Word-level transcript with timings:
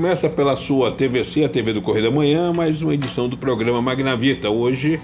Começa 0.00 0.30
pela 0.30 0.56
sua 0.56 0.90
TVC, 0.90 1.44
a 1.44 1.48
TV 1.50 1.74
do 1.74 1.82
Correio 1.82 2.06
da 2.06 2.10
Manhã, 2.10 2.54
mais 2.54 2.80
uma 2.80 2.94
edição 2.94 3.28
do 3.28 3.36
programa 3.36 3.82
Magnavita. 3.82 4.48
Hoje, 4.48 4.98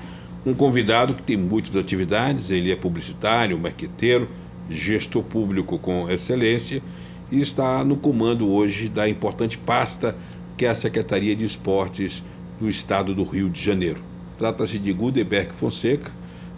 um 0.46 0.54
convidado 0.54 1.12
que 1.12 1.22
tem 1.22 1.36
muitas 1.36 1.76
atividades, 1.76 2.50
ele 2.50 2.72
é 2.72 2.76
publicitário, 2.76 3.58
marqueteiro, 3.58 4.26
gestor 4.70 5.22
público 5.22 5.78
com 5.78 6.08
excelência 6.08 6.82
e 7.30 7.38
está 7.38 7.84
no 7.84 7.96
comando 7.98 8.50
hoje 8.50 8.88
da 8.88 9.06
importante 9.06 9.58
pasta 9.58 10.16
que 10.56 10.64
é 10.64 10.70
a 10.70 10.74
Secretaria 10.74 11.36
de 11.36 11.44
Esportes 11.44 12.24
do 12.58 12.66
Estado 12.66 13.14
do 13.14 13.22
Rio 13.22 13.50
de 13.50 13.62
Janeiro. 13.62 14.00
Trata-se 14.38 14.78
de 14.78 14.94
Gutenberg 14.94 15.52
Fonseca. 15.52 16.10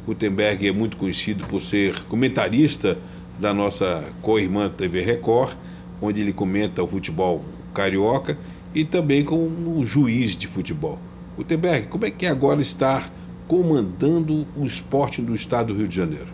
Gutenberg 0.07 0.65
é 0.65 0.71
muito 0.71 0.97
conhecido 0.97 1.45
por 1.49 1.61
ser 1.61 2.05
comentarista 2.05 2.97
da 3.37 3.53
nossa 3.53 4.05
co-irmã 4.23 4.69
TV 4.69 5.01
Record, 5.01 5.57
onde 6.01 6.21
ele 6.21 6.33
comenta 6.33 6.85
o 6.85 6.87
futebol 6.87 7.45
carioca 7.75 8.39
e 8.75 8.85
também 8.85 9.25
como 9.25 9.85
juiz 9.85 10.37
de 10.37 10.47
futebol. 10.47 10.99
Gutenberg, 11.37 11.87
como 11.87 12.05
é 12.05 12.11
que 12.11 12.27
é 12.27 12.29
agora 12.29 12.61
estar 12.61 13.11
comandando 13.47 14.47
o 14.57 14.67
esporte 14.67 15.23
do 15.23 15.35
estado 15.35 15.73
do 15.73 15.79
Rio 15.79 15.89
de 15.89 15.97
Janeiro? 15.97 16.29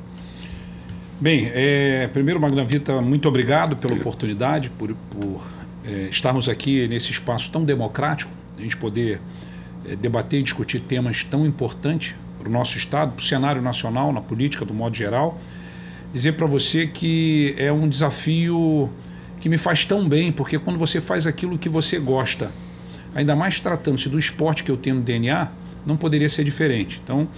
Bem, 1.20 1.50
é, 1.54 2.08
primeiro, 2.08 2.40
Magna 2.40 2.64
Vita, 2.64 3.00
muito 3.00 3.28
obrigado 3.28 3.76
pela 3.76 3.94
oportunidade, 3.94 4.68
por, 4.70 4.94
por 5.10 5.46
é, 5.84 6.08
estarmos 6.10 6.48
aqui 6.48 6.88
nesse 6.88 7.12
espaço 7.12 7.50
tão 7.50 7.64
democrático, 7.64 8.32
a 8.58 8.60
gente 8.60 8.76
poder 8.76 9.20
é, 9.86 9.94
debater 9.94 10.40
e 10.40 10.42
discutir 10.42 10.80
temas 10.80 11.22
tão 11.22 11.46
importantes 11.46 12.16
para 12.38 12.48
o 12.48 12.52
nosso 12.52 12.76
Estado, 12.76 13.12
para 13.12 13.20
o 13.20 13.24
cenário 13.24 13.62
nacional, 13.62 14.12
na 14.12 14.20
política, 14.20 14.64
do 14.64 14.74
modo 14.74 14.96
geral. 14.96 15.40
Dizer 16.12 16.32
para 16.32 16.46
você 16.46 16.86
que 16.86 17.54
é 17.58 17.72
um 17.72 17.88
desafio 17.88 18.90
que 19.44 19.48
me 19.50 19.58
faz 19.58 19.84
tão 19.84 20.08
bem, 20.08 20.32
porque 20.32 20.58
quando 20.58 20.78
você 20.78 21.02
faz 21.02 21.26
aquilo 21.26 21.58
que 21.58 21.68
você 21.68 21.98
gosta, 21.98 22.50
ainda 23.14 23.36
mais 23.36 23.60
tratando-se 23.60 24.08
do 24.08 24.18
esporte 24.18 24.64
que 24.64 24.70
eu 24.70 24.76
tenho 24.78 24.96
no 24.96 25.02
DNA, 25.02 25.50
não 25.84 25.98
poderia 25.98 26.30
ser 26.30 26.44
diferente. 26.44 26.98
Então, 27.04 27.28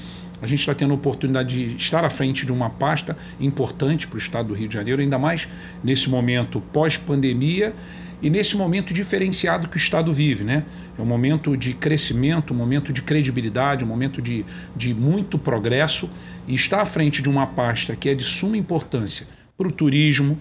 a 0.40 0.46
gente 0.46 0.60
está 0.60 0.72
tendo 0.72 0.92
a 0.92 0.94
oportunidade 0.94 1.70
de 1.70 1.74
estar 1.74 2.04
à 2.04 2.08
frente 2.08 2.46
de 2.46 2.52
uma 2.52 2.70
pasta 2.70 3.16
importante 3.40 4.06
para 4.06 4.14
o 4.14 4.18
estado 4.18 4.46
do 4.46 4.54
Rio 4.54 4.68
de 4.68 4.74
Janeiro, 4.74 5.02
ainda 5.02 5.18
mais 5.18 5.48
nesse 5.82 6.08
momento 6.08 6.60
pós-pandemia 6.72 7.74
e 8.22 8.30
nesse 8.30 8.56
momento 8.56 8.94
diferenciado 8.94 9.68
que 9.68 9.76
o 9.76 9.76
Estado 9.76 10.12
vive. 10.12 10.44
Né? 10.44 10.62
É 10.96 11.02
um 11.02 11.06
momento 11.06 11.56
de 11.56 11.74
crescimento, 11.74 12.54
um 12.54 12.56
momento 12.56 12.92
de 12.92 13.02
credibilidade, 13.02 13.82
um 13.82 13.88
momento 13.88 14.22
de, 14.22 14.46
de 14.76 14.94
muito 14.94 15.38
progresso 15.38 16.08
e 16.46 16.54
estar 16.54 16.80
à 16.80 16.84
frente 16.84 17.20
de 17.20 17.28
uma 17.28 17.48
pasta 17.48 17.96
que 17.96 18.08
é 18.08 18.14
de 18.14 18.22
suma 18.22 18.56
importância 18.56 19.26
para 19.58 19.66
o 19.66 19.72
turismo, 19.72 20.38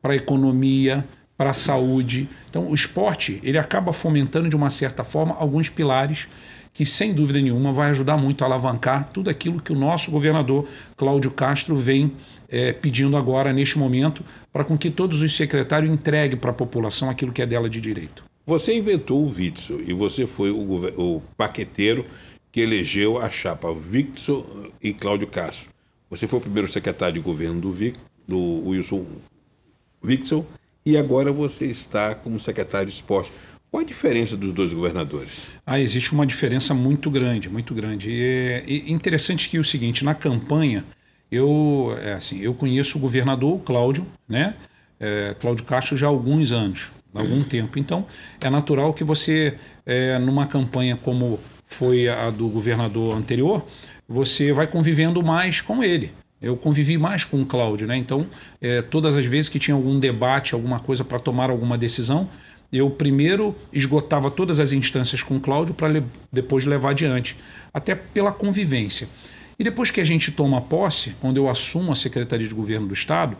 para 0.00 0.12
a 0.12 0.16
economia, 0.16 1.04
para 1.36 1.50
a 1.50 1.54
saúde. 1.54 2.28
Então, 2.50 2.68
o 2.68 2.74
esporte 2.74 3.40
ele 3.42 3.58
acaba 3.58 3.92
fomentando 3.92 4.48
de 4.48 4.56
uma 4.56 4.70
certa 4.70 5.04
forma 5.04 5.34
alguns 5.38 5.68
pilares 5.70 6.28
que, 6.74 6.84
sem 6.84 7.12
dúvida 7.12 7.40
nenhuma, 7.40 7.72
vai 7.72 7.90
ajudar 7.90 8.16
muito 8.16 8.42
a 8.42 8.46
alavancar 8.46 9.10
tudo 9.12 9.30
aquilo 9.30 9.60
que 9.60 9.72
o 9.72 9.76
nosso 9.76 10.10
governador 10.10 10.68
Cláudio 10.96 11.30
Castro 11.30 11.76
vem 11.76 12.12
é, 12.48 12.72
pedindo 12.72 13.16
agora, 13.16 13.52
neste 13.52 13.78
momento, 13.78 14.24
para 14.52 14.64
com 14.64 14.76
que 14.76 14.90
todos 14.90 15.22
os 15.22 15.36
secretários 15.36 15.92
entreguem 15.92 16.38
para 16.38 16.50
a 16.50 16.54
população 16.54 17.10
aquilo 17.10 17.32
que 17.32 17.42
é 17.42 17.46
dela 17.46 17.68
de 17.68 17.80
direito. 17.80 18.24
Você 18.46 18.76
inventou 18.76 19.24
o 19.24 19.30
Witzel 19.30 19.80
e 19.86 19.92
você 19.92 20.26
foi 20.26 20.50
o, 20.50 20.86
o 20.96 21.22
paqueteiro 21.36 22.04
que 22.50 22.60
elegeu 22.60 23.20
a 23.20 23.30
chapa 23.30 23.68
Witzel 23.68 24.72
e 24.82 24.92
Cláudio 24.94 25.26
Castro. 25.26 25.68
Você 26.08 26.26
foi 26.26 26.38
o 26.38 26.42
primeiro 26.42 26.70
secretário 26.70 27.14
de 27.14 27.20
governo 27.20 27.60
do, 27.60 27.72
Vic, 27.72 27.98
do 28.26 28.66
Wilson 28.66 29.04
Wixel, 30.04 30.46
e 30.84 30.96
agora 30.96 31.32
você 31.32 31.66
está 31.66 32.14
como 32.14 32.38
secretário 32.38 32.88
de 32.88 32.94
esporte. 32.94 33.32
Qual 33.70 33.82
a 33.82 33.84
diferença 33.84 34.36
dos 34.36 34.52
dois 34.52 34.72
governadores? 34.72 35.48
Ah, 35.66 35.78
existe 35.78 36.12
uma 36.12 36.26
diferença 36.26 36.72
muito 36.72 37.10
grande, 37.10 37.50
muito 37.50 37.74
grande. 37.74 38.10
E 38.10 38.22
é 38.66 38.90
interessante 38.90 39.48
que 39.48 39.58
é 39.58 39.60
o 39.60 39.64
seguinte, 39.64 40.04
na 40.04 40.14
campanha, 40.14 40.84
eu, 41.30 41.94
é 42.02 42.14
assim, 42.14 42.40
eu 42.40 42.54
conheço 42.54 42.96
o 42.96 43.00
governador 43.00 43.60
Cláudio, 43.60 44.06
né? 44.26 44.54
É, 44.98 45.36
Cláudio 45.38 45.64
Castro 45.66 45.96
já 45.96 46.06
há 46.06 46.10
alguns 46.10 46.50
anos, 46.50 46.90
há 47.14 47.20
algum 47.20 47.44
tempo. 47.44 47.78
Então, 47.78 48.06
é 48.40 48.48
natural 48.48 48.94
que 48.94 49.04
você, 49.04 49.54
é, 49.84 50.18
numa 50.18 50.46
campanha 50.46 50.96
como 50.96 51.38
foi 51.66 52.08
a 52.08 52.30
do 52.30 52.48
governador 52.48 53.14
anterior, 53.14 53.64
você 54.08 54.52
vai 54.52 54.66
convivendo 54.66 55.22
mais 55.22 55.60
com 55.60 55.84
ele. 55.84 56.10
Eu 56.40 56.56
convivi 56.56 56.96
mais 56.96 57.24
com 57.24 57.42
o 57.42 57.46
Cláudio, 57.46 57.86
né? 57.86 57.96
Então, 57.96 58.26
é, 58.60 58.80
todas 58.80 59.16
as 59.16 59.26
vezes 59.26 59.48
que 59.48 59.58
tinha 59.58 59.74
algum 59.74 59.98
debate, 59.98 60.54
alguma 60.54 60.78
coisa 60.78 61.04
para 61.04 61.18
tomar 61.18 61.50
alguma 61.50 61.76
decisão, 61.76 62.28
eu 62.72 62.90
primeiro 62.90 63.56
esgotava 63.72 64.30
todas 64.30 64.60
as 64.60 64.72
instâncias 64.72 65.22
com 65.22 65.36
o 65.36 65.40
Cláudio 65.40 65.74
para 65.74 65.88
le 65.88 66.04
depois 66.30 66.64
levar 66.64 66.90
adiante, 66.90 67.36
até 67.72 67.94
pela 67.94 68.30
convivência. 68.30 69.08
E 69.58 69.64
depois 69.64 69.90
que 69.90 70.00
a 70.00 70.04
gente 70.04 70.30
toma 70.30 70.60
posse, 70.60 71.16
quando 71.20 71.38
eu 71.38 71.48
assumo 71.48 71.90
a 71.90 71.94
Secretaria 71.94 72.46
de 72.46 72.54
Governo 72.54 72.86
do 72.86 72.94
Estado, 72.94 73.36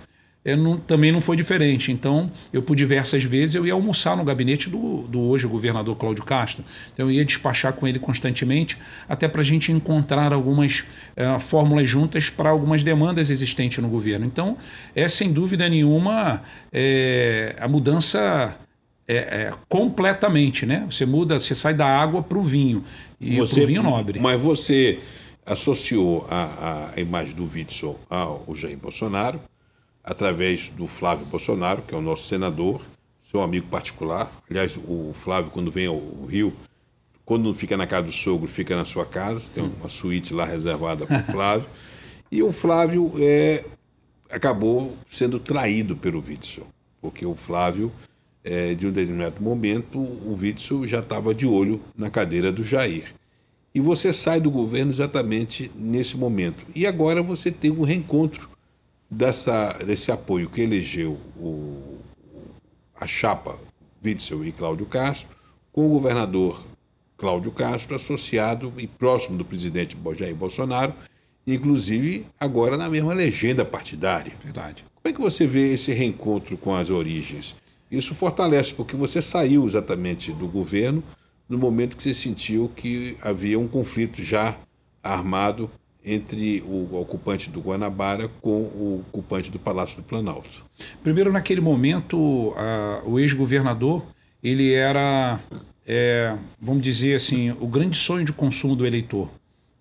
não, 0.56 0.76
também 0.76 1.12
não 1.12 1.20
foi 1.20 1.36
diferente. 1.36 1.92
Então, 1.92 2.30
eu 2.52 2.62
por 2.62 2.76
diversas 2.76 3.24
vezes 3.24 3.54
eu 3.54 3.66
ia 3.66 3.72
almoçar 3.72 4.16
no 4.16 4.24
gabinete 4.24 4.70
do, 4.70 5.02
do 5.02 5.20
hoje 5.20 5.46
governador 5.46 5.96
Cláudio 5.96 6.24
Castro. 6.24 6.64
Então, 6.92 7.06
eu 7.06 7.10
ia 7.10 7.24
despachar 7.24 7.72
com 7.72 7.86
ele 7.86 7.98
constantemente, 7.98 8.78
até 9.08 9.28
para 9.28 9.40
a 9.40 9.44
gente 9.44 9.72
encontrar 9.72 10.32
algumas 10.32 10.84
é, 11.16 11.38
fórmulas 11.38 11.88
juntas 11.88 12.30
para 12.30 12.50
algumas 12.50 12.82
demandas 12.82 13.30
existentes 13.30 13.78
no 13.78 13.88
governo. 13.88 14.24
Então, 14.24 14.56
é 14.94 15.06
sem 15.08 15.32
dúvida 15.32 15.68
nenhuma 15.68 16.42
é, 16.72 17.56
a 17.58 17.68
mudança 17.68 18.56
é, 19.06 19.16
é, 19.16 19.52
completamente, 19.68 20.66
né? 20.66 20.86
Você 20.88 21.06
muda, 21.06 21.38
você 21.38 21.54
sai 21.54 21.74
da 21.74 21.86
água 21.86 22.22
para 22.22 22.38
o 22.38 22.42
vinho 22.42 22.84
e 23.20 23.36
para 23.36 23.44
o 23.44 23.66
vinho 23.66 23.82
nobre. 23.82 24.20
Mas 24.20 24.40
você 24.40 25.00
associou 25.46 26.26
a, 26.30 26.90
a 26.94 27.00
imagem 27.00 27.34
do 27.34 27.50
Witzel 27.50 27.98
ao 28.10 28.44
Jair 28.54 28.76
Bolsonaro 28.76 29.40
através 30.08 30.70
do 30.70 30.88
Flávio 30.88 31.26
Bolsonaro, 31.26 31.82
que 31.82 31.94
é 31.94 31.98
o 31.98 32.00
nosso 32.00 32.26
senador, 32.26 32.80
seu 33.30 33.42
amigo 33.42 33.66
particular. 33.66 34.32
Aliás, 34.48 34.76
o 34.76 35.12
Flávio, 35.12 35.50
quando 35.50 35.70
vem 35.70 35.86
ao 35.86 36.00
Rio, 36.26 36.52
quando 37.26 37.44
não 37.44 37.54
fica 37.54 37.76
na 37.76 37.86
casa 37.86 38.04
do 38.04 38.12
sogro, 38.12 38.48
fica 38.48 38.74
na 38.74 38.86
sua 38.86 39.04
casa, 39.04 39.50
tem 39.54 39.62
uma 39.62 39.88
suíte 39.88 40.32
lá 40.32 40.46
reservada 40.46 41.04
para 41.06 41.20
o 41.20 41.24
Flávio. 41.24 41.68
e 42.32 42.42
o 42.42 42.50
Flávio 42.52 43.12
é, 43.18 43.64
acabou 44.30 44.96
sendo 45.06 45.38
traído 45.38 45.94
pelo 45.94 46.24
Witzel, 46.26 46.66
porque 47.02 47.26
o 47.26 47.34
Flávio, 47.34 47.92
é, 48.42 48.74
de 48.74 48.86
um 48.86 48.90
determinado 48.90 49.42
momento, 49.42 49.98
o 49.98 50.38
Witzel 50.40 50.86
já 50.86 51.00
estava 51.00 51.34
de 51.34 51.46
olho 51.46 51.82
na 51.94 52.08
cadeira 52.08 52.50
do 52.50 52.64
Jair. 52.64 53.14
E 53.74 53.80
você 53.80 54.10
sai 54.10 54.40
do 54.40 54.50
governo 54.50 54.90
exatamente 54.90 55.70
nesse 55.76 56.16
momento. 56.16 56.64
E 56.74 56.86
agora 56.86 57.22
você 57.22 57.50
tem 57.50 57.70
um 57.70 57.82
reencontro 57.82 58.48
dessa, 59.10 59.72
desse 59.84 60.12
apoio 60.12 60.50
que 60.50 60.60
elegeu 60.60 61.18
o, 61.36 61.98
a 63.00 63.06
chapa 63.06 63.58
Witzel 64.04 64.44
e 64.44 64.52
Cláudio 64.52 64.86
Castro, 64.86 65.36
com 65.72 65.86
o 65.86 65.90
governador 65.90 66.64
Cláudio 67.16 67.50
Castro 67.50 67.96
associado 67.96 68.72
e 68.78 68.86
próximo 68.86 69.38
do 69.38 69.44
presidente 69.44 69.96
Jair 70.16 70.34
Bolsonaro, 70.34 70.94
inclusive 71.46 72.26
agora 72.38 72.76
na 72.76 72.88
mesma 72.88 73.12
legenda 73.12 73.64
partidária. 73.64 74.34
Verdade. 74.42 74.84
Como 74.94 75.12
é 75.12 75.12
que 75.12 75.20
você 75.20 75.46
vê 75.46 75.72
esse 75.72 75.92
reencontro 75.92 76.56
com 76.56 76.74
as 76.74 76.90
origens? 76.90 77.56
Isso 77.90 78.14
fortalece, 78.14 78.74
porque 78.74 78.94
você 78.94 79.22
saiu 79.22 79.66
exatamente 79.66 80.30
do 80.30 80.46
governo 80.46 81.02
no 81.48 81.56
momento 81.56 81.96
que 81.96 82.02
você 82.02 82.12
sentiu 82.12 82.70
que 82.76 83.16
havia 83.22 83.58
um 83.58 83.66
conflito 83.66 84.22
já 84.22 84.56
armado 85.02 85.70
entre 86.08 86.62
o 86.62 86.98
ocupante 86.98 87.50
do 87.50 87.60
Guanabara 87.60 88.28
com 88.40 88.62
o 88.62 89.04
ocupante 89.08 89.50
do 89.50 89.58
Palácio 89.58 89.96
do 89.96 90.02
Planalto. 90.02 90.64
Primeiro, 91.02 91.30
naquele 91.30 91.60
momento, 91.60 92.54
a, 92.56 93.02
o 93.04 93.20
ex-governador 93.20 94.04
ele 94.42 94.72
era, 94.72 95.38
é, 95.86 96.34
vamos 96.60 96.82
dizer 96.82 97.16
assim, 97.16 97.50
o 97.60 97.66
grande 97.66 97.96
sonho 97.96 98.24
de 98.24 98.32
consumo 98.32 98.74
do 98.74 98.86
eleitor. 98.86 99.28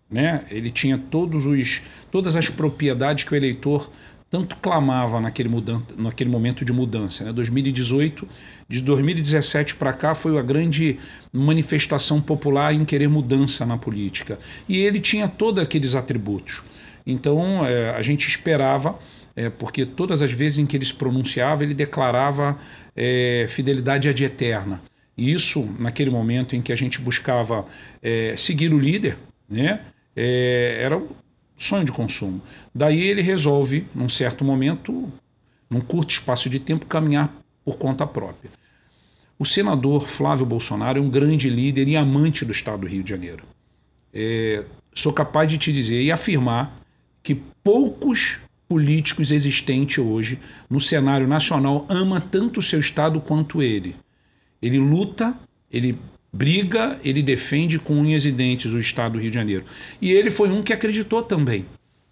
Né? 0.09 0.45
Ele 0.49 0.71
tinha 0.71 0.97
todos 0.97 1.45
os, 1.45 1.81
todas 2.11 2.35
as 2.35 2.49
propriedades 2.49 3.23
que 3.23 3.33
o 3.33 3.35
eleitor 3.35 3.89
tanto 4.29 4.57
clamava 4.57 5.21
naquele, 5.21 5.49
mudan 5.49 5.81
naquele 5.97 6.29
momento 6.29 6.65
de 6.65 6.73
mudança. 6.73 7.23
Né? 7.23 7.31
2018, 7.31 8.27
de 8.67 8.81
2017 8.81 9.75
para 9.75 9.93
cá, 9.93 10.13
foi 10.13 10.37
a 10.37 10.41
grande 10.41 10.99
manifestação 11.31 12.21
popular 12.21 12.73
em 12.73 12.83
querer 12.83 13.07
mudança 13.07 13.65
na 13.65 13.77
política. 13.77 14.37
E 14.67 14.77
ele 14.77 14.99
tinha 14.99 15.27
todos 15.27 15.63
aqueles 15.63 15.95
atributos. 15.95 16.63
Então, 17.05 17.65
é, 17.65 17.91
a 17.91 18.01
gente 18.01 18.27
esperava, 18.27 18.99
é, 19.33 19.49
porque 19.49 19.85
todas 19.85 20.21
as 20.21 20.31
vezes 20.31 20.59
em 20.59 20.65
que 20.65 20.75
ele 20.75 20.85
se 20.85 20.93
pronunciava, 20.93 21.63
ele 21.63 21.73
declarava 21.73 22.57
é, 22.95 23.45
fidelidade 23.47 24.09
ad 24.09 24.23
eterna. 24.23 24.81
E 25.17 25.31
isso, 25.31 25.73
naquele 25.79 26.09
momento 26.09 26.55
em 26.55 26.61
que 26.61 26.73
a 26.73 26.75
gente 26.75 26.99
buscava 26.99 27.65
é, 28.03 28.35
seguir 28.35 28.73
o 28.73 28.79
líder, 28.79 29.17
né? 29.49 29.79
É, 30.15 30.79
era 30.81 31.01
sonho 31.57 31.83
de 31.83 31.91
consumo. 31.91 32.41
Daí 32.73 33.01
ele 33.01 33.21
resolve, 33.21 33.87
num 33.93 34.07
certo 34.07 34.45
momento, 34.45 35.11
num 35.69 35.81
curto 35.81 36.11
espaço 36.11 36.49
de 36.49 36.59
tempo, 36.59 36.85
caminhar 36.85 37.35
por 37.65 37.77
conta 37.77 38.05
própria. 38.05 38.51
O 39.39 39.45
senador 39.45 40.07
Flávio 40.07 40.45
Bolsonaro 40.45 40.99
é 40.99 41.01
um 41.01 41.09
grande 41.09 41.49
líder 41.49 41.87
e 41.87 41.97
amante 41.97 42.45
do 42.45 42.51
estado 42.51 42.81
do 42.81 42.87
Rio 42.87 43.03
de 43.03 43.09
Janeiro. 43.09 43.43
É, 44.13 44.63
sou 44.93 45.11
capaz 45.11 45.49
de 45.49 45.57
te 45.57 45.73
dizer 45.73 46.01
e 46.01 46.11
afirmar 46.11 46.79
que 47.21 47.35
poucos 47.63 48.39
políticos 48.67 49.31
existentes 49.31 49.97
hoje 49.97 50.39
no 50.69 50.79
cenário 50.79 51.27
nacional 51.27 51.85
ama 51.89 52.19
tanto 52.19 52.59
o 52.59 52.63
seu 52.63 52.79
estado 52.79 53.19
quanto 53.21 53.61
ele. 53.61 53.95
Ele 54.61 54.79
luta, 54.79 55.37
ele 55.71 55.99
briga, 56.37 56.99
ele 57.03 57.23
defende 57.23 57.79
com 57.79 57.95
unhas 57.95 58.25
e 58.25 58.31
dentes 58.31 58.71
o 58.71 58.79
estado 58.79 59.13
do 59.13 59.19
Rio 59.19 59.31
de 59.31 59.35
Janeiro. 59.35 59.65
E 59.99 60.11
ele 60.11 60.29
foi 60.29 60.49
um 60.49 60.61
que 60.61 60.71
acreditou 60.71 61.23
também. 61.23 61.65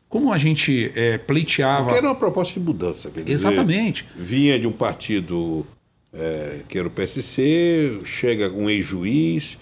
Como 0.09 0.33
a 0.33 0.37
gente 0.37 0.91
é, 0.95 1.17
pleiteava. 1.17 1.83
Porque 1.83 1.97
era 1.97 2.07
uma 2.07 2.15
proposta 2.15 2.59
de 2.59 2.65
mudança. 2.65 3.11
Quer 3.11 3.21
dizer, 3.21 3.33
Exatamente. 3.33 4.05
Vinha 4.15 4.59
de 4.59 4.65
um 4.65 4.71
partido 4.71 5.65
é, 6.11 6.61
que 6.67 6.77
era 6.79 6.87
o 6.87 6.91
PSC, 6.91 8.01
chega 8.03 8.51
um 8.51 8.69
ex-juiz, 8.69 9.59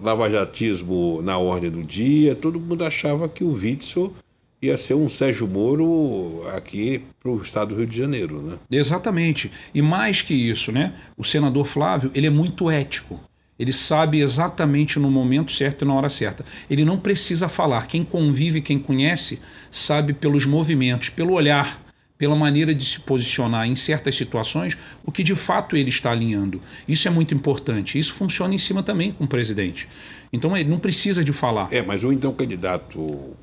lavajatismo 0.00 1.22
na 1.22 1.38
ordem 1.38 1.70
do 1.70 1.82
dia, 1.82 2.34
todo 2.34 2.60
mundo 2.60 2.84
achava 2.84 3.28
que 3.28 3.44
o 3.44 3.52
Witzel 3.52 4.12
ia 4.60 4.78
ser 4.78 4.94
um 4.94 5.08
Sérgio 5.08 5.48
Moro 5.48 6.42
aqui 6.54 7.02
para 7.20 7.30
o 7.30 7.42
estado 7.42 7.70
do 7.70 7.76
Rio 7.76 7.86
de 7.86 7.96
Janeiro. 7.96 8.40
Né? 8.40 8.58
Exatamente. 8.70 9.50
E 9.74 9.82
mais 9.82 10.22
que 10.22 10.34
isso, 10.34 10.70
né? 10.70 10.94
o 11.16 11.24
senador 11.24 11.64
Flávio 11.64 12.10
ele 12.14 12.26
é 12.26 12.30
muito 12.30 12.70
ético. 12.70 13.20
Ele 13.62 13.72
sabe 13.72 14.20
exatamente 14.20 14.98
no 14.98 15.08
momento 15.08 15.52
certo 15.52 15.84
e 15.84 15.88
na 15.88 15.94
hora 15.94 16.08
certa. 16.08 16.44
Ele 16.68 16.84
não 16.84 16.98
precisa 16.98 17.48
falar. 17.48 17.86
Quem 17.86 18.02
convive, 18.02 18.60
quem 18.60 18.76
conhece, 18.76 19.38
sabe 19.70 20.12
pelos 20.12 20.44
movimentos, 20.44 21.10
pelo 21.10 21.34
olhar, 21.34 21.80
pela 22.18 22.34
maneira 22.34 22.74
de 22.74 22.84
se 22.84 22.98
posicionar 22.98 23.68
em 23.68 23.76
certas 23.76 24.16
situações, 24.16 24.76
o 25.04 25.12
que 25.12 25.22
de 25.22 25.36
fato 25.36 25.76
ele 25.76 25.90
está 25.90 26.10
alinhando. 26.10 26.60
Isso 26.88 27.06
é 27.06 27.10
muito 27.12 27.34
importante. 27.34 28.00
Isso 28.00 28.14
funciona 28.14 28.52
em 28.52 28.58
cima 28.58 28.82
também 28.82 29.12
com 29.12 29.22
o 29.22 29.28
presidente. 29.28 29.88
Então 30.32 30.56
ele 30.56 30.68
não 30.68 30.78
precisa 30.78 31.22
de 31.22 31.32
falar. 31.32 31.68
É, 31.70 31.80
mas 31.82 32.02
o 32.02 32.12
então 32.12 32.34
candidato 32.34 32.98
uh, 32.98 33.36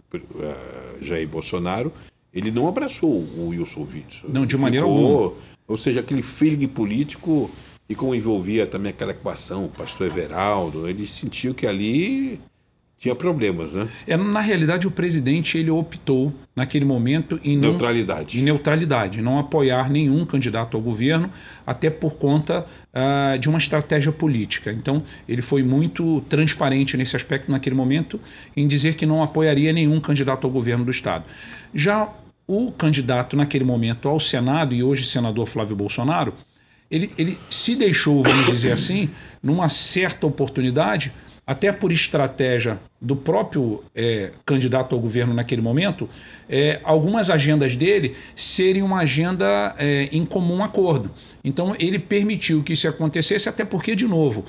Jair 1.02 1.30
Bolsonaro, 1.30 1.94
ele 2.34 2.52
não 2.52 2.68
abraçou 2.68 3.10
o 3.10 3.48
Wilson 3.52 3.88
Witzel. 3.90 4.30
Não, 4.30 4.46
de 4.46 4.58
maneira 4.58 4.86
Ficou, 4.86 5.24
alguma. 5.24 5.42
Ou 5.66 5.78
seja, 5.78 6.02
aquele 6.02 6.22
feeling 6.22 6.68
político 6.68 7.50
e 7.90 7.96
como 7.96 8.14
envolvia 8.14 8.68
também 8.68 8.92
aquela 8.92 9.12
equação, 9.12 9.66
o 9.66 9.70
pastor 9.70 10.08
Everaldo, 10.08 10.88
ele 10.88 11.08
sentiu 11.08 11.56
que 11.56 11.66
ali 11.66 12.40
tinha 13.00 13.16
problemas, 13.16 13.74
né? 13.74 13.88
É, 14.06 14.18
na 14.18 14.42
realidade, 14.42 14.86
o 14.86 14.92
presidente 14.92 15.58
ele 15.58 15.72
optou 15.72 16.34
naquele 16.54 16.84
momento 16.84 17.40
em 17.44 17.56
não, 17.56 17.70
neutralidade, 17.70 18.40
em 18.40 18.44
neutralidade, 18.44 19.22
não 19.22 19.40
apoiar 19.40 19.90
nenhum 19.90 20.26
candidato 20.26 20.76
ao 20.76 20.84
governo, 20.84 21.32
até 21.66 21.90
por 21.90 22.16
conta 22.16 22.66
uh, 22.94 23.40
de 23.40 23.48
uma 23.48 23.58
estratégia 23.58 24.12
política. 24.12 24.70
Então, 24.72 25.02
ele 25.30 25.42
foi 25.42 25.64
muito 25.64 26.20
transparente 26.28 26.98
nesse 26.98 27.16
aspecto 27.16 27.50
naquele 27.50 27.76
momento 27.76 28.20
em 28.56 28.68
dizer 28.68 28.96
que 28.96 29.06
não 29.06 29.24
apoiaria 29.24 29.72
nenhum 29.72 30.00
candidato 30.02 30.46
ao 30.46 30.52
governo 30.52 30.84
do 30.84 30.92
estado. 30.92 31.24
Já 31.74 32.14
o 32.46 32.70
candidato 32.72 33.38
naquele 33.38 33.64
momento 33.64 34.10
ao 34.10 34.20
Senado 34.20 34.76
e 34.76 34.84
hoje 34.84 35.06
senador 35.06 35.46
Flávio 35.46 35.76
Bolsonaro, 35.76 36.34
ele, 36.90 37.12
ele 37.18 37.38
se 37.50 37.76
deixou, 37.76 38.24
vamos 38.24 38.48
dizer 38.48 38.72
assim, 38.72 39.10
numa 39.42 39.70
certa 39.70 40.26
oportunidade 40.26 41.14
até 41.50 41.72
por 41.72 41.92
estratégia 41.92 42.80
do 43.02 43.16
próprio 43.16 43.84
é, 43.96 44.32
candidato 44.46 44.94
ao 44.94 45.02
governo 45.02 45.34
naquele 45.34 45.64
momento, 45.64 46.08
é, 46.48 46.80
algumas 46.84 47.32
agendas 47.32 47.76
dele 47.76 48.16
serem 48.36 48.84
uma 48.84 49.00
agenda 49.00 49.74
é, 49.80 50.10
em 50.12 50.24
comum 50.24 50.64
acordo. 50.64 51.10
Então 51.44 51.76
ele 51.80 51.98
permitiu 51.98 52.62
que 52.62 52.74
isso 52.74 52.88
acontecesse, 52.88 53.50
até 53.50 53.66
porque, 53.66 53.96
de 53.96 54.06
novo, 54.06 54.46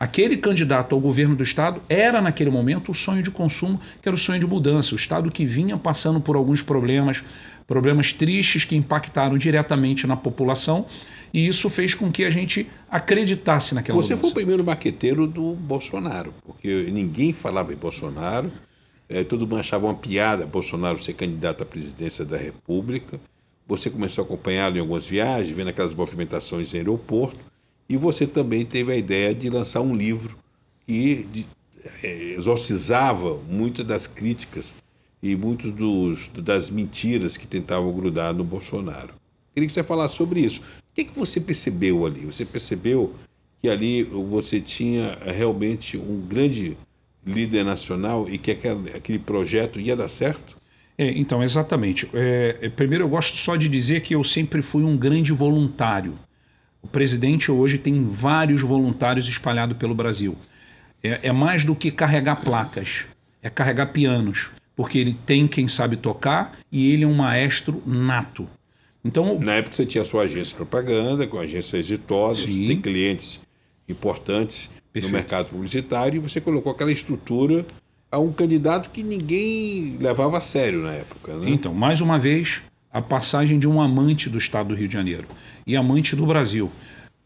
aquele 0.00 0.38
candidato 0.38 0.94
ao 0.94 1.00
governo 1.02 1.36
do 1.36 1.42
Estado 1.42 1.82
era, 1.86 2.18
naquele 2.22 2.48
momento, 2.48 2.92
o 2.92 2.94
sonho 2.94 3.22
de 3.22 3.30
consumo, 3.30 3.78
que 4.00 4.08
era 4.08 4.14
o 4.14 4.18
sonho 4.18 4.40
de 4.40 4.46
mudança. 4.46 4.94
O 4.94 4.96
Estado 4.96 5.30
que 5.30 5.44
vinha 5.44 5.76
passando 5.76 6.18
por 6.18 6.34
alguns 6.34 6.62
problemas, 6.62 7.22
problemas 7.68 8.14
tristes 8.14 8.64
que 8.64 8.74
impactaram 8.74 9.36
diretamente 9.36 10.06
na 10.06 10.16
população 10.16 10.86
e 11.32 11.46
isso 11.46 11.68
fez 11.68 11.94
com 11.94 12.10
que 12.10 12.24
a 12.24 12.30
gente 12.30 12.66
acreditasse 12.90 13.74
naquela 13.74 13.96
Você 13.98 14.14
mudança. 14.14 14.22
foi 14.22 14.30
o 14.30 14.34
primeiro 14.34 14.64
maqueteiro 14.64 15.26
do 15.26 15.54
Bolsonaro, 15.54 16.32
porque 16.44 16.88
ninguém 16.90 17.34
falava 17.34 17.72
em 17.72 17.76
Bolsonaro, 17.76 18.50
é, 19.06 19.22
todo 19.22 19.46
mundo 19.46 19.60
achava 19.60 19.86
uma 19.86 19.94
piada 19.94 20.46
Bolsonaro 20.46 20.98
ser 20.98 21.12
candidato 21.12 21.62
à 21.62 21.66
presidência 21.66 22.24
da 22.24 22.38
República. 22.38 23.20
Você 23.66 23.90
começou 23.90 24.22
a 24.22 24.26
acompanhá-lo 24.26 24.78
em 24.78 24.80
algumas 24.80 25.06
viagens, 25.06 25.54
vendo 25.54 25.68
aquelas 25.68 25.94
movimentações 25.94 26.72
em 26.72 26.78
aeroporto, 26.78 27.38
e 27.86 27.98
você 27.98 28.26
também 28.26 28.64
teve 28.64 28.90
a 28.92 28.96
ideia 28.96 29.34
de 29.34 29.50
lançar 29.50 29.82
um 29.82 29.94
livro 29.94 30.38
que 30.86 31.26
de, 31.30 31.46
é, 32.02 32.32
exorcizava 32.32 33.38
muitas 33.46 33.86
das 33.86 34.06
críticas 34.06 34.74
e 35.22 35.34
muitas 35.36 35.72
das 36.42 36.70
mentiras 36.70 37.36
que 37.36 37.46
tentavam 37.46 37.92
grudar 37.92 38.32
no 38.32 38.44
Bolsonaro. 38.44 39.14
Queria 39.54 39.66
que 39.66 39.72
você 39.72 39.82
falasse 39.82 40.14
sobre 40.14 40.40
isso 40.40 40.62
que, 40.98 41.12
que 41.12 41.18
você 41.18 41.40
percebeu 41.40 42.04
ali? 42.04 42.26
Você 42.26 42.44
percebeu 42.44 43.14
que 43.62 43.68
ali 43.68 44.02
você 44.02 44.60
tinha 44.60 45.16
realmente 45.24 45.96
um 45.96 46.20
grande 46.20 46.76
líder 47.24 47.64
nacional 47.64 48.28
e 48.28 48.36
que 48.36 48.50
aquele, 48.50 48.90
aquele 48.90 49.18
projeto 49.18 49.78
ia 49.78 49.94
dar 49.94 50.08
certo? 50.08 50.56
É, 50.96 51.10
então, 51.16 51.40
exatamente. 51.40 52.10
É, 52.12 52.56
é, 52.62 52.68
primeiro, 52.68 53.04
eu 53.04 53.08
gosto 53.08 53.36
só 53.36 53.54
de 53.54 53.68
dizer 53.68 54.00
que 54.00 54.14
eu 54.14 54.24
sempre 54.24 54.60
fui 54.60 54.82
um 54.82 54.96
grande 54.96 55.30
voluntário. 55.30 56.18
O 56.82 56.88
presidente 56.88 57.50
hoje 57.50 57.78
tem 57.78 58.02
vários 58.04 58.60
voluntários 58.60 59.28
espalhados 59.28 59.76
pelo 59.76 59.94
Brasil. 59.94 60.36
É, 61.00 61.28
é 61.28 61.32
mais 61.32 61.64
do 61.64 61.76
que 61.76 61.92
carregar 61.92 62.42
placas, 62.42 63.04
é 63.40 63.48
carregar 63.48 63.86
pianos, 63.92 64.50
porque 64.78 64.96
ele 64.96 65.12
tem 65.26 65.48
quem 65.48 65.66
sabe 65.66 65.96
tocar 65.96 66.56
e 66.70 66.92
ele 66.92 67.02
é 67.02 67.06
um 67.06 67.14
maestro 67.14 67.82
nato. 67.84 68.48
Então, 69.04 69.36
Na 69.40 69.54
época 69.54 69.74
você 69.74 69.84
tinha 69.84 70.02
a 70.02 70.04
sua 70.04 70.22
agência 70.22 70.50
de 70.50 70.54
propaganda, 70.54 71.26
com 71.26 71.36
agência 71.36 71.76
exitosa, 71.78 72.42
você 72.42 72.46
tem 72.46 72.80
clientes 72.80 73.40
importantes 73.88 74.70
Perfeito. 74.92 75.12
no 75.12 75.18
mercado 75.18 75.46
publicitário 75.46 76.18
e 76.18 76.20
você 76.20 76.40
colocou 76.40 76.70
aquela 76.70 76.92
estrutura 76.92 77.66
a 78.08 78.20
um 78.20 78.32
candidato 78.32 78.90
que 78.90 79.02
ninguém 79.02 79.96
levava 79.98 80.38
a 80.38 80.40
sério 80.40 80.80
na 80.80 80.92
época. 80.92 81.32
Né? 81.34 81.50
Então, 81.50 81.74
mais 81.74 82.00
uma 82.00 82.16
vez, 82.16 82.62
a 82.92 83.02
passagem 83.02 83.58
de 83.58 83.66
um 83.66 83.82
amante 83.82 84.30
do 84.30 84.38
estado 84.38 84.68
do 84.68 84.76
Rio 84.76 84.86
de 84.86 84.94
Janeiro 84.94 85.26
e 85.66 85.74
amante 85.74 86.14
do 86.14 86.24
Brasil. 86.24 86.70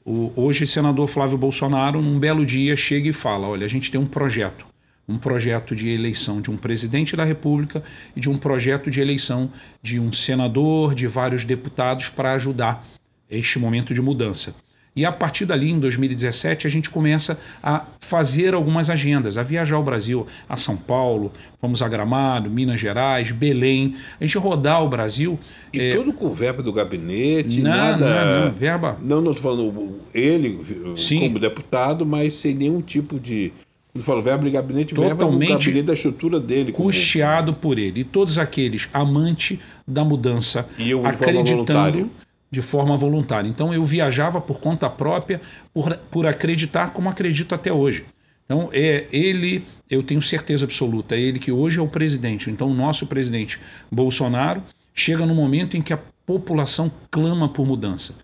O, 0.06 0.32
hoje, 0.36 0.66
senador 0.66 1.06
Flávio 1.06 1.36
Bolsonaro, 1.36 2.00
num 2.00 2.18
belo 2.18 2.46
dia, 2.46 2.74
chega 2.74 3.10
e 3.10 3.12
fala: 3.12 3.46
olha, 3.46 3.66
a 3.66 3.68
gente 3.68 3.90
tem 3.90 4.00
um 4.00 4.06
projeto 4.06 4.71
um 5.12 5.18
projeto 5.18 5.76
de 5.76 5.88
eleição 5.88 6.40
de 6.40 6.50
um 6.50 6.56
presidente 6.56 7.14
da 7.14 7.24
República 7.24 7.82
e 8.16 8.20
de 8.20 8.30
um 8.30 8.36
projeto 8.36 8.90
de 8.90 9.00
eleição 9.00 9.50
de 9.82 10.00
um 10.00 10.12
senador, 10.12 10.94
de 10.94 11.06
vários 11.06 11.44
deputados 11.44 12.08
para 12.08 12.32
ajudar 12.32 12.86
este 13.30 13.58
momento 13.58 13.94
de 13.94 14.02
mudança. 14.02 14.54
E 14.94 15.06
a 15.06 15.12
partir 15.12 15.46
dali, 15.46 15.70
em 15.70 15.80
2017, 15.80 16.66
a 16.66 16.70
gente 16.70 16.90
começa 16.90 17.40
a 17.62 17.86
fazer 17.98 18.52
algumas 18.52 18.90
agendas, 18.90 19.38
a 19.38 19.42
viajar 19.42 19.76
ao 19.76 19.82
Brasil, 19.82 20.26
a 20.46 20.54
São 20.54 20.76
Paulo, 20.76 21.32
vamos 21.62 21.80
a 21.80 21.88
Gramado, 21.88 22.50
Minas 22.50 22.78
Gerais, 22.78 23.30
Belém, 23.30 23.96
a 24.20 24.26
gente 24.26 24.36
rodar 24.36 24.84
o 24.84 24.90
Brasil. 24.90 25.38
E 25.72 25.80
é... 25.80 25.96
tudo 25.96 26.12
com 26.12 26.28
verba 26.34 26.62
do 26.62 26.70
gabinete, 26.74 27.62
não, 27.62 27.70
nada. 27.70 28.04
Não, 28.04 28.44
não, 28.46 28.52
verba. 28.52 28.98
Não, 29.00 29.20
não 29.22 29.32
estou 29.32 29.50
falando 29.50 30.00
ele 30.12 30.94
Sim. 30.94 31.20
como 31.20 31.38
deputado, 31.38 32.04
mas 32.04 32.34
sem 32.34 32.54
nenhum 32.54 32.82
tipo 32.82 33.18
de 33.18 33.50
ele 33.94 34.02
falou, 34.02 34.22
verba 34.22 34.44
de 34.44 34.50
gabinete, 34.50 34.94
totalmente 34.94 35.18
verba 35.18 35.30
gabinete 35.32 35.82
da 35.82 35.92
estrutura 35.92 36.40
dele. 36.40 36.72
Custeado 36.72 37.52
por 37.52 37.78
ele. 37.78 38.00
E 38.00 38.04
todos 38.04 38.38
aqueles 38.38 38.88
amantes 38.92 39.58
da 39.86 40.02
mudança, 40.02 40.66
acreditando 41.04 42.10
de 42.50 42.62
forma 42.62 42.96
voluntária. 42.96 43.48
Então 43.48 43.72
eu 43.72 43.84
viajava 43.84 44.40
por 44.40 44.60
conta 44.60 44.88
própria, 44.88 45.40
por, 45.72 45.96
por 46.10 46.26
acreditar 46.26 46.92
como 46.92 47.08
acredito 47.08 47.54
até 47.54 47.72
hoje. 47.72 48.04
Então 48.44 48.70
é 48.72 49.06
ele, 49.10 49.64
eu 49.90 50.02
tenho 50.02 50.20
certeza 50.20 50.64
absoluta, 50.64 51.16
ele 51.16 51.38
que 51.38 51.50
hoje 51.50 51.78
é 51.78 51.82
o 51.82 51.88
presidente. 51.88 52.50
Então 52.50 52.68
o 52.68 52.74
nosso 52.74 53.06
presidente 53.06 53.58
Bolsonaro 53.90 54.62
chega 54.94 55.24
no 55.26 55.34
momento 55.34 55.76
em 55.76 55.82
que 55.82 55.92
a 55.92 55.98
população 56.26 56.90
clama 57.10 57.48
por 57.48 57.66
mudança. 57.66 58.16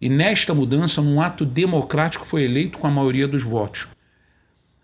E 0.00 0.08
nesta 0.08 0.52
mudança, 0.52 1.00
num 1.00 1.20
ato 1.20 1.44
democrático, 1.44 2.26
foi 2.26 2.44
eleito 2.44 2.78
com 2.78 2.86
a 2.86 2.90
maioria 2.90 3.26
dos 3.26 3.42
votos. 3.42 3.88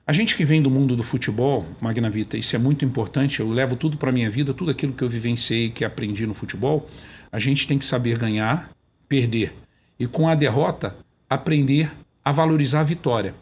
A 0.04 0.12
gente 0.12 0.36
que 0.36 0.44
vem 0.44 0.60
do 0.60 0.70
mundo 0.70 0.96
do 0.96 1.02
futebol, 1.04 1.64
Magna 1.80 2.10
Vita, 2.10 2.36
isso 2.36 2.56
é 2.56 2.58
muito 2.58 2.84
importante, 2.84 3.38
eu 3.38 3.48
levo 3.48 3.76
tudo 3.76 3.96
para 3.96 4.10
a 4.10 4.12
minha 4.12 4.28
vida, 4.28 4.52
tudo 4.52 4.72
aquilo 4.72 4.92
que 4.92 5.04
eu 5.04 5.08
vivenciei, 5.08 5.70
que 5.70 5.84
aprendi 5.84 6.26
no 6.26 6.34
futebol, 6.34 6.88
a 7.30 7.38
gente 7.38 7.68
tem 7.68 7.78
que 7.78 7.84
saber 7.84 8.18
ganhar, 8.18 8.70
perder. 9.08 9.54
E 9.98 10.06
com 10.08 10.28
a 10.28 10.34
derrota, 10.34 10.96
aprender 11.30 11.92
a 12.24 12.32
valorizar 12.32 12.80
a 12.80 12.84
vitória. 12.84 13.32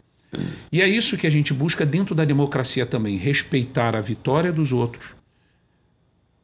E 0.71 0.81
é 0.81 0.87
isso 0.87 1.17
que 1.17 1.25
a 1.25 1.31
gente 1.31 1.51
busca 1.51 1.83
dentro 1.83 2.13
da 2.13 2.23
democracia 2.23 2.85
também, 2.85 3.17
respeitar 3.17 3.95
a 3.95 4.01
vitória 4.01 4.53
dos 4.53 4.71
outros. 4.71 5.15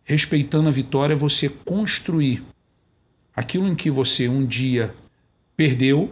Respeitando 0.04 0.68
a 0.68 0.72
vitória, 0.72 1.16
você 1.16 1.48
construir 1.48 2.44
aquilo 3.36 3.68
em 3.68 3.76
que 3.76 3.92
você 3.92 4.28
um 4.28 4.46
dia 4.46 4.94
perdeu, 5.56 6.10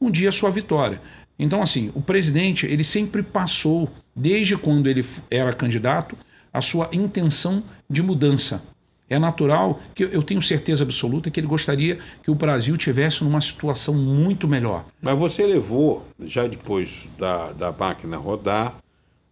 um 0.00 0.10
dia 0.10 0.28
a 0.28 0.32
sua 0.32 0.50
vitória. 0.50 1.00
Então, 1.38 1.60
assim, 1.60 1.90
o 1.94 2.00
presidente 2.00 2.66
ele 2.66 2.84
sempre 2.84 3.22
passou, 3.22 3.90
desde 4.14 4.56
quando 4.56 4.86
ele 4.86 5.04
era 5.30 5.52
candidato, 5.52 6.16
a 6.52 6.60
sua 6.60 6.88
intenção 6.92 7.62
de 7.90 8.02
mudança. 8.02 8.62
É 9.10 9.18
natural 9.18 9.78
que 9.94 10.04
eu 10.04 10.22
tenho 10.22 10.40
certeza 10.40 10.82
absoluta 10.82 11.30
que 11.30 11.38
ele 11.38 11.46
gostaria 11.46 11.98
que 12.22 12.30
o 12.30 12.34
Brasil 12.34 12.76
tivesse 12.76 13.22
numa 13.22 13.40
situação 13.40 13.94
muito 13.94 14.48
melhor. 14.48 14.86
Mas 15.02 15.18
você 15.18 15.44
levou, 15.44 16.06
já 16.24 16.46
depois 16.46 17.06
da, 17.18 17.52
da 17.52 17.70
máquina 17.70 18.16
rodar, 18.16 18.78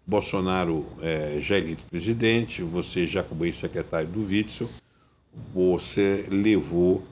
Bolsonaro 0.06 0.84
é, 1.00 1.38
já 1.40 1.56
eleito 1.56 1.84
presidente, 1.88 2.62
você 2.62 3.06
já 3.06 3.22
como 3.22 3.44
ex-secretário 3.46 4.08
do 4.08 4.26
Witzel, 4.26 4.68
você 5.54 6.26
levou 6.28 7.02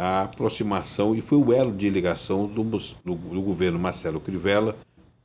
a 0.00 0.22
aproximação 0.22 1.14
e 1.14 1.20
foi 1.20 1.36
o 1.36 1.52
elo 1.52 1.72
de 1.72 1.90
ligação 1.90 2.46
do, 2.46 2.64
do, 2.64 2.78
do 3.04 3.42
governo 3.42 3.78
Marcelo 3.78 4.18
Crivella 4.18 4.74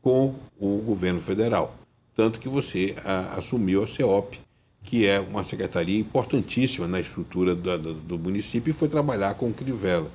com 0.02 0.36
o 0.60 0.80
governo 0.80 1.22
federal. 1.22 1.74
Tanto 2.14 2.42
que 2.42 2.50
você 2.50 2.94
a, 3.06 3.38
assumiu 3.38 3.86
a 3.86 3.88
CEOP, 3.88 4.38
que 4.84 5.08
é 5.08 5.18
uma 5.18 5.46
secretaria 5.46 5.98
importantíssima 5.98 6.90
na 6.90 7.00
estrutura 7.00 7.56
do, 7.56 7.78
do, 7.78 7.94
do 7.94 8.20
município, 8.20 8.72
e 8.72 8.74
foi 8.74 8.90
trabalhar 8.90 9.36
com 9.36 9.48
o 9.48 9.54
Crivella. 9.54 10.12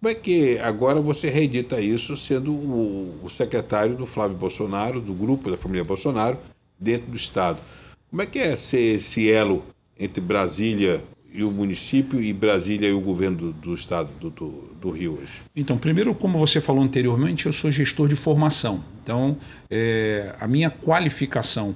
Como 0.00 0.10
é 0.10 0.16
que 0.16 0.58
agora 0.58 1.00
você 1.00 1.30
reedita 1.30 1.80
isso 1.80 2.16
sendo 2.16 2.50
o, 2.50 3.20
o 3.22 3.30
secretário 3.30 3.94
do 3.94 4.04
Flávio 4.04 4.36
Bolsonaro, 4.36 5.00
do 5.00 5.14
grupo 5.14 5.48
da 5.48 5.56
família 5.56 5.84
Bolsonaro, 5.84 6.38
dentro 6.76 7.08
do 7.08 7.16
Estado? 7.16 7.60
Como 8.10 8.20
é 8.20 8.26
que 8.26 8.40
é 8.40 8.56
ser 8.56 8.96
esse 8.96 9.30
elo 9.30 9.64
entre 9.96 10.20
Brasília 10.20 11.04
e 11.34 11.42
o 11.42 11.50
município 11.50 12.20
e 12.20 12.32
Brasília 12.32 12.88
e 12.88 12.92
o 12.92 13.00
governo 13.00 13.36
do, 13.36 13.52
do 13.52 13.74
estado 13.74 14.10
do, 14.20 14.30
do, 14.30 14.48
do, 14.80 14.90
Rio 14.90 15.18
hoje? 15.20 15.42
Então, 15.56 15.78
primeiro, 15.78 16.14
como 16.14 16.38
você 16.38 16.60
falou 16.60 16.82
anteriormente, 16.82 17.46
eu 17.46 17.52
sou 17.52 17.70
gestor 17.70 18.08
de 18.08 18.16
formação. 18.16 18.84
Então, 19.02 19.36
é, 19.70 20.34
a 20.40 20.46
minha 20.46 20.70
qualificação 20.70 21.74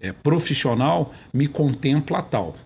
é, 0.00 0.12
profissional 0.12 1.12
me 1.32 1.46
contempla 1.46 2.22
tal. 2.22 2.56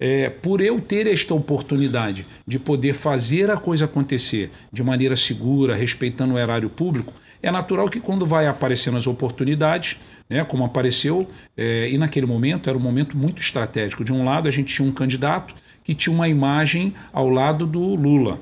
É, 0.00 0.28
por 0.28 0.60
eu 0.60 0.80
ter 0.80 1.06
esta 1.06 1.32
oportunidade 1.32 2.26
de 2.46 2.58
poder 2.58 2.92
fazer 2.92 3.50
a 3.50 3.56
coisa 3.56 3.84
acontecer 3.84 4.50
de 4.72 4.82
maneira 4.82 5.14
segura, 5.16 5.76
respeitando 5.76 6.34
o 6.34 6.38
erário 6.38 6.68
público, 6.68 7.12
é 7.42 7.50
natural 7.50 7.88
que 7.88 8.00
quando 8.00 8.24
vai 8.24 8.46
aparecendo 8.46 8.96
as 8.96 9.06
oportunidades, 9.06 9.98
né, 10.32 10.44
como 10.44 10.64
apareceu, 10.64 11.28
é, 11.56 11.90
e 11.90 11.98
naquele 11.98 12.26
momento 12.26 12.68
era 12.68 12.78
um 12.78 12.80
momento 12.80 13.16
muito 13.16 13.42
estratégico. 13.42 14.02
De 14.02 14.12
um 14.12 14.24
lado, 14.24 14.48
a 14.48 14.50
gente 14.50 14.74
tinha 14.74 14.88
um 14.88 14.92
candidato 14.92 15.54
que 15.84 15.94
tinha 15.94 16.14
uma 16.14 16.28
imagem 16.28 16.94
ao 17.12 17.28
lado 17.28 17.66
do 17.66 17.94
Lula. 17.94 18.40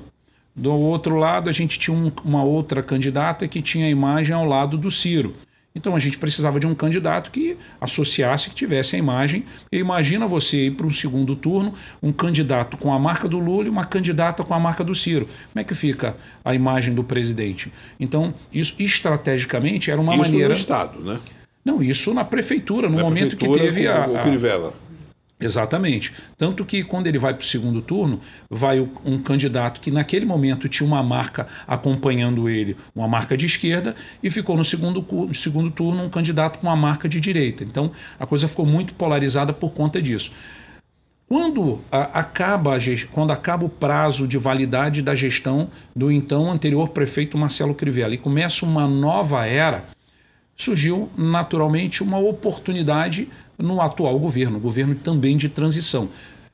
Do 0.55 0.71
outro 0.71 1.15
lado, 1.15 1.49
a 1.49 1.53
gente 1.53 1.77
tinha 1.77 1.95
um, 1.95 2.11
uma 2.23 2.43
outra 2.43 2.81
candidata 2.81 3.47
que 3.47 3.61
tinha 3.61 3.85
a 3.87 3.89
imagem 3.89 4.35
ao 4.35 4.45
lado 4.45 4.77
do 4.77 4.89
Ciro. 4.89 5.33
Então 5.73 5.95
a 5.95 5.99
gente 5.99 6.17
precisava 6.17 6.59
de 6.59 6.67
um 6.67 6.75
candidato 6.75 7.31
que 7.31 7.57
associasse, 7.79 8.49
que 8.49 8.55
tivesse 8.55 8.95
a 8.95 8.99
imagem. 8.99 9.45
E 9.71 9.77
imagina 9.77 10.27
você 10.27 10.67
ir 10.67 10.71
para 10.71 10.85
um 10.85 10.89
segundo 10.89 11.35
turno, 11.35 11.73
um 12.03 12.11
candidato 12.11 12.77
com 12.77 12.93
a 12.93 12.99
marca 12.99 13.27
do 13.27 13.39
Lula 13.39 13.65
e 13.67 13.69
uma 13.69 13.85
candidata 13.85 14.43
com 14.43 14.53
a 14.53 14.59
marca 14.59 14.83
do 14.83 14.93
Ciro. 14.93 15.25
Como 15.25 15.61
é 15.61 15.63
que 15.63 15.73
fica 15.73 16.17
a 16.43 16.53
imagem 16.53 16.93
do 16.93 17.03
presidente? 17.03 17.71
Então, 17.99 18.33
isso 18.51 18.75
estrategicamente 18.79 19.89
era 19.89 20.01
uma 20.01 20.13
isso 20.13 20.23
maneira. 20.23 20.49
No 20.49 20.55
Estado, 20.55 20.99
né? 20.99 21.19
Não, 21.63 21.81
isso 21.81 22.13
na 22.13 22.25
prefeitura, 22.25 22.89
no 22.89 22.97
na 22.97 23.03
momento 23.03 23.37
prefeitura, 23.37 23.59
que 23.59 23.65
teve 23.65 23.87
a. 23.87 24.07
O 24.07 24.23
Crivella. 24.23 24.73
Exatamente. 25.41 26.13
Tanto 26.37 26.63
que 26.63 26.83
quando 26.83 27.07
ele 27.07 27.17
vai 27.17 27.33
para 27.33 27.43
o 27.43 27.45
segundo 27.45 27.81
turno, 27.81 28.21
vai 28.49 28.79
um 28.79 29.17
candidato 29.17 29.81
que 29.81 29.89
naquele 29.89 30.25
momento 30.25 30.69
tinha 30.69 30.85
uma 30.85 31.01
marca 31.01 31.47
acompanhando 31.67 32.47
ele, 32.47 32.77
uma 32.95 33.07
marca 33.07 33.35
de 33.35 33.47
esquerda, 33.47 33.95
e 34.21 34.29
ficou 34.29 34.55
no 34.55 34.63
segundo, 34.63 35.03
no 35.11 35.33
segundo 35.33 35.71
turno 35.71 36.03
um 36.03 36.09
candidato 36.09 36.59
com 36.59 36.67
uma 36.67 36.75
marca 36.75 37.09
de 37.09 37.19
direita. 37.19 37.63
Então 37.63 37.91
a 38.19 38.25
coisa 38.27 38.47
ficou 38.47 38.65
muito 38.65 38.93
polarizada 38.93 39.51
por 39.51 39.71
conta 39.71 39.99
disso. 39.99 40.31
Quando 41.27 41.79
a, 41.91 42.19
acaba, 42.19 42.77
quando 43.11 43.31
acaba 43.31 43.65
o 43.65 43.69
prazo 43.69 44.27
de 44.27 44.37
validade 44.37 45.01
da 45.01 45.15
gestão 45.15 45.69
do 45.95 46.11
então 46.11 46.51
anterior 46.51 46.89
prefeito 46.89 47.37
Marcelo 47.37 47.73
Crivella 47.73 48.13
e 48.13 48.17
começa 48.17 48.65
uma 48.65 48.85
nova 48.85 49.45
era, 49.45 49.85
surgiu 50.55 51.09
naturalmente 51.17 52.03
uma 52.03 52.17
oportunidade 52.17 53.27
no 53.57 53.81
atual 53.81 54.17
governo, 54.19 54.59
governo 54.59 54.95
também 54.95 55.37
de 55.37 55.49
transição. 55.49 56.09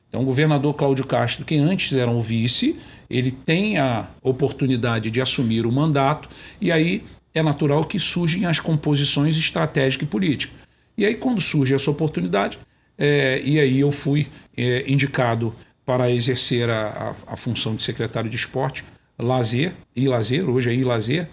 Então, 0.08 0.22
o 0.22 0.24
governador 0.24 0.74
Cláudio 0.74 1.06
Castro, 1.06 1.44
que 1.44 1.56
antes 1.56 1.92
era 1.92 2.10
o 2.10 2.20
vice, 2.20 2.78
ele 3.10 3.30
tem 3.30 3.78
a 3.78 4.08
oportunidade 4.22 5.10
de 5.10 5.20
assumir 5.20 5.66
o 5.66 5.72
mandato 5.72 6.28
e 6.60 6.72
aí 6.72 7.04
é 7.34 7.42
natural 7.42 7.84
que 7.84 7.98
surgem 7.98 8.46
as 8.46 8.58
composições 8.58 9.36
estratégicas 9.36 10.06
e 10.06 10.10
políticas. 10.10 10.56
E 10.96 11.04
aí, 11.04 11.14
quando 11.14 11.40
surge 11.40 11.74
essa 11.74 11.90
oportunidade, 11.90 12.58
é, 12.96 13.40
e 13.44 13.60
aí 13.60 13.80
eu 13.80 13.92
fui 13.92 14.26
é, 14.56 14.90
indicado 14.90 15.54
para 15.86 16.10
exercer 16.10 16.68
a, 16.68 17.14
a, 17.26 17.32
a, 17.32 17.36
função 17.36 17.76
de 17.76 17.82
secretário 17.82 18.28
de 18.28 18.36
esporte, 18.36 18.84
lazer 19.18 19.72
e 19.94 20.08
lazer, 20.08 20.48
hoje 20.48 20.70
é 20.70 20.74
I 20.74 20.84
lazer, 20.84 21.28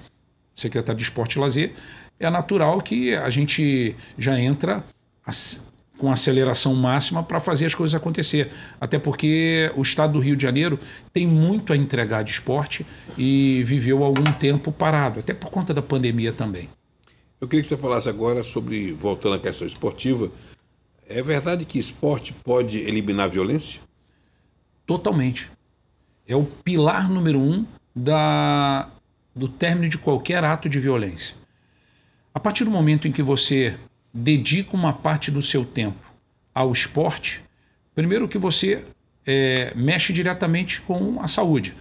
secretário 0.55 0.98
de 0.98 1.03
esporte 1.03 1.36
e 1.36 1.39
lazer, 1.39 1.74
é 2.19 2.29
natural 2.29 2.81
que 2.81 3.13
a 3.15 3.29
gente 3.29 3.95
já 4.17 4.39
entra 4.39 4.84
com 5.98 6.12
aceleração 6.12 6.74
máxima 6.75 7.24
para 7.24 7.39
fazer 7.39 7.65
as 7.65 7.74
coisas 7.74 7.95
acontecer. 7.95 8.51
Até 8.79 9.00
porque 9.00 9.72
o 9.75 9.81
estado 9.81 10.13
do 10.13 10.19
Rio 10.19 10.36
de 10.36 10.43
Janeiro 10.43 10.77
tem 11.12 11.25
muito 11.25 11.72
a 11.74 11.77
entregar 11.77 12.24
de 12.24 12.31
esporte 12.31 12.86
e 13.17 13.63
viveu 13.65 14.03
algum 14.03 14.31
tempo 14.34 14.72
parado, 14.72 15.19
até 15.19 15.34
por 15.34 15.50
conta 15.50 15.74
da 15.74 15.81
pandemia 15.81 16.34
também. 16.34 16.69
Eu 17.39 17.48
queria 17.48 17.62
que 17.62 17.67
você 17.67 17.77
falasse 17.77 18.10
agora 18.10 18.43
sobre, 18.43 18.93
voltando 18.93 19.36
à 19.36 19.39
questão 19.39 19.67
esportiva, 19.67 20.31
é 21.07 21.22
verdade 21.22 21.65
que 21.65 21.77
esporte 21.77 22.34
pode 22.34 22.79
eliminar 22.79 23.25
a 23.25 23.29
violência? 23.29 23.81
Totalmente. 24.86 25.51
É 26.27 26.36
o 26.36 26.43
pilar 26.43 27.10
número 27.10 27.39
um 27.39 27.65
da, 27.95 28.89
do 29.36 29.48
término 29.48 29.88
de 29.88 29.98
qualquer 29.98 30.43
ato 30.43 30.67
de 30.67 30.79
violência. 30.79 31.36
A 32.36 32.39
partir 32.39 32.65
do 32.65 32.70
momento 32.70 33.08
em 33.08 33.13
que 33.13 33.24
você 33.24 33.77
dedica 34.13 34.75
uma 34.75 34.92
parte 34.92 35.32
do 35.32 35.42
seu 35.42 35.63
tempo 35.63 36.13
ao 36.54 36.70
esporte, 36.74 37.42
primeiro 37.96 38.27
que 38.27 38.38
você 38.38 38.84
é, 39.25 39.74
mexe 39.74 40.12
diretamente 40.12 40.82
com 40.82 41.22
a 41.22 41.30
saúde. 41.30 41.74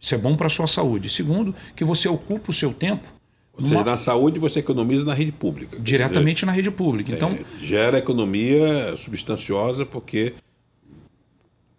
Isso 0.00 0.14
é 0.14 0.18
bom 0.18 0.34
para 0.34 0.46
a 0.46 0.50
sua 0.50 0.66
saúde. 0.66 1.10
Segundo, 1.10 1.54
que 1.76 1.84
você 1.84 2.08
ocupa 2.08 2.50
o 2.50 2.54
seu 2.54 2.72
tempo. 2.72 3.06
Ou 3.52 3.62
seja, 3.62 3.84
na 3.84 3.98
saúde 3.98 4.38
você 4.38 4.60
economiza 4.60 5.04
na 5.04 5.12
rede 5.12 5.30
pública. 5.30 5.78
Diretamente 5.78 6.36
dizer, 6.36 6.46
na 6.46 6.52
rede 6.52 6.70
pública. 6.70 7.12
Então, 7.12 7.32
é, 7.32 7.44
gera 7.62 7.98
economia 7.98 8.96
substanciosa 8.96 9.84
porque 9.84 10.32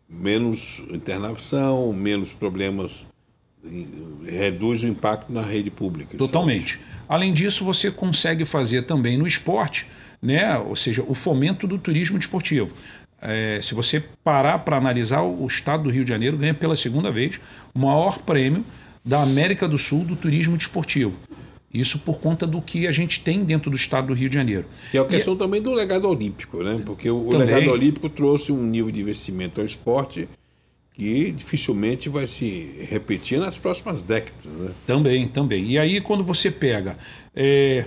menos 0.08 0.84
internação, 0.92 1.92
menos 1.92 2.32
problemas, 2.32 3.08
reduz 4.26 4.84
o 4.84 4.88
impacto 4.88 5.32
na 5.32 5.42
rede 5.42 5.70
pública. 5.70 6.18
Totalmente. 6.18 6.74
Saúde. 6.74 6.94
Além 7.08 7.34
disso, 7.34 7.64
você 7.64 7.92
consegue 7.92 8.46
fazer 8.46 8.84
também 8.84 9.18
no 9.18 9.28
esporte, 9.28 9.88
né? 10.22 10.58
ou 10.58 10.76
seja, 10.76 11.04
o 11.08 11.14
fomento 11.14 11.68
do 11.68 11.78
turismo 11.78 12.18
desportivo. 12.18 12.74
É, 13.22 13.60
se 13.62 13.74
você 13.74 14.04
parar 14.24 14.60
para 14.60 14.78
analisar, 14.78 15.22
o 15.22 15.46
estado 15.48 15.84
do 15.84 15.90
Rio 15.90 16.04
de 16.04 16.10
Janeiro 16.10 16.38
ganha 16.38 16.54
pela 16.54 16.76
segunda 16.76 17.10
vez 17.10 17.40
o 17.74 17.80
maior 17.80 18.18
prêmio 18.20 18.66
da 19.04 19.22
América 19.22 19.68
do 19.68 19.78
Sul 19.78 20.04
do 20.04 20.16
turismo 20.16 20.58
desportivo. 20.58 21.18
Isso 21.74 22.00
por 22.00 22.20
conta 22.20 22.46
do 22.46 22.62
que 22.62 22.86
a 22.86 22.92
gente 22.92 23.22
tem 23.22 23.44
dentro 23.44 23.70
do 23.72 23.76
estado 23.76 24.08
do 24.08 24.14
Rio 24.14 24.30
de 24.30 24.36
Janeiro. 24.36 24.66
E 24.94 24.98
a 24.98 25.06
questão 25.06 25.34
e, 25.34 25.38
também 25.38 25.62
do 25.62 25.74
legado 25.74 26.08
olímpico, 26.08 26.62
né? 26.62 26.80
Porque 26.86 27.10
o, 27.10 27.30
também, 27.30 27.48
legado 27.48 27.72
olímpico 27.72 28.10
trouxe 28.10 28.52
um 28.52 28.64
nível 28.64 28.92
de 28.92 29.02
investimento 29.02 29.60
ao 29.60 29.66
esporte 29.66 30.28
que 30.94 31.32
dificilmente 31.32 32.08
vai 32.08 32.28
se 32.28 32.86
repetir 32.90 33.40
nas 33.40 33.58
próximas 33.58 34.04
décadas. 34.04 34.46
Né? 34.46 34.72
Também, 34.86 35.28
também. 35.28 35.72
E 35.72 35.78
aí, 35.78 36.00
quando 36.00 36.24
você 36.24 36.52
pega, 36.52 36.98
é, 37.36 37.86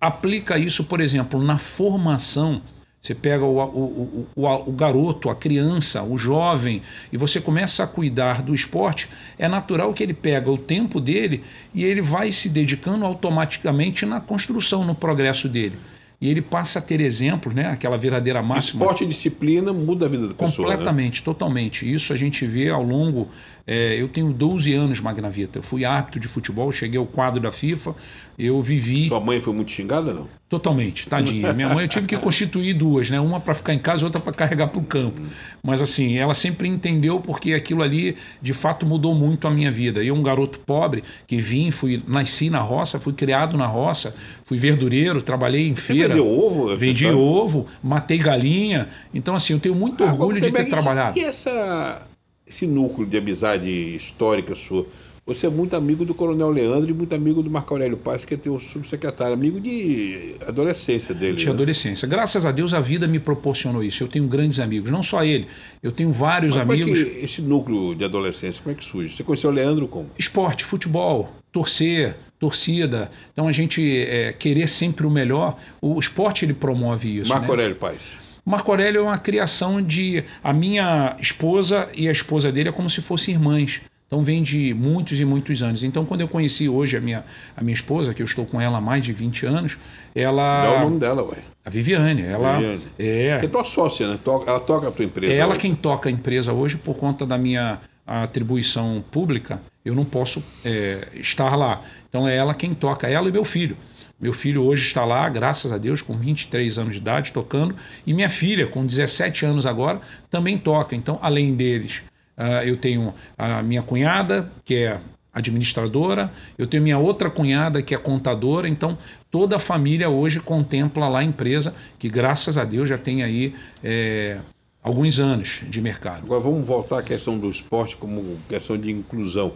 aplica 0.00 0.58
isso, 0.58 0.84
por 0.84 1.00
exemplo, 1.00 1.42
na 1.42 1.58
formação. 1.58 2.60
Você 3.00 3.14
pega 3.14 3.44
o, 3.44 3.58
o, 3.58 4.28
o, 4.34 4.44
o, 4.44 4.72
garoto, 4.72 5.28
a 5.28 5.36
criança, 5.36 6.02
o 6.02 6.16
jovem, 6.16 6.80
e 7.12 7.18
você 7.18 7.38
começa 7.38 7.84
a 7.84 7.86
cuidar 7.86 8.40
do 8.40 8.54
esporte, 8.54 9.10
é 9.38 9.46
natural 9.46 9.92
que 9.92 10.02
ele 10.02 10.14
pega 10.14 10.50
o 10.50 10.56
tempo 10.56 10.98
dele 10.98 11.44
e 11.74 11.84
ele 11.84 12.00
vai 12.00 12.32
se 12.32 12.48
dedicando 12.48 13.04
automaticamente 13.04 14.06
na 14.06 14.22
construção, 14.22 14.86
no 14.86 14.94
progresso 14.94 15.50
dele. 15.50 15.76
E 16.24 16.30
ele 16.30 16.40
passa 16.40 16.78
a 16.78 16.82
ter 16.82 17.02
exemplos, 17.02 17.54
né? 17.54 17.66
aquela 17.66 17.98
verdadeira 17.98 18.42
máxima. 18.42 18.80
Esporte 18.82 19.04
e 19.04 19.06
disciplina 19.06 19.74
muda 19.74 20.06
a 20.06 20.08
vida 20.08 20.28
da 20.28 20.34
pessoa. 20.34 20.68
né? 20.68 20.72
Completamente, 20.72 21.20
né? 21.20 21.24
totalmente. 21.26 21.92
Isso 21.92 22.14
a 22.14 22.16
gente 22.16 22.46
vê 22.46 22.70
ao 22.70 22.82
longo. 22.82 23.28
É, 23.66 24.00
eu 24.00 24.08
tenho 24.08 24.32
12 24.32 24.74
anos, 24.74 25.00
Magnavita. 25.00 25.58
Eu 25.58 25.62
fui 25.62 25.84
árbitro 25.84 26.20
de 26.20 26.28
futebol, 26.28 26.70
cheguei 26.70 26.98
ao 26.98 27.06
quadro 27.06 27.40
da 27.40 27.50
FIFA, 27.50 27.94
eu 28.38 28.60
vivi. 28.60 29.08
Sua 29.08 29.20
mãe 29.20 29.40
foi 29.40 29.54
muito 29.54 29.70
xingada, 29.70 30.12
não? 30.12 30.28
Totalmente, 30.48 31.08
tadinha. 31.08 31.52
Minha 31.52 31.70
mãe 31.70 31.84
eu 31.84 31.88
tive 31.88 32.06
que 32.06 32.16
constituir 32.16 32.74
duas, 32.74 33.08
né? 33.08 33.18
Uma 33.18 33.40
para 33.40 33.54
ficar 33.54 33.72
em 33.72 33.78
casa, 33.78 34.04
outra 34.04 34.20
para 34.20 34.32
carregar 34.34 34.68
para 34.68 34.78
o 34.78 34.84
campo. 34.84 35.20
Mas 35.62 35.80
assim, 35.80 36.16
ela 36.16 36.34
sempre 36.34 36.68
entendeu 36.68 37.18
porque 37.20 37.54
aquilo 37.54 37.82
ali 37.82 38.16
de 38.42 38.52
fato 38.52 38.84
mudou 38.84 39.14
muito 39.14 39.48
a 39.48 39.50
minha 39.50 39.70
vida. 39.70 40.04
Eu, 40.04 40.14
um 40.14 40.22
garoto 40.22 40.58
pobre 40.60 41.02
que 41.26 41.38
vim, 41.38 41.70
fui, 41.70 42.02
nasci 42.06 42.50
na 42.50 42.60
roça, 42.60 43.00
fui 43.00 43.14
criado 43.14 43.56
na 43.56 43.66
roça, 43.66 44.14
fui 44.44 44.58
verdureiro, 44.58 45.22
trabalhei 45.22 45.66
em 45.66 45.74
Você 45.74 45.94
feira. 45.94 46.08
vendeu 46.08 46.28
ovo? 46.28 46.76
Vendi 46.76 47.06
ovo, 47.06 47.66
matei 47.82 48.18
galinha. 48.18 48.88
Então, 49.12 49.34
assim, 49.34 49.54
eu 49.54 49.58
tenho 49.58 49.74
muito 49.74 50.04
orgulho 50.04 50.40
de 50.40 50.52
ter 50.52 50.66
trabalhado. 50.66 51.18
E 51.18 51.24
essa, 51.24 52.06
esse 52.54 52.66
núcleo 52.66 53.06
de 53.06 53.16
amizade 53.18 53.68
histórica 53.68 54.54
sua? 54.54 54.86
Você 55.26 55.46
é 55.46 55.50
muito 55.50 55.74
amigo 55.74 56.04
do 56.04 56.12
Coronel 56.12 56.50
Leandro 56.50 56.90
e 56.90 56.92
muito 56.92 57.14
amigo 57.14 57.42
do 57.42 57.50
Marco 57.50 57.72
Aurélio 57.72 57.96
Paz, 57.96 58.26
que 58.26 58.34
é 58.34 58.36
teu 58.36 58.60
subsecretário, 58.60 59.32
amigo 59.32 59.58
de 59.58 60.34
adolescência 60.46 61.14
dele. 61.14 61.38
De 61.38 61.46
né? 61.46 61.52
adolescência. 61.52 62.06
Graças 62.06 62.44
a 62.44 62.52
Deus 62.52 62.74
a 62.74 62.80
vida 62.80 63.06
me 63.06 63.18
proporcionou 63.18 63.82
isso. 63.82 64.04
Eu 64.04 64.08
tenho 64.08 64.28
grandes 64.28 64.60
amigos, 64.60 64.90
não 64.90 65.02
só 65.02 65.24
ele. 65.24 65.46
Eu 65.82 65.90
tenho 65.90 66.12
vários 66.12 66.56
Mas 66.56 66.68
amigos. 66.68 66.98
Como 66.98 67.10
é 67.10 67.14
que 67.14 67.24
esse 67.24 67.40
núcleo 67.40 67.94
de 67.94 68.04
adolescência, 68.04 68.62
como 68.62 68.76
é 68.76 68.78
que 68.78 68.84
surge? 68.84 69.16
Você 69.16 69.24
conheceu 69.24 69.48
o 69.48 69.52
Leandro 69.52 69.88
como? 69.88 70.10
Esporte, 70.18 70.62
futebol, 70.62 71.32
torcer, 71.50 72.14
torcida. 72.38 73.10
Então 73.32 73.48
a 73.48 73.52
gente 73.52 73.82
é, 74.02 74.30
querer 74.34 74.68
sempre 74.68 75.06
o 75.06 75.10
melhor. 75.10 75.56
O 75.80 75.98
esporte 75.98 76.44
ele 76.44 76.52
promove 76.52 77.20
isso. 77.20 77.30
Marco 77.30 77.46
né? 77.46 77.50
Aurélio 77.52 77.76
Paz. 77.76 78.23
Marco 78.44 78.70
Aurélio 78.70 79.00
é 79.00 79.02
uma 79.02 79.18
criação 79.18 79.80
de. 79.80 80.22
A 80.42 80.52
minha 80.52 81.16
esposa 81.18 81.88
e 81.96 82.08
a 82.08 82.12
esposa 82.12 82.52
dele 82.52 82.68
é 82.68 82.72
como 82.72 82.90
se 82.90 83.00
fossem 83.00 83.34
irmãs. 83.34 83.80
Então 84.06 84.22
vem 84.22 84.42
de 84.42 84.74
muitos 84.74 85.18
e 85.18 85.24
muitos 85.24 85.62
anos. 85.62 85.82
Então 85.82 86.04
quando 86.04 86.20
eu 86.20 86.28
conheci 86.28 86.68
hoje 86.68 86.96
a 86.96 87.00
minha, 87.00 87.24
a 87.56 87.62
minha 87.62 87.74
esposa, 87.74 88.12
que 88.12 88.22
eu 88.22 88.26
estou 88.26 88.44
com 88.44 88.60
ela 88.60 88.78
há 88.78 88.80
mais 88.80 89.02
de 89.02 89.12
20 89.12 89.46
anos, 89.46 89.78
ela. 90.14 90.62
Dá 90.62 90.72
o 90.76 90.80
nome 90.80 90.98
dela, 91.00 91.22
ué. 91.22 91.38
A 91.64 91.70
Viviane. 91.70 92.22
Ela 92.22 92.58
Viviane. 92.58 92.82
é. 92.98 93.38
Que 93.40 93.46
é 93.46 93.48
tua 93.48 93.64
sócia, 93.64 94.06
né? 94.06 94.18
Ela 94.46 94.60
toca 94.60 94.88
a 94.88 94.90
tua 94.90 95.04
empresa. 95.04 95.32
É 95.32 95.36
ela 95.36 95.52
hoje. 95.52 95.60
quem 95.60 95.74
toca 95.74 96.08
a 96.08 96.12
empresa 96.12 96.52
hoje 96.52 96.76
por 96.76 96.96
conta 96.96 97.24
da 97.24 97.38
minha 97.38 97.80
atribuição 98.06 99.02
pública. 99.10 99.60
Eu 99.84 99.94
não 99.94 100.04
posso 100.04 100.44
é, 100.64 101.08
estar 101.14 101.56
lá. 101.56 101.80
Então 102.08 102.28
é 102.28 102.36
ela 102.36 102.54
quem 102.54 102.74
toca, 102.74 103.08
ela 103.08 103.28
e 103.28 103.32
meu 103.32 103.44
filho. 103.44 103.76
Meu 104.20 104.32
filho 104.32 104.62
hoje 104.62 104.82
está 104.82 105.04
lá, 105.04 105.28
graças 105.28 105.72
a 105.72 105.78
Deus, 105.78 106.00
com 106.00 106.16
23 106.16 106.78
anos 106.78 106.94
de 106.94 107.00
idade, 107.00 107.32
tocando. 107.32 107.74
E 108.06 108.14
minha 108.14 108.28
filha, 108.28 108.66
com 108.66 108.86
17 108.86 109.44
anos 109.44 109.66
agora, 109.66 110.00
também 110.30 110.56
toca. 110.56 110.94
Então, 110.94 111.18
além 111.20 111.54
deles, 111.54 112.02
ah, 112.36 112.64
eu 112.64 112.76
tenho 112.76 113.12
a 113.36 113.62
minha 113.62 113.82
cunhada, 113.82 114.50
que 114.64 114.76
é 114.76 115.00
administradora, 115.32 116.30
eu 116.56 116.66
tenho 116.66 116.82
minha 116.82 116.98
outra 116.98 117.28
cunhada, 117.28 117.82
que 117.82 117.94
é 117.94 117.98
contadora. 117.98 118.68
Então, 118.68 118.96
toda 119.30 119.56
a 119.56 119.58
família 119.58 120.08
hoje 120.08 120.38
contempla 120.38 121.08
lá 121.08 121.18
a 121.18 121.24
empresa, 121.24 121.74
que 121.98 122.08
graças 122.08 122.56
a 122.56 122.64
Deus 122.64 122.88
já 122.88 122.96
tem 122.96 123.24
aí 123.24 123.52
é, 123.82 124.38
alguns 124.80 125.18
anos 125.18 125.62
de 125.68 125.80
mercado. 125.80 126.24
Agora 126.24 126.40
vamos 126.40 126.66
voltar 126.66 127.00
à 127.00 127.02
questão 127.02 127.36
do 127.36 127.50
esporte 127.50 127.96
como 127.96 128.38
questão 128.48 128.78
de 128.78 128.92
inclusão. 128.92 129.54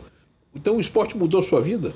Então 0.53 0.77
o 0.77 0.81
esporte 0.81 1.17
mudou 1.17 1.41
sua 1.43 1.63
vida? 1.63 1.95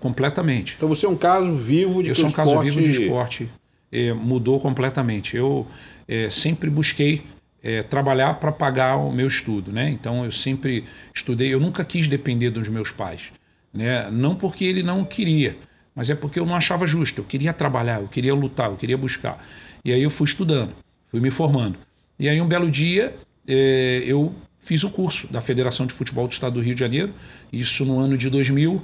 Completamente. 0.00 0.74
Então 0.76 0.88
você 0.88 1.06
é 1.06 1.08
um 1.08 1.16
caso 1.16 1.52
vivo 1.56 2.02
de 2.02 2.10
Eu 2.10 2.14
sou 2.14 2.28
um 2.28 2.32
caso 2.32 2.50
esporte... 2.52 2.70
vivo 2.70 2.82
de 2.82 3.02
esporte. 3.02 3.50
É, 3.90 4.12
mudou 4.12 4.60
completamente. 4.60 5.36
Eu 5.36 5.66
é, 6.08 6.28
sempre 6.30 6.68
busquei 6.68 7.24
é, 7.62 7.82
trabalhar 7.82 8.34
para 8.34 8.52
pagar 8.52 8.96
o 8.96 9.12
meu 9.12 9.26
estudo, 9.26 9.72
né? 9.72 9.88
Então 9.90 10.24
eu 10.24 10.30
sempre 10.30 10.84
estudei. 11.14 11.52
Eu 11.52 11.60
nunca 11.60 11.84
quis 11.84 12.06
depender 12.08 12.50
dos 12.50 12.68
meus 12.68 12.90
pais, 12.90 13.32
né? 13.72 14.10
Não 14.10 14.34
porque 14.36 14.64
ele 14.64 14.82
não 14.82 15.04
queria, 15.04 15.56
mas 15.94 16.10
é 16.10 16.14
porque 16.14 16.38
eu 16.38 16.46
não 16.46 16.54
achava 16.54 16.86
justo. 16.86 17.22
Eu 17.22 17.24
queria 17.24 17.52
trabalhar, 17.52 18.00
eu 18.00 18.08
queria 18.08 18.34
lutar, 18.34 18.70
eu 18.70 18.76
queria 18.76 18.98
buscar. 18.98 19.44
E 19.84 19.92
aí 19.92 20.02
eu 20.02 20.10
fui 20.10 20.26
estudando, 20.26 20.72
fui 21.06 21.20
me 21.20 21.30
formando. 21.30 21.78
E 22.18 22.28
aí 22.28 22.40
um 22.40 22.46
belo 22.46 22.70
dia 22.70 23.16
é, 23.46 24.02
eu 24.06 24.34
fiz 24.58 24.82
o 24.84 24.90
curso 24.90 25.32
da 25.32 25.40
Federação 25.40 25.86
de 25.86 25.92
Futebol 25.92 26.26
do 26.26 26.32
Estado 26.32 26.54
do 26.54 26.60
Rio 26.60 26.74
de 26.74 26.80
Janeiro, 26.80 27.14
isso 27.52 27.84
no 27.84 27.98
ano 27.98 28.16
de 28.16 28.28
2000. 28.28 28.82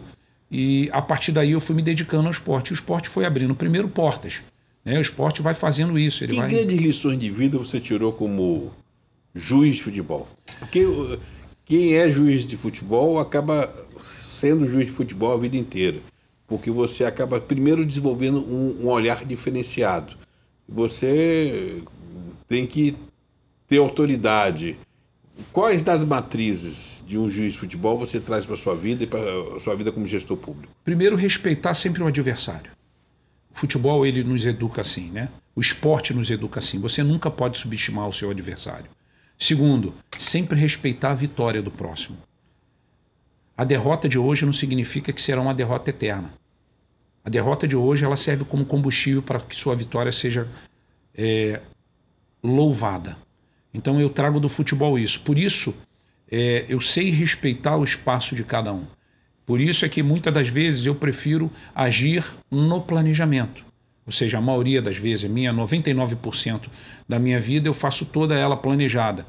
E 0.50 0.88
a 0.92 1.00
partir 1.00 1.32
daí 1.32 1.52
eu 1.52 1.60
fui 1.60 1.76
me 1.76 1.82
dedicando 1.82 2.26
ao 2.26 2.32
esporte. 2.32 2.70
E 2.70 2.72
o 2.72 2.74
esporte 2.74 3.08
foi 3.08 3.24
abrindo 3.24 3.54
primeiro 3.54 3.88
portas. 3.88 4.42
Né? 4.84 4.98
O 4.98 5.00
esporte 5.00 5.42
vai 5.42 5.54
fazendo 5.54 5.98
isso. 5.98 6.24
Ele 6.24 6.32
Que 6.32 6.38
vai... 6.40 6.48
grandes 6.48 6.76
lições 6.76 7.18
de 7.18 7.30
vida 7.30 7.58
você 7.58 7.78
tirou 7.78 8.12
como 8.12 8.72
juiz 9.34 9.76
de 9.76 9.82
futebol? 9.82 10.28
Porque 10.58 10.84
uh, 10.84 11.20
quem 11.64 11.94
é 11.94 12.10
juiz 12.10 12.44
de 12.44 12.56
futebol 12.56 13.20
acaba 13.20 13.72
sendo 14.00 14.66
juiz 14.68 14.86
de 14.86 14.92
futebol 14.92 15.32
a 15.32 15.38
vida 15.38 15.56
inteira. 15.56 15.98
Porque 16.48 16.70
você 16.70 17.04
acaba 17.04 17.40
primeiro 17.40 17.86
desenvolvendo 17.86 18.38
um, 18.38 18.84
um 18.84 18.88
olhar 18.88 19.24
diferenciado. 19.24 20.16
Você 20.68 21.82
tem 22.48 22.66
que 22.66 22.96
ter 23.68 23.78
autoridade. 23.78 24.76
Quais 25.52 25.82
das 25.82 26.04
matrizes 26.04 27.02
de 27.06 27.18
um 27.18 27.28
juiz 27.28 27.54
de 27.54 27.58
futebol 27.58 27.98
você 27.98 28.20
traz 28.20 28.46
para 28.46 28.56
sua 28.56 28.74
vida 28.74 29.04
e 29.04 29.06
para 29.06 29.20
a 29.56 29.60
sua 29.60 29.74
vida 29.74 29.90
como 29.90 30.06
gestor 30.06 30.36
público? 30.36 30.72
Primeiro, 30.84 31.16
respeitar 31.16 31.74
sempre 31.74 32.02
o 32.02 32.06
adversário. 32.06 32.70
O 33.52 33.58
futebol 33.58 34.06
ele 34.06 34.22
nos 34.22 34.46
educa 34.46 34.80
assim, 34.80 35.10
né? 35.10 35.28
O 35.54 35.60
esporte 35.60 36.14
nos 36.14 36.30
educa 36.30 36.60
assim. 36.60 36.78
Você 36.78 37.02
nunca 37.02 37.30
pode 37.30 37.58
subestimar 37.58 38.08
o 38.08 38.12
seu 38.12 38.30
adversário. 38.30 38.90
Segundo, 39.38 39.94
sempre 40.16 40.58
respeitar 40.58 41.10
a 41.10 41.14
vitória 41.14 41.62
do 41.62 41.70
próximo. 41.70 42.18
A 43.56 43.64
derrota 43.64 44.08
de 44.08 44.18
hoje 44.18 44.46
não 44.46 44.52
significa 44.52 45.12
que 45.12 45.20
será 45.20 45.40
uma 45.40 45.54
derrota 45.54 45.90
eterna. 45.90 46.32
A 47.24 47.28
derrota 47.28 47.68
de 47.68 47.76
hoje 47.76 48.04
ela 48.04 48.16
serve 48.16 48.44
como 48.44 48.64
combustível 48.64 49.22
para 49.22 49.40
que 49.40 49.54
sua 49.54 49.74
vitória 49.74 50.12
seja 50.12 50.46
é, 51.14 51.60
louvada. 52.42 53.16
Então 53.72 54.00
eu 54.00 54.10
trago 54.10 54.40
do 54.40 54.48
futebol 54.48 54.98
isso. 54.98 55.20
Por 55.20 55.38
isso 55.38 55.74
é, 56.30 56.64
eu 56.68 56.80
sei 56.80 57.10
respeitar 57.10 57.76
o 57.76 57.84
espaço 57.84 58.34
de 58.34 58.44
cada 58.44 58.72
um. 58.72 58.86
Por 59.44 59.60
isso 59.60 59.84
é 59.84 59.88
que 59.88 60.02
muitas 60.02 60.32
das 60.32 60.48
vezes 60.48 60.86
eu 60.86 60.94
prefiro 60.94 61.50
agir 61.74 62.24
no 62.50 62.80
planejamento. 62.80 63.64
Ou 64.06 64.12
seja, 64.12 64.38
a 64.38 64.40
maioria 64.40 64.80
das 64.80 64.96
vezes, 64.96 65.28
minha 65.30 65.52
99% 65.52 66.68
da 67.08 67.18
minha 67.18 67.40
vida 67.40 67.68
eu 67.68 67.74
faço 67.74 68.06
toda 68.06 68.36
ela 68.36 68.56
planejada. 68.56 69.26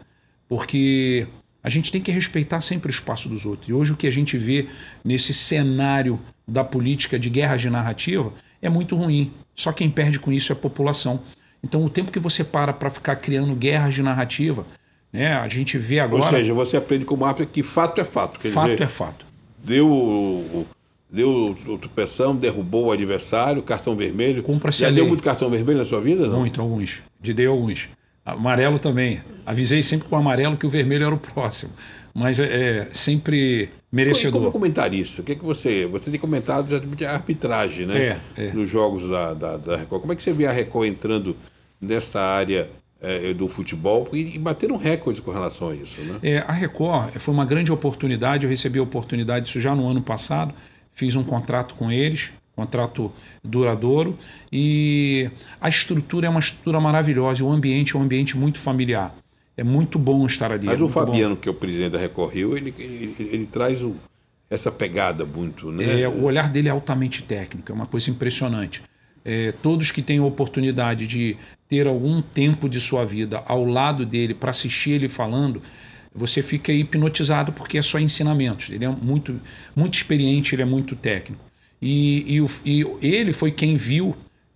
Porque 0.47 1.27
a 1.63 1.69
gente 1.69 1.91
tem 1.91 2.01
que 2.01 2.12
respeitar 2.12 2.62
sempre 2.62 2.89
o 2.89 2.93
espaço 2.93 3.30
dos 3.30 3.45
outros. 3.45 3.69
E 3.69 3.73
hoje 3.73 3.93
o 3.93 3.97
que 3.97 4.08
a 4.08 4.12
gente 4.12 4.38
vê 4.38 4.67
nesse 5.04 5.34
cenário 5.34 6.19
da 6.47 6.63
política 6.63 7.17
de 7.19 7.30
guerra 7.30 7.56
de 7.58 7.69
narrativa 7.69 8.34
é 8.62 8.69
muito 8.69 8.95
ruim. 8.95 9.32
Só 9.56 9.71
quem 9.71 9.89
perde 9.89 10.19
com 10.19 10.32
isso 10.32 10.51
é 10.51 10.56
a 10.56 10.60
população. 10.60 11.21
Então, 11.63 11.84
o 11.84 11.89
tempo 11.89 12.12
que 12.12 12.19
você 12.19 12.43
para 12.43 12.74
para 12.74 12.89
ficar 12.89 13.15
criando 13.15 13.54
guerras 13.56 13.93
de 13.93 14.02
narrativa, 14.02 14.65
né, 15.13 15.34
a 15.34 15.47
gente 15.47 15.78
vê 15.78 16.00
agora. 16.00 16.24
Ou 16.24 16.30
seja, 16.30 16.54
você 16.54 16.78
aprende 16.78 17.06
como 17.06 17.26
árbitro 17.26 17.47
que 17.47 17.62
fato 17.62 18.02
é 18.02 18.04
fato. 18.04 18.39
Quer 18.39 18.50
fato 18.50 18.71
dizer, 18.71 18.84
é 18.84 18.88
fato. 18.88 19.26
deu 19.63 19.89
o, 19.89 20.65
deu 21.12 21.56
tropeção, 21.80 22.36
derrubou 22.36 22.86
o 22.86 22.91
adversário, 22.91 23.62
cartão 23.62 23.95
vermelho. 23.95 24.41
Cumpra-se 24.41 24.80
Já 24.80 24.89
deu 24.89 25.06
muito 25.06 25.21
cartão 25.21 25.50
vermelho 25.50 25.80
na 25.80 25.86
sua 25.86 26.00
vida? 26.00 26.28
Não? 26.28 26.39
Muito, 26.39 26.62
alguns. 26.62 27.00
De 27.19 27.34
dei 27.34 27.45
alguns. 27.45 27.89
Amarelo 28.26 28.80
também. 28.80 29.21
Avisei 29.45 29.84
sempre 29.84 30.08
com 30.08 30.15
o 30.15 30.19
amarelo 30.19 30.56
que 30.56 30.65
o 30.65 30.69
vermelho 30.69 31.06
era 31.06 31.13
o 31.13 31.17
próximo. 31.17 31.74
Mas 32.13 32.39
é, 32.39 32.45
é 32.45 32.88
sempre 32.91 33.63
E 33.63 33.67
como 33.67 33.71
merecedor. 33.91 34.52
comentarista, 34.52 35.21
o 35.21 35.26
que, 35.26 35.36
que 35.36 35.43
você. 35.43 35.86
Você 35.88 36.12
tem 36.12 36.19
comentado 36.19 36.80
de 36.80 37.06
arbitragem, 37.06 37.86
né? 37.86 38.19
É, 38.38 38.47
é. 38.47 38.54
Nos 38.54 38.69
jogos 38.69 39.08
da, 39.08 39.34
da, 39.34 39.58
da 39.58 39.78
Record. 39.78 40.02
Como 40.02 40.13
é 40.13 40.15
que 40.15 40.24
você 40.24 40.34
vê 40.34 40.45
a 40.45 40.52
Record 40.52 40.88
entrando 40.88 41.36
nessa 41.82 42.22
área 42.22 42.70
eh, 43.02 43.34
do 43.34 43.48
futebol 43.48 44.08
e, 44.13 44.36
e 44.36 44.38
batendo 44.39 44.76
recordes 44.78 45.20
com 45.20 45.32
relação 45.32 45.70
a 45.70 45.76
isso, 45.76 46.00
né? 46.02 46.20
É, 46.22 46.38
a 46.39 46.52
Record 46.52 47.17
foi 47.17 47.34
uma 47.34 47.44
grande 47.46 47.72
oportunidade. 47.72 48.46
Eu 48.46 48.50
recebi 48.50 48.78
a 48.80 48.84
oportunidade 48.84 49.46
disso 49.46 49.60
já 49.60 49.76
no 49.76 49.88
ano 49.89 50.02
passado. 50.02 50.54
Fiz 50.94 51.15
um 51.15 51.24
contrato 51.24 51.74
com 51.76 51.91
eles, 51.91 52.32
contrato 52.56 53.12
duradouro. 53.44 54.15
E 54.52 55.30
a 55.60 55.67
estrutura 55.70 56.28
é 56.28 56.30
uma 56.30 56.39
estrutura 56.39 56.80
maravilhosa. 56.80 57.44
O 57.44 57.52
ambiente 57.52 57.96
é 57.96 58.00
um 58.00 58.04
ambiente 58.04 58.38
muito 58.38 58.60
familiar. 58.60 59.15
É 59.58 59.63
muito 59.63 59.98
bom 59.98 60.26
estar 60.26 60.52
ali. 60.52 60.67
Mas 60.67 60.76
é 60.76 60.78
o 60.78 60.82
muito 60.82 60.94
bom. 60.94 61.06
Fabiano, 61.08 61.36
que 61.36 61.48
é 61.50 61.52
o 61.52 61.56
presidente 61.56 61.91
da 61.94 61.98
Record 62.00 62.34
Rio, 62.34 62.56
ele, 62.58 62.74
ele, 62.78 63.15
ele 63.32 63.46
traz 63.46 63.82
o- 63.84 63.96
essa 64.50 64.72
pegada 64.72 65.26
muito, 65.26 65.72
né? 65.72 66.02
É, 66.02 66.08
o 66.10 66.24
olhar 66.24 66.50
dele 66.50 66.67
é 66.67 66.72
altamente 66.72 67.24
técnico, 67.24 67.72
é 67.72 67.76
uma 67.76 67.86
coisa 67.86 68.10
impressionante. 68.12 68.84
É, 69.23 69.53
todos 69.62 69.91
que 69.91 70.01
têm 70.01 70.19
oportunidade 70.19 71.05
de 71.05 71.38
ter 71.69 71.88
algum 71.88 72.21
tempo 72.21 72.67
de 72.67 72.81
sua 72.81 73.05
vida 73.05 73.43
ao 73.45 73.63
lado 73.63 74.05
dele 74.05 74.34
para 74.34 74.49
assistir 74.49 74.91
ele 74.91 75.07
falando, 75.07 75.62
você 76.13 76.41
fica 76.41 76.73
hipnotizado 76.73 77.53
porque 77.53 77.77
é 77.77 77.81
só 77.81 77.99
ensinamentos. 77.99 78.69
Ele 78.69 78.84
é 78.84 78.89
muito, 78.89 79.39
muito 79.75 79.93
experiente, 79.93 80.55
ele 80.55 80.63
é 80.63 80.65
muito 80.65 80.95
técnico. 80.95 81.43
E, 81.81 82.38
e, 82.38 82.43
e 82.65 82.86
ele 83.01 83.34
foi 83.34 83.51
quem 83.51 83.75
viu 83.75 84.15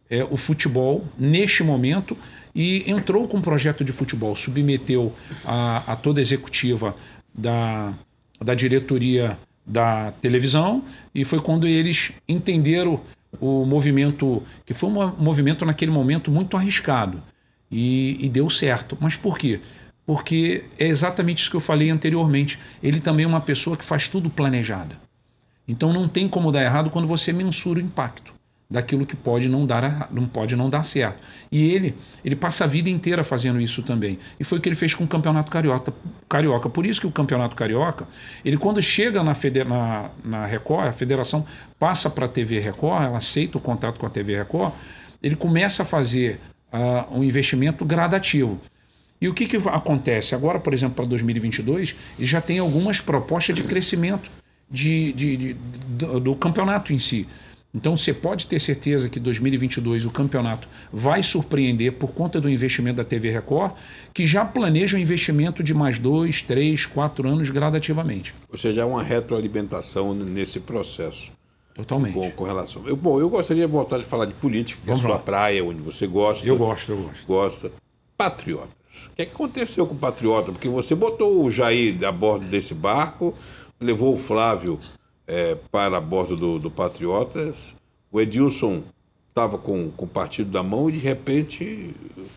é, 0.10 0.23
o 0.23 0.38
futebol 0.38 1.06
neste 1.17 1.63
momento 1.63 2.17
e 2.54 2.89
entrou 2.89 3.28
com 3.28 3.38
um 3.38 3.41
projeto 3.41 3.84
de 3.84 3.91
futebol, 3.91 4.36
submeteu 4.36 5.13
a, 5.43 5.93
a 5.93 5.95
toda 5.95 6.19
a 6.19 6.21
executiva 6.21 6.95
da, 7.34 7.93
da 8.39 8.54
diretoria 8.54 9.38
da 9.65 10.12
televisão 10.21 10.84
e 11.13 11.25
foi 11.25 11.39
quando 11.39 11.67
eles 11.67 12.12
entenderam 12.30 13.01
o 13.39 13.65
movimento, 13.65 14.43
que 14.65 14.74
foi 14.74 14.89
um 14.89 15.15
movimento 15.17 15.65
naquele 15.65 15.91
momento 15.91 16.30
muito 16.30 16.56
arriscado 16.56 17.21
e, 17.71 18.17
e 18.24 18.30
deu 18.30 18.50
certo. 18.50 18.98
Mas 19.00 19.15
por 19.15 19.38
quê? 19.38 19.60
Porque 20.06 20.65
é 20.78 20.88
exatamente 20.88 21.39
isso 21.39 21.50
que 21.50 21.56
eu 21.56 21.62
falei 21.62 21.89
anteriormente. 21.89 22.60
Ele 22.84 23.00
também 23.00 23.26
é 23.26 23.28
uma 23.28 23.41
pessoa 23.41 23.76
que 23.76 23.84
faz 23.84 24.08
tudo 24.08 24.30
planejado. 24.30 24.95
Então 25.67 25.91
não 25.91 26.08
tem 26.08 26.30
como 26.30 26.52
dar 26.52 26.63
errado 26.63 26.89
quando 26.89 27.08
você 27.08 27.34
mensura 27.34 27.80
o 27.80 27.84
impacto 27.84 28.35
daquilo 28.69 29.06
que 29.06 29.15
pode 29.15 29.47
não 29.47 29.65
dar 29.65 30.10
não 30.12 30.25
pode 30.25 30.56
não 30.56 30.69
dar 30.69 30.84
certo. 30.84 31.19
E 31.51 31.71
ele 31.71 31.95
ele 32.23 32.36
passa 32.36 32.63
a 32.63 32.67
vida 32.67 32.89
inteira 32.89 33.23
fazendo 33.23 33.62
isso 33.62 33.84
também. 33.84 34.17
E 34.39 34.43
foi 34.43 34.58
o 34.58 34.62
que 34.62 34.67
ele 34.67 34.75
fez 34.75 34.93
com 34.93 35.04
o 35.04 35.08
Campeonato 35.08 35.51
Carioca. 35.51 35.93
Carioca. 36.28 36.69
Por 36.69 36.86
isso 36.86 37.01
que 37.01 37.08
o 37.08 37.12
Campeonato 37.12 37.56
Carioca, 37.56 38.08
ele 38.43 38.58
quando 38.58 38.82
chega 38.82 39.23
na, 39.23 39.34
feder, 39.34 39.67
na, 39.67 40.10
na 40.23 40.45
Record, 40.45 40.88
a 40.88 40.93
federação 40.93 41.45
passa 41.80 42.10
para 42.10 42.25
a 42.25 42.28
TV 42.28 42.60
Record, 42.60 43.04
ela 43.04 43.17
aceita 43.17 43.58
o 43.58 43.62
contrato 43.62 43.99
com 43.99 44.06
a 44.06 44.10
TV 44.10 44.38
Record, 44.38 44.73
ele 45.21 45.36
começa 45.36 45.84
a 45.84 45.86
fazer 45.86 46.39
uh, 46.73 47.17
um 47.17 47.23
investimento 47.23 47.86
gradativo. 47.86 48.60
E 49.21 49.28
o 49.28 49.34
que, 49.34 49.45
que 49.45 49.58
acontece? 49.69 50.36
Agora, 50.36 50.60
por 50.60 50.73
exemplo, 50.73 50.95
para 50.95 51.06
2022, 51.06 51.95
ele 52.17 52.28
já 52.28 52.41
tem 52.41 52.60
algumas 52.60 52.99
propostas 52.99 53.56
de 53.56 53.63
crescimento 53.63 54.30
de, 54.69 55.13
de, 55.13 55.38
de 55.38 55.54
do, 55.54 56.19
do 56.19 56.36
campeonato 56.36 56.91
em 56.93 56.99
si. 56.99 57.28
Então 57.76 57.98
você 57.98 58.14
pode 58.14 58.48
ter 58.48 58.58
certeza 58.58 59.10
que 59.10 59.20
2022 59.20 60.06
o 60.06 60.10
campeonato 60.12 60.66
vai 60.94 61.22
surpreender 61.22 61.92
por 61.92 62.14
conta 62.14 62.40
do 62.40 62.50
investimento 62.50 62.96
da 62.96 63.04
TV 63.04 63.30
Record, 63.30 63.74
que 64.14 64.26
já 64.26 64.46
planeja 64.46 64.96
um 64.96 65.00
investimento 65.00 65.62
de 65.62 65.74
mais 65.74 66.00
dois, 66.00 66.42
três, 66.42 66.86
quatro 66.86 67.28
anos 67.28 67.50
gradativamente. 67.50 68.34
Ou 68.50 68.58
seja, 68.58 68.84
há 68.84 68.86
uma 68.86 69.04
retroalimentação 69.04 70.14
nesse 70.14 70.62
processo. 70.62 71.34
Totalmente. 71.74 72.14
Com, 72.14 72.32
com 72.32 72.44
relação. 72.46 72.88
Eu, 72.88 72.96
bom, 72.96 73.20
eu 73.20 73.30
gostaria 73.30 73.66
de 73.66 73.72
voltar 73.72 73.98
a 73.98 74.04
falar 74.04 74.26
de 74.26 74.34
política, 74.34 74.80
que 74.82 74.90
é 74.90 74.94
a 74.94 74.96
sua 74.96 75.10
lá. 75.10 75.20
praia, 75.20 75.62
onde 75.62 75.82
você 75.82 76.08
gosta. 76.08 76.48
Eu 76.48 76.58
gosto, 76.58 76.94
eu 76.94 76.98
gosto. 76.98 77.28
Gosta. 77.28 77.72
Patriotas. 78.18 78.70
O 79.08 79.16
que, 79.18 79.24
é 79.24 79.26
que 79.26 79.34
aconteceu 79.34 79.86
com 79.86 79.94
o 79.94 79.98
Patriota? 79.98 80.54
Porque 80.54 80.70
você 80.70 80.96
botou 80.96 81.44
o 81.44 81.52
Jair 81.52 82.02
a 82.08 82.12
bordo 82.14 82.46
desse 82.46 82.74
barco, 82.74 83.34
levou 83.82 84.14
o 84.14 84.18
Flávio 84.18 84.80
é, 85.28 85.56
para 85.72 85.98
a 85.98 86.02
bordo 86.02 86.36
do, 86.36 86.60
do 86.60 86.72
Patriotas. 86.72 87.76
O 88.12 88.22
Edilson 88.22 88.84
estava 89.30 89.58
com, 89.58 89.90
com 89.92 90.06
o 90.06 90.08
partido 90.08 90.50
da 90.50 90.64
mão 90.64 90.90
e, 90.90 90.94
de 90.94 91.00
repente, 91.00 91.94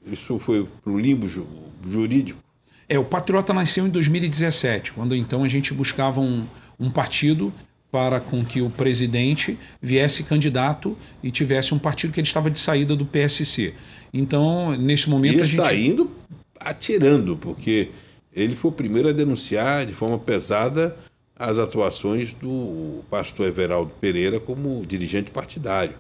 isso 0.07 0.39
foi 0.39 0.67
para 0.83 0.93
o 0.93 0.99
limbo 0.99 1.29
ju, 1.29 1.47
jurídico. 1.87 2.41
É, 2.89 2.99
o 2.99 3.05
Patriota 3.05 3.53
nasceu 3.53 3.87
em 3.87 3.91
2017, 3.91 4.93
quando 4.93 5.15
então 5.15 5.45
a 5.45 5.49
gente 5.49 5.75
buscava 5.75 6.21
um, 6.21 6.45
um 6.81 6.91
partido 6.91 7.53
para 7.91 8.21
com 8.21 8.45
que 8.45 8.61
o 8.61 8.69
presidente 8.69 9.59
viesse 9.81 10.25
candidato 10.25 10.97
e 11.23 11.31
tivesse 11.31 11.75
um 11.75 11.79
partido 11.79 12.13
que 12.13 12.21
ele 12.21 12.27
estava 12.27 12.51
de 12.51 12.59
saída 12.59 12.97
do 12.97 13.07
PSC. 13.07 13.75
Então, 14.13 14.77
nesse 14.77 15.09
momento 15.09 15.39
e 15.39 15.41
a 15.41 15.45
gente 15.45 15.57
saindo 15.57 16.11
atirando, 16.59 17.37
porque 17.37 17.91
ele 18.35 18.57
foi 18.57 18.71
o 18.71 18.75
primeiro 18.75 19.09
a 19.09 19.13
denunciar 19.13 19.87
de 19.87 19.93
forma 19.93 20.19
pesada 20.19 20.97
as 21.39 21.59
atuações 21.59 22.33
do 22.33 23.03
pastor 23.09 23.47
Everaldo 23.47 23.93
Pereira 24.01 24.41
como 24.41 24.85
dirigente 24.85 25.31
partidário. 25.31 25.95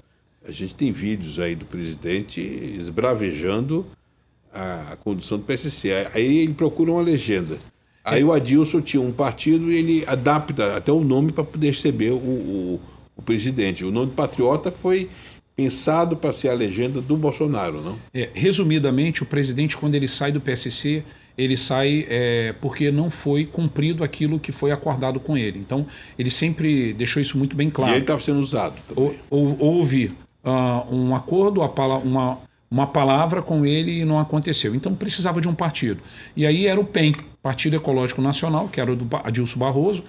A 0.46 0.50
gente 0.50 0.74
tem 0.74 0.90
vídeos 0.90 1.38
aí 1.38 1.54
do 1.54 1.64
presidente 1.64 2.40
esbravejando 2.40 3.86
a, 4.52 4.96
condução 5.04 5.38
do 5.38 5.44
PSC. 5.44 5.90
Aí 6.14 6.38
ele 6.38 6.54
procura 6.54 6.90
uma 6.90 7.02
legenda. 7.02 7.58
Aí 8.04 8.24
o 8.24 8.32
Adilson 8.32 8.80
tinha 8.80 9.02
um 9.02 9.12
partido 9.12 9.70
e 9.70 9.76
ele 9.76 10.04
adapta 10.06 10.76
até 10.76 10.90
o 10.90 11.04
nome 11.04 11.30
para 11.30 11.44
poder 11.44 11.68
receber 11.68 12.10
o, 12.10 12.16
o, 12.16 12.80
o, 13.16 13.22
presidente. 13.22 13.84
O 13.84 13.90
nome 13.90 14.12
Patriota 14.12 14.72
foi 14.72 15.10
pensado 15.54 16.16
para 16.16 16.32
ser 16.32 16.48
a 16.48 16.54
legenda 16.54 17.02
do 17.02 17.16
Bolsonaro, 17.16 17.82
não? 17.82 17.98
É, 18.14 18.30
resumidamente, 18.32 19.22
o 19.22 19.26
presidente, 19.26 19.76
quando 19.76 19.94
ele 19.94 20.08
sai 20.08 20.32
do 20.32 20.40
PSC, 20.40 21.04
ele 21.38 21.56
sai 21.56 22.04
é, 22.10 22.52
porque 22.60 22.90
não 22.90 23.08
foi 23.08 23.46
cumprido 23.46 24.02
aquilo 24.02 24.40
que 24.40 24.50
foi 24.50 24.72
acordado 24.72 25.20
com 25.20 25.38
ele. 25.38 25.60
Então, 25.60 25.86
ele 26.18 26.30
sempre 26.30 26.92
deixou 26.92 27.22
isso 27.22 27.38
muito 27.38 27.54
bem 27.54 27.70
claro. 27.70 27.92
E 27.92 27.94
ele 27.94 28.02
estava 28.02 28.20
sendo 28.20 28.40
usado 28.40 28.74
também. 28.88 29.16
Ou, 29.30 29.56
houve 29.60 30.10
uh, 30.44 30.94
um 30.94 31.14
acordo, 31.14 31.62
uma, 32.02 32.38
uma 32.68 32.88
palavra 32.88 33.40
com 33.40 33.64
ele 33.64 34.00
e 34.00 34.04
não 34.04 34.18
aconteceu. 34.18 34.74
Então, 34.74 34.92
precisava 34.96 35.40
de 35.40 35.48
um 35.48 35.54
partido. 35.54 36.02
E 36.36 36.44
aí 36.44 36.66
era 36.66 36.80
o 36.80 36.84
PEN, 36.84 37.14
Partido 37.40 37.76
Ecológico 37.76 38.20
Nacional, 38.20 38.66
que 38.68 38.80
era 38.80 38.92
o 38.92 38.96
do 38.96 39.08
Adilson 39.22 39.60
Barroso, 39.60 40.02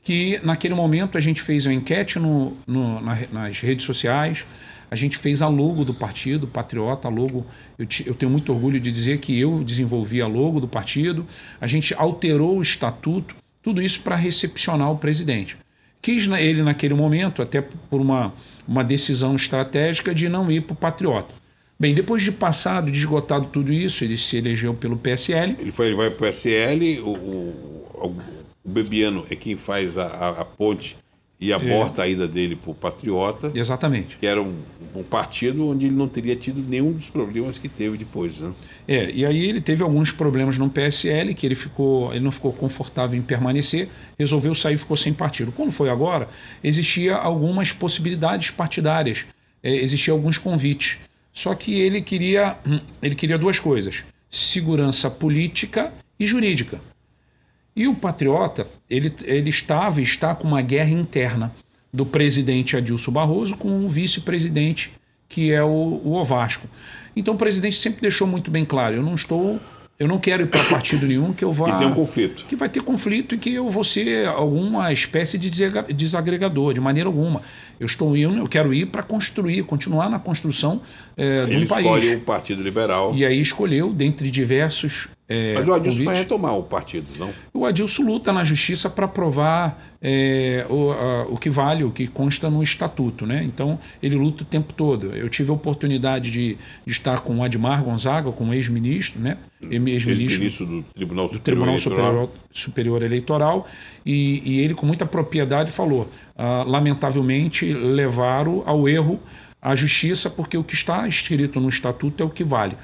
que 0.00 0.40
naquele 0.44 0.76
momento 0.76 1.18
a 1.18 1.20
gente 1.20 1.42
fez 1.42 1.66
uma 1.66 1.74
enquete 1.74 2.20
no, 2.20 2.56
no, 2.64 3.00
na, 3.00 3.18
nas 3.32 3.60
redes 3.60 3.84
sociais, 3.84 4.46
a 4.90 4.96
gente 4.96 5.16
fez 5.16 5.42
a 5.42 5.48
logo 5.48 5.84
do 5.84 5.92
partido, 5.92 6.46
Patriota, 6.46 7.08
a 7.08 7.10
logo. 7.10 7.46
Eu, 7.78 7.86
eu, 8.06 8.14
tenho 8.14 8.30
muito 8.30 8.52
orgulho 8.52 8.80
de 8.80 8.90
dizer 8.90 9.18
que 9.18 9.38
eu 9.38 9.62
desenvolvi 9.62 10.22
a 10.22 10.26
logo 10.26 10.60
do 10.60 10.68
partido. 10.68 11.26
A 11.60 11.66
gente 11.66 11.94
alterou 11.94 12.58
o 12.58 12.62
estatuto, 12.62 13.36
tudo 13.62 13.82
isso 13.82 14.00
para 14.02 14.16
recepcionar 14.16 14.90
o 14.90 14.98
presidente. 14.98 15.58
Quis 16.00 16.26
ele, 16.28 16.62
naquele 16.62 16.94
momento, 16.94 17.42
até 17.42 17.60
por 17.60 18.00
uma, 18.00 18.32
uma 18.66 18.84
decisão 18.84 19.34
estratégica, 19.34 20.14
de 20.14 20.28
não 20.28 20.50
ir 20.50 20.62
para 20.62 20.72
o 20.72 20.76
Patriota. 20.76 21.34
Bem, 21.78 21.94
depois 21.94 22.22
de 22.22 22.32
passado, 22.32 22.90
de 22.90 22.98
esgotado 22.98 23.46
tudo 23.46 23.72
isso, 23.72 24.04
ele 24.04 24.16
se 24.16 24.36
elegeu 24.36 24.74
pelo 24.74 24.96
PSL. 24.96 25.56
Ele, 25.58 25.70
foi, 25.70 25.86
ele 25.86 25.96
vai 25.96 26.10
para 26.10 26.26
o 26.26 26.28
PSL, 26.28 27.00
o, 27.00 27.10
o, 27.10 28.16
o 28.64 28.68
Bebiano 28.68 29.24
é 29.30 29.36
quem 29.36 29.56
faz 29.56 29.96
a, 29.96 30.06
a, 30.06 30.28
a 30.40 30.44
ponte 30.44 30.96
e 31.40 31.52
aborta 31.52 32.02
é. 32.02 32.04
a 32.04 32.08
ida 32.08 32.26
dele 32.26 32.56
para 32.56 32.70
o 32.70 32.74
Patriota. 32.74 33.52
Exatamente. 33.54 34.16
Que 34.18 34.26
era 34.26 34.42
um, 34.42 34.56
um, 34.94 35.04
partido 35.04 35.68
onde 35.68 35.86
ele 35.86 35.94
não 35.94 36.08
teria 36.08 36.34
tido 36.34 36.60
nenhum 36.60 36.92
dos 36.92 37.06
problemas 37.06 37.58
que 37.58 37.68
teve 37.68 37.96
depois. 37.96 38.40
Né? 38.40 38.52
É, 38.88 39.10
e 39.10 39.24
aí 39.24 39.48
ele 39.48 39.60
teve 39.60 39.82
alguns 39.82 40.10
problemas 40.10 40.58
no 40.58 40.68
PSL, 40.68 41.32
que 41.34 41.46
ele 41.46 41.54
ficou, 41.54 42.12
ele 42.12 42.24
não 42.24 42.32
ficou 42.32 42.52
confortável 42.52 43.18
em 43.18 43.22
permanecer, 43.22 43.88
resolveu 44.18 44.54
sair 44.54 44.74
e 44.74 44.78
ficou 44.78 44.96
sem 44.96 45.14
partido. 45.14 45.52
Quando 45.52 45.70
foi 45.70 45.88
agora, 45.88 46.28
existia 46.62 47.14
algumas 47.14 47.72
possibilidades 47.72 48.50
partidárias, 48.50 49.24
é, 49.62 49.72
existiam 49.76 50.16
alguns 50.16 50.38
convites. 50.38 50.98
Só 51.32 51.54
que 51.54 51.78
ele 51.78 52.02
queria, 52.02 52.56
hum, 52.66 52.80
ele 53.00 53.14
queria 53.14 53.38
duas 53.38 53.60
coisas: 53.60 54.04
segurança 54.28 55.08
política 55.08 55.92
e 56.18 56.26
jurídica. 56.26 56.80
E 57.78 57.86
o 57.86 57.94
Patriota, 57.94 58.66
ele, 58.90 59.12
ele 59.22 59.50
estava 59.50 60.00
e 60.00 60.02
está 60.02 60.34
com 60.34 60.48
uma 60.48 60.60
guerra 60.60 60.90
interna 60.90 61.54
do 61.92 62.04
presidente 62.04 62.76
Adilson 62.76 63.12
Barroso 63.12 63.56
com 63.56 63.84
o 63.84 63.88
vice-presidente, 63.88 64.90
que 65.28 65.52
é 65.52 65.62
o, 65.62 66.00
o 66.04 66.14
Ovasco. 66.14 66.66
Então 67.14 67.34
o 67.34 67.38
presidente 67.38 67.76
sempre 67.76 68.00
deixou 68.00 68.26
muito 68.26 68.50
bem 68.50 68.64
claro: 68.64 68.96
eu 68.96 69.02
não 69.02 69.14
estou 69.14 69.60
eu 69.96 70.08
não 70.08 70.18
quero 70.18 70.42
ir 70.42 70.46
para 70.46 70.62
partido 70.66 71.06
nenhum 71.06 71.32
que 71.32 71.44
eu 71.44 71.52
vá. 71.52 71.70
Que 71.70 71.78
tem 71.78 71.86
um 71.86 71.94
conflito. 71.94 72.46
Que 72.46 72.56
vai 72.56 72.68
ter 72.68 72.82
conflito 72.82 73.36
e 73.36 73.38
que 73.38 73.54
eu 73.54 73.70
vou 73.70 73.84
ser 73.84 74.26
alguma 74.26 74.92
espécie 74.92 75.38
de 75.38 75.48
desagregador, 75.92 76.74
de 76.74 76.80
maneira 76.80 77.08
alguma. 77.08 77.42
Eu 77.78 77.86
estou 77.86 78.16
indo, 78.16 78.38
eu 78.38 78.48
quero 78.48 78.74
ir 78.74 78.86
para 78.86 79.04
construir, 79.04 79.62
continuar 79.62 80.10
na 80.10 80.18
construção 80.18 80.82
é, 81.16 81.44
de 81.44 81.56
um 81.58 81.66
país. 81.66 81.86
Ele 81.86 81.96
escolhe 81.96 82.14
o 82.16 82.20
Partido 82.22 82.60
Liberal. 82.60 83.14
E 83.14 83.24
aí 83.24 83.40
escolheu, 83.40 83.92
dentre 83.92 84.30
diversos. 84.32 85.08
É, 85.30 85.52
Mas 85.54 85.68
o 85.68 85.74
Adilson 85.74 86.04
vai 86.04 86.16
retomar 86.16 86.56
o 86.56 86.62
partido, 86.62 87.06
não? 87.18 87.30
O 87.52 87.66
Adilson 87.66 88.02
luta 88.02 88.32
na 88.32 88.42
justiça 88.44 88.88
para 88.88 89.06
provar 89.06 89.78
é, 90.00 90.64
o, 90.70 90.90
a, 90.90 91.22
o 91.24 91.36
que 91.36 91.50
vale, 91.50 91.84
o 91.84 91.90
que 91.90 92.06
consta 92.06 92.48
no 92.48 92.62
estatuto. 92.62 93.26
Né? 93.26 93.44
Então, 93.44 93.78
ele 94.02 94.16
luta 94.16 94.42
o 94.42 94.46
tempo 94.46 94.72
todo. 94.72 95.08
Eu 95.14 95.28
tive 95.28 95.50
a 95.50 95.54
oportunidade 95.54 96.30
de, 96.30 96.56
de 96.86 96.92
estar 96.92 97.20
com 97.20 97.36
o 97.36 97.44
Admar 97.44 97.84
Gonzaga, 97.84 98.32
com 98.32 98.48
o 98.48 98.54
ex-ministro, 98.54 99.20
né? 99.20 99.36
ex-ministro 99.60 100.64
do 100.64 100.82
Tribunal 100.94 101.28
Superior, 101.28 101.40
do 101.40 101.44
Tribunal 101.44 101.74
Eleitoral. 101.74 102.06
Superior, 102.06 102.30
Superior 102.50 103.02
Eleitoral, 103.02 103.66
e, 104.06 104.42
e, 104.44 104.60
ele, 104.60 104.72
com 104.72 104.86
muita 104.86 105.04
propriedade, 105.04 105.70
falou: 105.70 106.08
ah, 106.38 106.64
lamentavelmente, 106.66 107.70
levaram 107.70 108.62
ao 108.64 108.88
erro 108.88 109.20
a 109.60 109.74
justiça, 109.74 110.30
porque 110.30 110.56
o 110.56 110.64
que 110.64 110.74
está 110.74 111.06
escrito 111.08 111.60
no 111.60 111.68
estatuto 111.68 112.22
é 112.22 112.26
o 112.26 112.30
que 112.30 112.44
vale. 112.44 112.76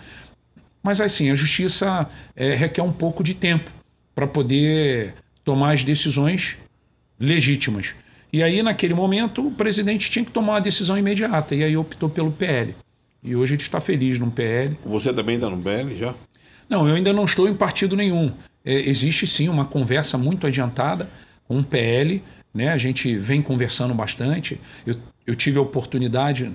Mas, 0.85 1.01
assim, 1.01 1.31
a 1.31 1.35
justiça 1.35 2.07
é, 2.37 2.55
requer 2.55 2.83
um 2.83 2.92
pouco 2.92 3.25
de 3.25 3.33
tempo 3.33 3.70
para 4.14 4.27
poder 4.27 5.14
tomar 5.42 5.73
as 5.73 5.83
decisões 5.83 6.59
legítimas. 7.18 7.94
E 8.31 8.42
aí, 8.42 8.62
naquele 8.62 8.92
momento, 8.92 9.47
o 9.47 9.51
presidente 9.51 10.11
tinha 10.11 10.25
que 10.25 10.31
tomar 10.31 10.55
uma 10.55 10.61
decisão 10.61 10.99
imediata, 10.99 11.55
e 11.55 11.64
aí 11.64 11.75
optou 11.75 12.11
pelo 12.11 12.31
PL. 12.31 12.77
E 13.23 13.35
hoje 13.35 13.55
a 13.55 13.57
gente 13.57 13.62
está 13.62 13.81
feliz 13.81 14.18
no 14.18 14.31
PL. 14.31 14.77
Você 14.85 15.11
também 15.11 15.37
está 15.37 15.49
no 15.49 15.57
PL 15.62 15.97
já? 15.97 16.14
Não, 16.68 16.87
eu 16.87 16.94
ainda 16.94 17.12
não 17.12 17.25
estou 17.25 17.49
em 17.49 17.55
partido 17.55 17.97
nenhum. 17.97 18.31
É, 18.62 18.75
existe 18.75 19.27
sim 19.27 19.49
uma 19.49 19.64
conversa 19.64 20.18
muito 20.18 20.47
adiantada 20.47 21.09
com 21.49 21.59
o 21.61 21.64
PL, 21.64 22.23
né? 22.53 22.70
a 22.70 22.77
gente 22.77 23.16
vem 23.16 23.40
conversando 23.40 23.94
bastante. 23.94 24.61
Eu, 24.87 24.97
eu 25.27 25.35
tive 25.35 25.59
a 25.59 25.62
oportunidade, 25.62 26.53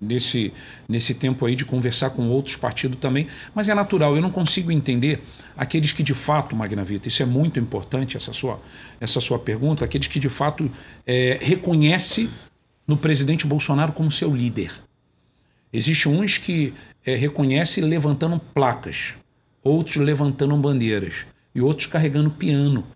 nesse, 0.00 0.52
nesse 0.88 1.14
tempo 1.14 1.44
aí 1.44 1.54
de 1.54 1.64
conversar 1.64 2.10
com 2.10 2.28
outros 2.28 2.56
partidos 2.56 2.98
também, 2.98 3.26
mas 3.54 3.68
é 3.68 3.74
natural, 3.74 4.14
eu 4.14 4.22
não 4.22 4.30
consigo 4.30 4.70
entender 4.70 5.20
aqueles 5.56 5.92
que 5.92 6.02
de 6.02 6.14
fato, 6.14 6.54
Magnavita, 6.54 7.08
isso 7.08 7.22
é 7.22 7.26
muito 7.26 7.58
importante, 7.58 8.16
essa 8.16 8.32
sua, 8.32 8.60
essa 9.00 9.20
sua 9.20 9.38
pergunta, 9.38 9.84
aqueles 9.84 10.06
que 10.06 10.20
de 10.20 10.28
fato 10.28 10.70
é, 11.06 11.38
reconhece 11.40 12.30
no 12.86 12.96
presidente 12.96 13.46
Bolsonaro 13.46 13.92
como 13.92 14.10
seu 14.10 14.34
líder. 14.34 14.72
Existem 15.72 16.12
uns 16.12 16.38
que 16.38 16.72
é, 17.04 17.14
reconhecem 17.14 17.84
levantando 17.84 18.38
placas, 18.38 19.14
outros 19.62 19.96
levantando 19.96 20.56
bandeiras 20.56 21.26
e 21.54 21.60
outros 21.60 21.86
carregando 21.86 22.30
piano. 22.30 22.86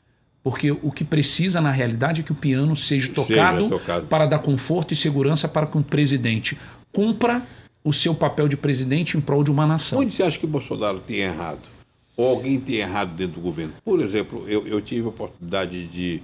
Porque 0.42 0.72
o 0.72 0.90
que 0.90 1.04
precisa, 1.04 1.60
na 1.60 1.70
realidade, 1.70 2.20
é 2.20 2.24
que 2.24 2.32
o 2.32 2.34
piano 2.34 2.74
seja 2.74 3.12
tocado, 3.12 3.58
seja 3.58 3.68
tocado, 3.68 4.06
para 4.06 4.26
dar 4.26 4.40
conforto 4.40 4.92
e 4.92 4.96
segurança 4.96 5.46
para 5.46 5.68
que 5.68 5.78
o 5.78 5.82
presidente 5.82 6.58
cumpra 6.92 7.46
o 7.82 7.92
seu 7.92 8.14
papel 8.14 8.46
de 8.46 8.56
presidente 8.56 9.16
em 9.16 9.20
prol 9.20 9.42
de 9.42 9.50
uma 9.50 9.66
nação. 9.66 9.98
Onde 9.98 10.12
você 10.12 10.22
acha 10.22 10.38
que 10.38 10.46
Bolsonaro 10.46 11.00
tem 11.00 11.18
errado? 11.18 11.60
Ou 12.16 12.28
alguém 12.28 12.60
tem 12.60 12.76
errado 12.76 13.14
dentro 13.16 13.34
do 13.34 13.40
governo? 13.40 13.72
Por 13.84 14.00
exemplo, 14.00 14.44
eu, 14.46 14.66
eu 14.66 14.80
tive 14.80 15.06
a 15.06 15.08
oportunidade 15.08 15.86
de 15.88 16.22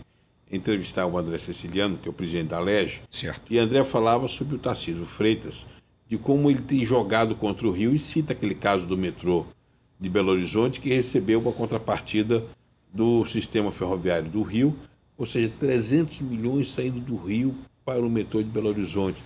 entrevistar 0.51 1.07
o 1.07 1.19
André 1.19 1.39
Ceciliano, 1.39 1.99
que 1.99 2.09
é 2.09 2.11
o 2.11 2.15
presidente 2.15 2.49
da 2.49 2.59
LEG, 2.59 3.01
certo. 3.11 3.43
e 3.51 3.59
André 3.59 3.85
falava 3.85 4.29
sobre 4.29 4.55
o 4.55 4.59
Tarcísio 4.59 5.05
Freitas, 5.05 5.67
de 6.09 6.17
como 6.17 6.51
ele 6.51 6.63
tem 6.63 6.85
jogado 6.85 7.35
contra 7.35 7.67
o 7.67 7.71
Rio, 7.71 7.95
e 7.95 7.99
cita 7.99 8.33
aquele 8.33 8.55
caso 8.55 8.87
do 8.87 8.97
metrô 8.97 9.47
de 10.01 10.09
Belo 10.09 10.31
Horizonte, 10.31 10.81
que 10.81 10.89
recebeu 10.89 11.41
uma 11.41 11.53
contrapartida 11.53 12.45
do 12.93 13.25
sistema 13.27 13.71
ferroviário 13.71 14.29
do 14.29 14.43
Rio, 14.43 14.75
ou 15.19 15.27
seja, 15.27 15.53
300 15.59 16.21
milhões 16.21 16.71
saindo 16.71 17.01
do 17.01 17.17
Rio 17.17 17.55
para 17.85 18.01
o 18.01 18.09
metrô 18.09 18.43
de 18.43 18.49
Belo 18.49 18.69
Horizonte. 18.69 19.23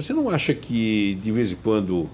Você 0.00 0.14
não 0.14 0.30
acha 0.30 0.54
que, 0.54 1.18
de 1.22 1.30
vez 1.30 1.52
em 1.52 1.56
quando, 1.56 2.08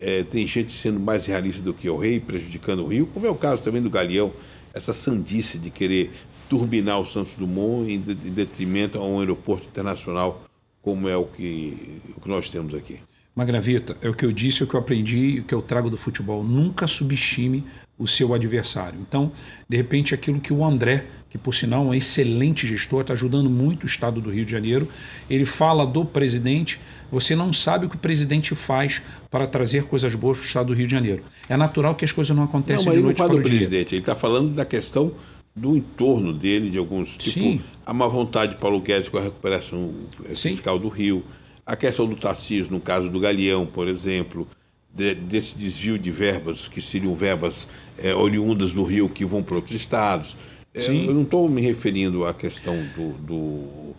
é, 0.00 0.22
tem 0.24 0.46
gente 0.46 0.72
sendo 0.72 0.98
mais 0.98 1.26
realista 1.26 1.60
do 1.60 1.74
que 1.74 1.86
o 1.86 1.98
rei, 1.98 2.18
prejudicando 2.18 2.82
o 2.82 2.86
Rio, 2.86 3.06
como 3.12 3.26
é 3.26 3.30
o 3.30 3.34
caso 3.34 3.62
também 3.62 3.82
do 3.82 3.90
Galeão, 3.90 4.32
essa 4.72 4.94
sandice 4.94 5.58
de 5.58 5.68
querer 5.68 6.12
turbinar 6.48 6.98
o 6.98 7.04
Santos 7.04 7.34
Dumont 7.34 7.92
em, 7.92 8.00
detrimento 8.00 8.96
a 8.96 9.06
um 9.06 9.20
aeroporto 9.20 9.66
internacional 9.66 10.44
como 10.80 11.08
é 11.08 11.16
o 11.16 11.26
que, 11.26 12.00
o 12.16 12.20
que 12.22 12.28
nós 12.28 12.48
temos 12.48 12.74
aqui. 12.74 13.00
Magravita, 13.34 13.98
é 14.00 14.08
o 14.08 14.14
que 14.14 14.24
eu 14.24 14.32
disse, 14.32 14.62
é 14.62 14.64
o 14.64 14.68
que 14.68 14.74
eu 14.74 14.80
aprendi 14.80 15.18
e 15.18 15.40
o 15.40 15.44
que 15.44 15.54
eu 15.54 15.60
trago 15.60 15.90
do 15.90 15.96
futebol. 15.98 16.42
Nunca 16.42 16.86
subestime 16.86 17.66
o 17.98 18.06
seu 18.06 18.32
adversário. 18.32 18.98
Então, 19.00 19.30
de 19.68 19.76
repente, 19.76 20.14
aquilo 20.14 20.40
que 20.40 20.54
o 20.54 20.64
André, 20.64 21.04
que 21.28 21.36
por 21.36 21.54
sinal 21.54 21.84
é 21.84 21.86
um 21.88 21.94
excelente 21.94 22.66
gestor, 22.66 23.02
está 23.02 23.12
ajudando 23.12 23.50
muito 23.50 23.82
o 23.82 23.86
estado 23.86 24.22
do 24.22 24.30
Rio 24.30 24.44
de 24.44 24.52
Janeiro, 24.52 24.88
ele 25.28 25.44
fala 25.44 25.86
do 25.86 26.04
presidente. 26.04 26.80
Você 27.10 27.36
não 27.36 27.52
sabe 27.52 27.86
o 27.86 27.88
que 27.88 27.96
o 27.96 27.98
presidente 27.98 28.54
faz 28.54 29.02
para 29.30 29.46
trazer 29.46 29.84
coisas 29.84 30.14
boas 30.14 30.38
para 30.38 30.44
o 30.44 30.46
estado 30.46 30.66
do 30.66 30.72
Rio 30.74 30.86
de 30.86 30.92
Janeiro. 30.92 31.22
É 31.48 31.56
natural 31.56 31.94
que 31.94 32.04
as 32.04 32.12
coisas 32.12 32.34
não 32.36 32.44
acontecem 32.44 32.84
não, 32.84 32.92
mas 32.92 32.96
de 32.96 33.02
noite 33.02 33.18
fala 33.18 33.34
do 33.34 33.42
presidente, 33.42 33.94
ele 33.94 34.02
está 34.02 34.14
falando 34.14 34.54
da 34.54 34.64
questão 34.64 35.12
do 35.54 35.74
entorno 35.74 36.34
dele, 36.34 36.68
de 36.68 36.76
alguns, 36.76 37.16
tipo, 37.16 37.40
Sim. 37.40 37.60
a 37.84 37.94
má 37.94 38.06
vontade 38.06 38.52
de 38.52 38.58
Paulo 38.58 38.78
Guedes 38.80 39.08
com 39.08 39.16
a 39.16 39.22
recuperação 39.22 39.94
fiscal 40.34 40.76
Sim. 40.76 40.82
do 40.82 40.88
Rio, 40.88 41.24
a 41.64 41.74
questão 41.74 42.06
do 42.06 42.14
Tarcísio, 42.14 42.70
no 42.70 42.80
caso 42.80 43.08
do 43.08 43.18
Galeão, 43.18 43.64
por 43.64 43.88
exemplo, 43.88 44.46
de, 44.94 45.14
desse 45.14 45.56
desvio 45.56 45.98
de 45.98 46.10
verbas, 46.10 46.68
que 46.68 46.80
seriam 46.82 47.14
verbas 47.14 47.66
é, 47.98 48.14
oriundas 48.14 48.72
do 48.72 48.84
Rio 48.84 49.08
que 49.08 49.24
vão 49.24 49.42
para 49.42 49.56
outros 49.56 49.74
estados. 49.74 50.36
É, 50.74 50.86
eu 50.86 51.14
não 51.14 51.22
estou 51.22 51.48
me 51.48 51.62
referindo 51.62 52.26
à 52.26 52.34
questão 52.34 52.76
do, 52.94 53.12
do, 53.12 53.94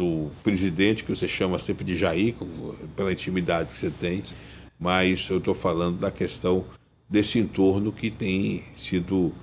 do, 0.00 0.30
presidente, 0.42 1.04
que 1.04 1.14
você 1.14 1.28
chama 1.28 1.58
sempre 1.58 1.84
de 1.84 1.94
Jair, 1.94 2.34
pela 2.96 3.12
intimidade 3.12 3.74
que 3.74 3.78
você 3.78 3.90
tem, 3.90 4.22
mas 4.78 5.28
eu 5.28 5.36
estou 5.36 5.54
falando 5.54 5.98
da 5.98 6.10
questão 6.10 6.64
desse 7.06 7.38
entorno 7.38 7.92
que 7.92 8.10
tem 8.10 8.64
sido 8.74 9.34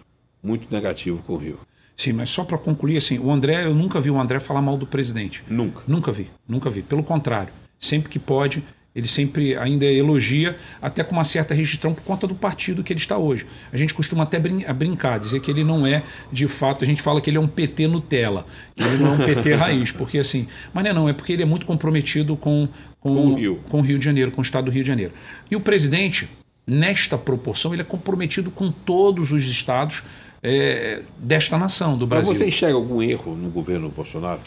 muito 0.41 0.67
negativo 0.73 1.21
com 1.21 1.33
o 1.33 1.37
Rio. 1.37 1.59
Sim, 1.95 2.13
mas 2.13 2.31
só 2.31 2.43
para 2.43 2.57
concluir, 2.57 2.97
assim, 2.97 3.19
o 3.19 3.31
André, 3.31 3.65
eu 3.65 3.75
nunca 3.75 3.99
vi 3.99 4.09
o 4.09 4.19
André 4.19 4.39
falar 4.39 4.61
mal 4.61 4.77
do 4.77 4.87
presidente. 4.87 5.43
Nunca. 5.47 5.83
Nunca 5.87 6.11
vi, 6.11 6.29
nunca 6.47 6.69
vi. 6.71 6.81
Pelo 6.81 7.03
contrário, 7.03 7.53
sempre 7.77 8.09
que 8.09 8.17
pode, 8.17 8.63
ele 8.97 9.07
sempre 9.07 9.55
ainda 9.55 9.85
elogia, 9.85 10.55
até 10.81 11.03
com 11.03 11.13
uma 11.13 11.23
certa 11.23 11.53
registrão 11.53 11.93
por 11.93 12.03
conta 12.03 12.25
do 12.25 12.33
partido 12.33 12.83
que 12.83 12.91
ele 12.91 12.99
está 12.99 13.15
hoje. 13.15 13.45
A 13.71 13.77
gente 13.77 13.93
costuma 13.93 14.23
até 14.23 14.39
brin 14.39 14.65
brincar, 14.73 15.19
dizer 15.19 15.39
que 15.39 15.51
ele 15.51 15.63
não 15.63 15.85
é, 15.85 16.01
de 16.31 16.47
fato, 16.47 16.83
a 16.83 16.87
gente 16.87 16.99
fala 16.99 17.21
que 17.21 17.29
ele 17.29 17.37
é 17.37 17.39
um 17.39 17.47
PT 17.47 17.85
Nutella, 17.87 18.43
que 18.75 18.81
ele 18.81 18.97
não 18.97 19.09
é 19.09 19.11
um 19.11 19.17
PT 19.19 19.53
raiz, 19.53 19.91
porque 19.91 20.17
assim, 20.17 20.47
mas 20.73 20.83
não 20.83 20.89
é 20.89 20.93
não, 20.95 21.07
é 21.07 21.13
porque 21.13 21.31
ele 21.31 21.43
é 21.43 21.45
muito 21.45 21.67
comprometido 21.67 22.35
com, 22.35 22.67
com, 22.99 23.13
com, 23.13 23.27
o 23.27 23.35
Rio. 23.35 23.61
com 23.69 23.77
o 23.77 23.81
Rio 23.81 23.99
de 23.99 24.05
Janeiro, 24.05 24.31
com 24.31 24.39
o 24.39 24.41
estado 24.41 24.65
do 24.65 24.71
Rio 24.71 24.81
de 24.81 24.87
Janeiro. 24.87 25.13
E 25.51 25.55
o 25.55 25.59
presidente, 25.59 26.27
nesta 26.65 27.19
proporção, 27.19 27.73
ele 27.73 27.83
é 27.83 27.85
comprometido 27.85 28.49
com 28.49 28.71
todos 28.71 29.31
os 29.31 29.43
estados 29.45 30.01
é, 30.41 31.03
desta 31.19 31.55
nação, 31.55 31.95
do 31.95 32.07
Brasil. 32.07 32.29
Mas 32.29 32.39
você 32.39 32.47
enxerga 32.47 32.75
algum 32.75 32.99
erro 32.99 33.35
no 33.35 33.51
governo 33.51 33.89
Bolsonaro? 33.89 34.41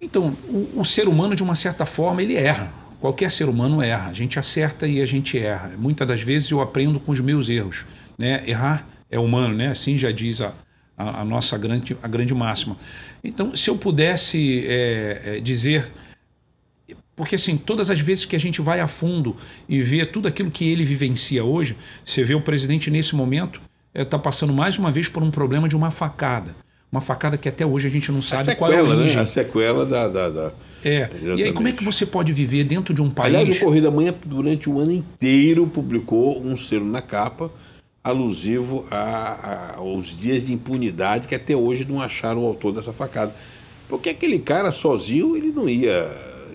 Então, 0.00 0.32
o, 0.48 0.80
o 0.80 0.84
ser 0.84 1.08
humano, 1.08 1.34
de 1.34 1.42
uma 1.42 1.56
certa 1.56 1.84
forma, 1.84 2.22
ele 2.22 2.36
erra. 2.36 2.72
Qualquer 3.00 3.30
ser 3.30 3.48
humano 3.48 3.82
erra. 3.82 4.10
A 4.10 4.12
gente 4.12 4.38
acerta 4.38 4.86
e 4.86 5.00
a 5.00 5.06
gente 5.06 5.38
erra. 5.38 5.72
Muitas 5.78 6.06
das 6.06 6.20
vezes 6.20 6.50
eu 6.50 6.60
aprendo 6.60 7.00
com 7.00 7.12
os 7.12 7.20
meus 7.20 7.48
erros. 7.48 7.86
Né? 8.18 8.42
Errar 8.46 8.86
é 9.10 9.18
humano, 9.18 9.54
né? 9.54 9.68
assim 9.68 9.96
já 9.96 10.12
diz 10.12 10.42
a, 10.42 10.52
a, 10.96 11.22
a 11.22 11.24
nossa 11.24 11.56
grande, 11.56 11.96
a 12.02 12.06
grande 12.06 12.34
máxima. 12.34 12.76
Então, 13.24 13.56
se 13.56 13.70
eu 13.70 13.76
pudesse 13.76 14.66
é, 14.66 15.22
é, 15.24 15.40
dizer. 15.40 15.90
Porque, 17.16 17.34
assim, 17.34 17.56
todas 17.56 17.90
as 17.90 18.00
vezes 18.00 18.24
que 18.24 18.36
a 18.36 18.40
gente 18.40 18.62
vai 18.62 18.80
a 18.80 18.86
fundo 18.86 19.36
e 19.68 19.82
vê 19.82 20.06
tudo 20.06 20.26
aquilo 20.28 20.50
que 20.50 20.70
ele 20.70 20.84
vivencia 20.84 21.44
hoje, 21.44 21.76
você 22.04 22.24
vê 22.24 22.34
o 22.34 22.40
presidente 22.40 22.90
nesse 22.90 23.14
momento 23.14 23.60
está 23.94 24.16
é, 24.16 24.20
passando 24.20 24.52
mais 24.52 24.78
uma 24.78 24.90
vez 24.90 25.08
por 25.08 25.22
um 25.22 25.30
problema 25.30 25.68
de 25.68 25.76
uma 25.76 25.90
facada. 25.90 26.54
Uma 26.90 27.00
facada 27.00 27.38
que 27.38 27.48
até 27.48 27.64
hoje 27.64 27.86
a 27.86 27.90
gente 27.90 28.10
não 28.10 28.20
sabe 28.20 28.42
sequela, 28.42 28.58
qual 28.58 28.72
é 28.72 28.78
a 28.78 28.82
origem. 28.82 29.16
Né? 29.16 29.22
A 29.22 29.26
sequela 29.26 29.86
da, 29.86 30.08
da, 30.08 30.28
da... 30.28 30.52
É. 30.84 31.02
Exatamente. 31.02 31.40
E 31.40 31.42
aí, 31.44 31.52
como 31.52 31.68
é 31.68 31.72
que 31.72 31.84
você 31.84 32.04
pode 32.04 32.32
viver 32.32 32.64
dentro 32.64 32.92
de 32.92 33.00
um 33.00 33.10
país. 33.10 33.34
Aliás, 33.34 33.56
o 33.56 33.64
Correio 33.64 33.84
da 33.84 33.90
Manhã, 33.90 34.14
durante 34.24 34.68
o 34.68 34.80
ano 34.80 34.90
inteiro, 34.90 35.66
publicou 35.68 36.42
um 36.42 36.56
selo 36.56 36.84
na 36.84 37.00
capa 37.00 37.50
alusivo 38.02 38.86
a, 38.90 38.96
a, 38.96 39.76
aos 39.76 40.18
dias 40.18 40.46
de 40.46 40.54
impunidade 40.54 41.28
que 41.28 41.34
até 41.34 41.54
hoje 41.54 41.84
não 41.84 42.00
acharam 42.00 42.42
o 42.42 42.46
autor 42.46 42.72
dessa 42.72 42.92
facada. 42.92 43.34
Porque 43.88 44.08
aquele 44.08 44.38
cara 44.38 44.72
sozinho, 44.72 45.36
ele 45.36 45.52
não 45.52 45.68
ia. 45.68 46.08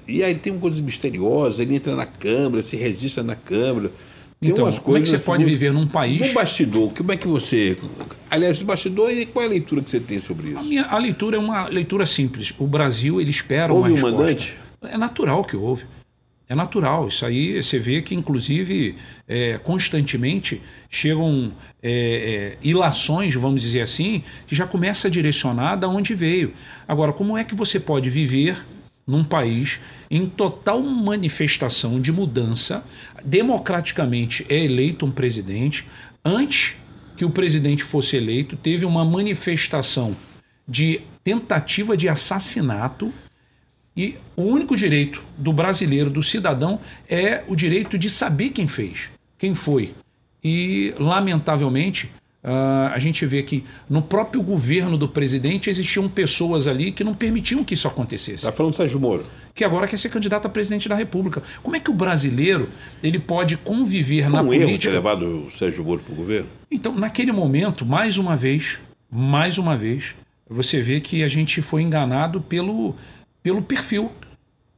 E 0.08 0.24
aí 0.24 0.36
tem 0.36 0.58
coisas 0.58 0.80
misteriosas, 0.80 1.60
ele 1.60 1.76
entra 1.76 1.96
na 1.96 2.06
Câmara, 2.06 2.62
se 2.62 2.76
registra 2.76 3.24
na 3.24 3.36
Câmara. 3.36 3.92
Tem 4.46 4.54
então, 4.54 4.72
como 4.82 4.98
é 4.98 5.00
que 5.00 5.08
você 5.08 5.20
pode 5.20 5.44
viver 5.44 5.74
num 5.74 5.88
país. 5.88 6.28
No 6.28 6.34
bastidor, 6.34 6.94
como 6.94 7.12
é 7.12 7.18
que 7.18 7.28
você. 7.28 7.78
Aliás, 8.30 8.60
no 8.60 8.66
bastidor, 8.66 9.10
qual 9.34 9.44
é 9.44 9.48
a 9.48 9.50
leitura 9.50 9.82
que 9.82 9.90
você 9.90 10.00
tem 10.00 10.20
sobre 10.20 10.50
isso? 10.50 10.60
A, 10.60 10.64
minha, 10.64 10.84
a 10.86 10.98
leitura 10.98 11.38
é 11.38 11.40
uma 11.40 11.68
leitura 11.68 12.06
simples. 12.06 12.54
O 12.58 12.68
Brasil, 12.68 13.20
ele 13.20 13.32
espera 13.32 13.74
houve 13.74 13.90
uma 13.90 13.96
resposta. 13.96 14.16
um 14.16 14.20
mandante? 14.20 14.58
É 14.84 14.98
natural 14.98 15.44
que 15.44 15.56
houve. 15.56 15.86
É 16.48 16.54
natural. 16.54 17.08
Isso 17.08 17.26
aí 17.26 17.62
você 17.62 17.80
vê 17.80 18.02
que, 18.02 18.14
inclusive, 18.14 18.96
é, 19.28 19.58
constantemente 19.64 20.62
chegam 20.90 21.52
é, 21.82 21.92
é, 21.92 22.58
ilações, 22.62 23.34
vamos 23.34 23.62
dizer 23.62 23.82
assim, 23.82 24.24
que 24.46 24.54
já 24.54 24.68
começa 24.68 25.08
a 25.08 25.12
direcionar 25.12 25.76
da 25.76 25.88
onde 25.88 26.14
veio. 26.14 26.54
Agora, 26.88 27.12
como 27.12 27.36
é 27.36 27.44
que 27.44 27.56
você 27.56 27.80
pode 27.80 28.12
viver 28.12 28.64
num 29.08 29.24
país 29.24 29.80
em 30.10 30.26
total 30.26 30.82
manifestação 30.82 32.00
de 32.02 32.12
mudança, 32.12 32.84
democraticamente 33.24 34.46
é 34.50 34.64
eleito 34.64 35.06
um 35.06 35.12
presidente. 35.12 35.88
Antes 36.24 36.76
que 37.16 37.24
o 37.24 37.30
presidente 37.30 37.84
fosse 37.84 38.18
eleito, 38.18 38.56
teve 38.56 38.86
uma 38.86 39.06
manifestação 39.06 40.16
de 40.68 41.02
tentativa 41.24 41.96
de 41.96 42.10
assassinato. 42.10 43.14
E 43.96 44.16
o 44.36 44.44
único 44.44 44.76
direito 44.76 45.24
do 45.38 45.54
brasileiro, 45.54 46.10
do 46.10 46.22
cidadão, 46.22 46.80
é 47.08 47.44
o 47.48 47.56
direito 47.56 47.98
de 47.98 48.10
saber 48.10 48.50
quem 48.50 48.68
fez, 48.68 49.10
quem 49.38 49.56
foi. 49.56 49.94
E, 50.44 50.94
lamentavelmente, 51.00 52.12
Uh, 52.46 52.94
a 52.94 53.00
gente 53.00 53.26
vê 53.26 53.42
que 53.42 53.64
no 53.90 54.04
próprio 54.04 54.44
governo 54.44 55.00
do 55.00 55.10
presidente 55.10 55.68
existiam 55.68 56.08
pessoas 56.08 56.68
ali 56.68 56.92
que 56.92 57.04
não 57.04 57.16
permitiam 57.16 57.64
que 57.64 57.74
isso 57.74 57.88
acontecesse. 57.88 58.36
Está 58.36 58.52
falando 58.52 58.76
Sérgio 58.76 59.00
Moro. 59.00 59.24
Que 59.56 59.64
agora 59.64 59.88
quer 59.88 59.98
ser 59.98 60.10
candidato 60.10 60.46
a 60.46 60.50
presidente 60.50 60.88
da 60.88 60.94
República. 60.94 61.42
Como 61.64 61.76
é 61.76 61.80
que 61.80 61.90
o 61.90 61.94
brasileiro 61.94 62.70
ele 63.02 63.18
pode 63.18 63.58
conviver 63.58 64.26
Foi 64.26 64.32
na 64.32 64.42
um 64.44 64.46
política? 64.46 64.70
Erro 64.72 64.80
ter 64.80 64.90
levado 64.92 65.48
o 65.48 65.52
Sérgio 65.52 65.84
Moro 65.84 66.02
para 66.04 66.14
o 66.14 66.16
governo? 66.16 66.48
Então, 66.70 66.94
naquele 66.94 67.32
momento, 67.32 67.84
mais 67.84 68.20
uma 68.20 68.36
vez, 68.36 68.80
mais 69.12 69.58
uma 69.58 69.76
vez, 69.76 70.14
você 70.48 70.82
vê 70.82 71.00
que 71.00 71.24
a 71.24 71.28
gente 71.28 71.64
foi 71.64 71.82
enganado 71.82 72.42
pelo, 72.42 72.94
pelo 73.42 73.64
perfil 73.64 74.12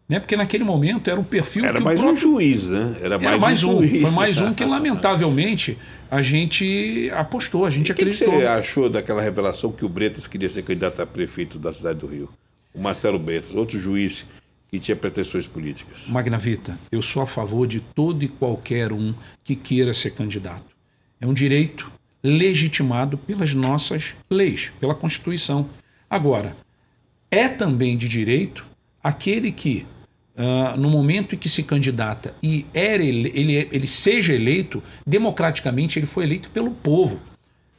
né? 0.08 0.20
Porque 0.20 0.36
naquele 0.36 0.64
momento 0.64 1.10
era 1.10 1.20
o 1.20 1.24
perfil 1.24 1.66
era 1.66 1.78
que 1.78 1.84
mais 1.84 2.00
próprio... 2.00 2.18
um 2.18 2.22
juiz, 2.34 2.70
né? 2.70 2.96
Era 3.02 3.18
mais, 3.18 3.32
era 3.32 3.38
mais 3.38 3.64
um, 3.64 3.78
um 3.78 3.88
juiz. 3.88 4.02
Foi 4.02 4.12
mais 4.12 4.40
um 4.40 4.54
que, 4.54 4.64
lamentavelmente, 4.66 5.78
a 6.10 6.22
gente 6.22 7.12
apostou, 7.14 7.66
a 7.66 7.70
gente 7.70 7.90
e 7.90 7.92
acreditou. 7.92 8.30
O 8.30 8.32
que 8.32 8.38
você 8.38 8.48
achou 8.48 8.90
daquela 8.90 9.22
revelação 9.22 9.72
que 9.72 9.86
o 9.86 9.90
Bretas 9.90 10.28
queria 10.28 10.50
ser 10.50 10.64
candidato 10.64 11.02
a 11.02 11.06
prefeito 11.06 11.60
da 11.60 11.74
cidade 11.74 12.00
do 12.00 12.08
Rio? 12.08 12.30
O 12.74 12.80
Marcelo 12.80 13.20
Bretas, 13.20 13.52
outro 13.52 13.80
juiz 13.80 14.26
que 14.70 14.80
tinha 14.80 14.96
pretensões 14.96 15.48
políticas. 15.48 16.08
Magnavita, 16.08 16.78
eu 16.92 17.02
sou 17.02 17.22
a 17.22 17.28
favor 17.28 17.66
de 17.68 17.80
todo 17.80 18.24
e 18.24 18.28
qualquer 18.28 18.92
um 18.92 19.14
que 19.44 19.56
queira 19.56 19.94
ser 19.94 20.12
candidato. 20.12 20.76
É 21.20 21.26
um 21.26 21.34
direito 21.34 21.92
legitimado 22.24 23.18
pelas 23.18 23.54
nossas 23.54 24.16
leis, 24.30 24.72
pela 24.80 24.94
Constituição. 24.94 25.70
Agora, 26.10 26.56
é 27.32 27.48
também 27.48 27.98
de 27.98 28.08
direito 28.08 28.66
aquele 29.04 29.52
que, 29.52 29.86
uh, 30.38 30.80
no 30.80 30.90
momento 30.90 31.36
em 31.36 31.38
que 31.38 31.50
se 31.50 31.64
candidata 31.64 32.36
e 32.42 32.66
era 32.74 33.04
ele, 33.04 33.32
ele, 33.34 33.68
ele 33.72 33.88
seja 33.88 34.34
eleito, 34.34 34.82
democraticamente 35.06 35.98
ele 35.98 36.06
foi 36.06 36.24
eleito 36.24 36.50
pelo 36.52 36.72
povo. 36.72 37.20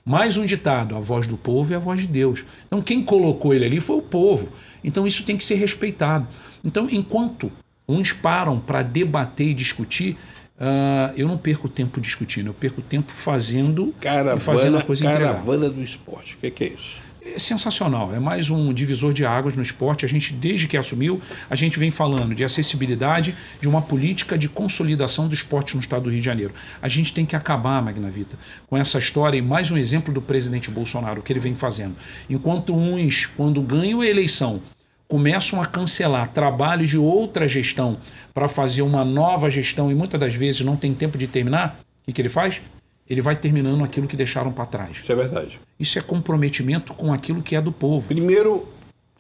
Mais 0.05 0.37
um 0.37 0.47
ditado: 0.47 0.97
a 0.97 1.01
voz 1.01 1.27
do 1.27 1.37
povo 1.37 1.73
é 1.73 1.77
a 1.77 1.79
voz 1.79 2.01
de 2.01 2.07
Deus. 2.07 2.45
Então, 2.67 2.81
quem 2.81 3.03
colocou 3.03 3.53
ele 3.53 3.67
ali 3.67 3.81
foi 3.81 3.97
o 3.97 4.03
povo. 4.03 4.49
Então, 4.83 5.07
isso 5.07 5.23
tem 5.25 5.37
que 5.37 5.45
ser 5.45 5.57
respeitado. 5.57 6.27
Então, 6.65 6.89
enquanto 6.91 7.53
uns 7.87 8.13
param 8.13 8.59
para 8.59 8.83
debater 8.83 9.49
e 9.49 9.55
discutir, 9.55 10.17
uh, 10.59 11.13
eu 11.17 11.29
não 11.29 11.37
perco 11.37 11.69
tempo 11.69 12.01
discutindo, 12.01 12.49
eu 12.49 12.55
perco 12.55 12.81
tempo 12.81 13.13
fazendo 13.13 13.95
caravana, 14.01 14.37
e 14.37 14.41
fazendo 14.41 14.79
a 14.79 14.83
coisa 14.83 15.05
Caravana 15.05 15.69
do 15.69 15.83
esporte, 15.83 16.35
o 16.35 16.39
que, 16.39 16.51
que 16.51 16.65
é 16.65 16.69
isso? 16.69 16.97
É 17.35 17.39
sensacional. 17.39 18.15
É 18.15 18.19
mais 18.19 18.51
um 18.51 18.73
divisor 18.73 19.13
de 19.13 19.25
águas 19.25 19.57
no 19.57 19.63
esporte. 19.63 20.05
A 20.05 20.09
gente, 20.09 20.33
desde 20.33 20.67
que 20.67 20.77
assumiu, 20.77 21.21
a 21.49 21.55
gente 21.55 21.79
vem 21.79 21.91
falando 21.91 22.35
de 22.35 22.45
acessibilidade, 22.45 23.35
de 23.61 23.69
uma 23.69 23.83
política 23.83 24.39
de 24.39 24.49
consolidação 24.49 25.29
do 25.29 25.35
esporte 25.35 25.75
no 25.75 25.81
estado 25.81 26.05
do 26.05 26.11
Rio 26.11 26.19
de 26.19 26.25
Janeiro. 26.25 26.55
A 26.81 26.89
gente 26.89 27.13
tem 27.13 27.27
que 27.27 27.37
acabar, 27.37 27.83
Magnavita, 27.83 28.37
com 28.67 28.77
essa 28.77 28.99
história 28.99 29.39
e 29.39 29.43
mais 29.43 29.71
um 29.71 29.77
exemplo 29.77 30.13
do 30.13 30.23
presidente 30.23 30.71
Bolsonaro, 30.71 31.23
que 31.23 31.33
ele 31.33 31.41
vem 31.41 31.55
fazendo. 31.55 31.97
Enquanto 32.29 32.75
uns, 32.75 33.27
quando 33.27 33.61
ganham 33.63 34.01
a 34.01 34.07
eleição, 34.07 34.63
começam 35.07 35.61
a 35.61 35.67
cancelar 35.67 36.31
trabalhos 36.31 36.91
de 36.91 36.99
outra 36.99 37.49
gestão 37.49 37.99
para 38.35 38.47
fazer 38.47 38.83
uma 38.83 39.05
nova 39.05 39.49
gestão 39.49 39.91
e 39.91 39.95
muitas 39.95 40.21
das 40.21 40.35
vezes 40.35 40.61
não 40.61 40.77
tem 40.77 40.93
tempo 40.93 41.17
de 41.17 41.27
terminar, 41.27 41.81
o 42.03 42.05
que, 42.05 42.13
que 42.13 42.21
ele 42.21 42.29
faz? 42.29 42.61
Ele 43.09 43.21
vai 43.21 43.37
terminando 43.37 43.83
aquilo 43.83 44.07
que 44.07 44.17
deixaram 44.17 44.53
para 44.53 44.67
trás. 44.67 44.99
Isso 44.99 45.11
é 45.11 45.15
verdade. 45.15 45.61
Isso 45.79 45.99
é 45.99 46.03
comprometimento 46.03 46.93
com 46.95 47.13
aquilo 47.13 47.43
que 47.43 47.57
é 47.57 47.61
do 47.61 47.73
povo. 47.73 48.07
Primeiro, 48.09 48.69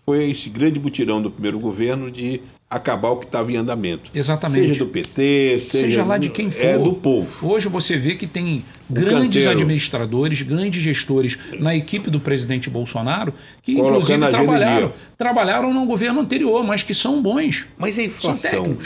foi 0.04 0.30
esse 0.30 0.50
grande 0.50 0.78
mutirão 0.78 1.22
do 1.22 1.30
primeiro 1.30 1.58
governo 1.58 2.10
de 2.10 2.40
acabar 2.70 3.10
o 3.10 3.16
que 3.16 3.24
estava 3.24 3.50
em 3.50 3.56
andamento. 3.56 4.10
Exatamente. 4.14 4.68
Seja 4.68 4.84
do 4.84 4.90
PT, 4.90 5.58
seja, 5.58 5.84
seja 5.84 6.04
lá 6.04 6.18
de 6.18 6.28
quem 6.28 6.50
for. 6.50 6.66
É 6.66 6.78
do 6.78 6.92
povo. 6.92 7.48
Hoje 7.48 7.66
você 7.68 7.96
vê 7.96 8.14
que 8.14 8.26
tem 8.26 8.62
o 8.90 8.92
grandes 8.92 9.12
canteiro. 9.12 9.50
administradores, 9.50 10.42
grandes 10.42 10.82
gestores 10.82 11.38
na 11.58 11.74
equipe 11.74 12.10
do 12.10 12.20
presidente 12.20 12.68
Bolsonaro 12.68 13.32
que 13.62 13.74
Colocando 13.74 13.96
inclusive 13.96 14.30
trabalharam, 14.30 14.92
trabalharam 15.16 15.74
no 15.74 15.86
governo 15.86 16.20
anterior, 16.20 16.62
mas 16.62 16.82
que 16.82 16.92
são 16.92 17.22
bons. 17.22 17.66
Mas 17.78 17.98
a 17.98 18.02
inflação, 18.02 18.76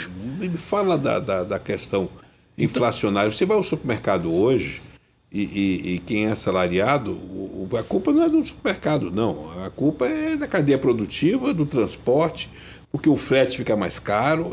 fala 0.57 0.97
da, 0.97 1.19
da, 1.19 1.43
da 1.43 1.59
questão 1.59 2.09
inflacionária. 2.57 3.31
Você 3.31 3.45
vai 3.45 3.57
ao 3.57 3.63
supermercado 3.63 4.31
hoje, 4.31 4.81
e, 5.33 5.41
e, 5.41 5.93
e, 5.95 5.99
quem 5.99 6.27
é 6.27 6.31
assalariado, 6.31 7.11
o, 7.11 7.67
a 7.77 7.81
culpa 7.81 8.13
não 8.13 8.21
é 8.21 8.29
do 8.29 8.43
supermercado, 8.43 9.09
não. 9.09 9.49
A 9.65 9.69
culpa 9.71 10.05
é 10.05 10.37
da 10.37 10.47
cadeia 10.47 10.77
produtiva, 10.77 11.51
do 11.53 11.65
transporte, 11.65 12.49
porque 12.91 13.09
o 13.09 13.17
frete 13.17 13.57
fica 13.57 13.75
mais 13.75 13.97
caro, 13.97 14.51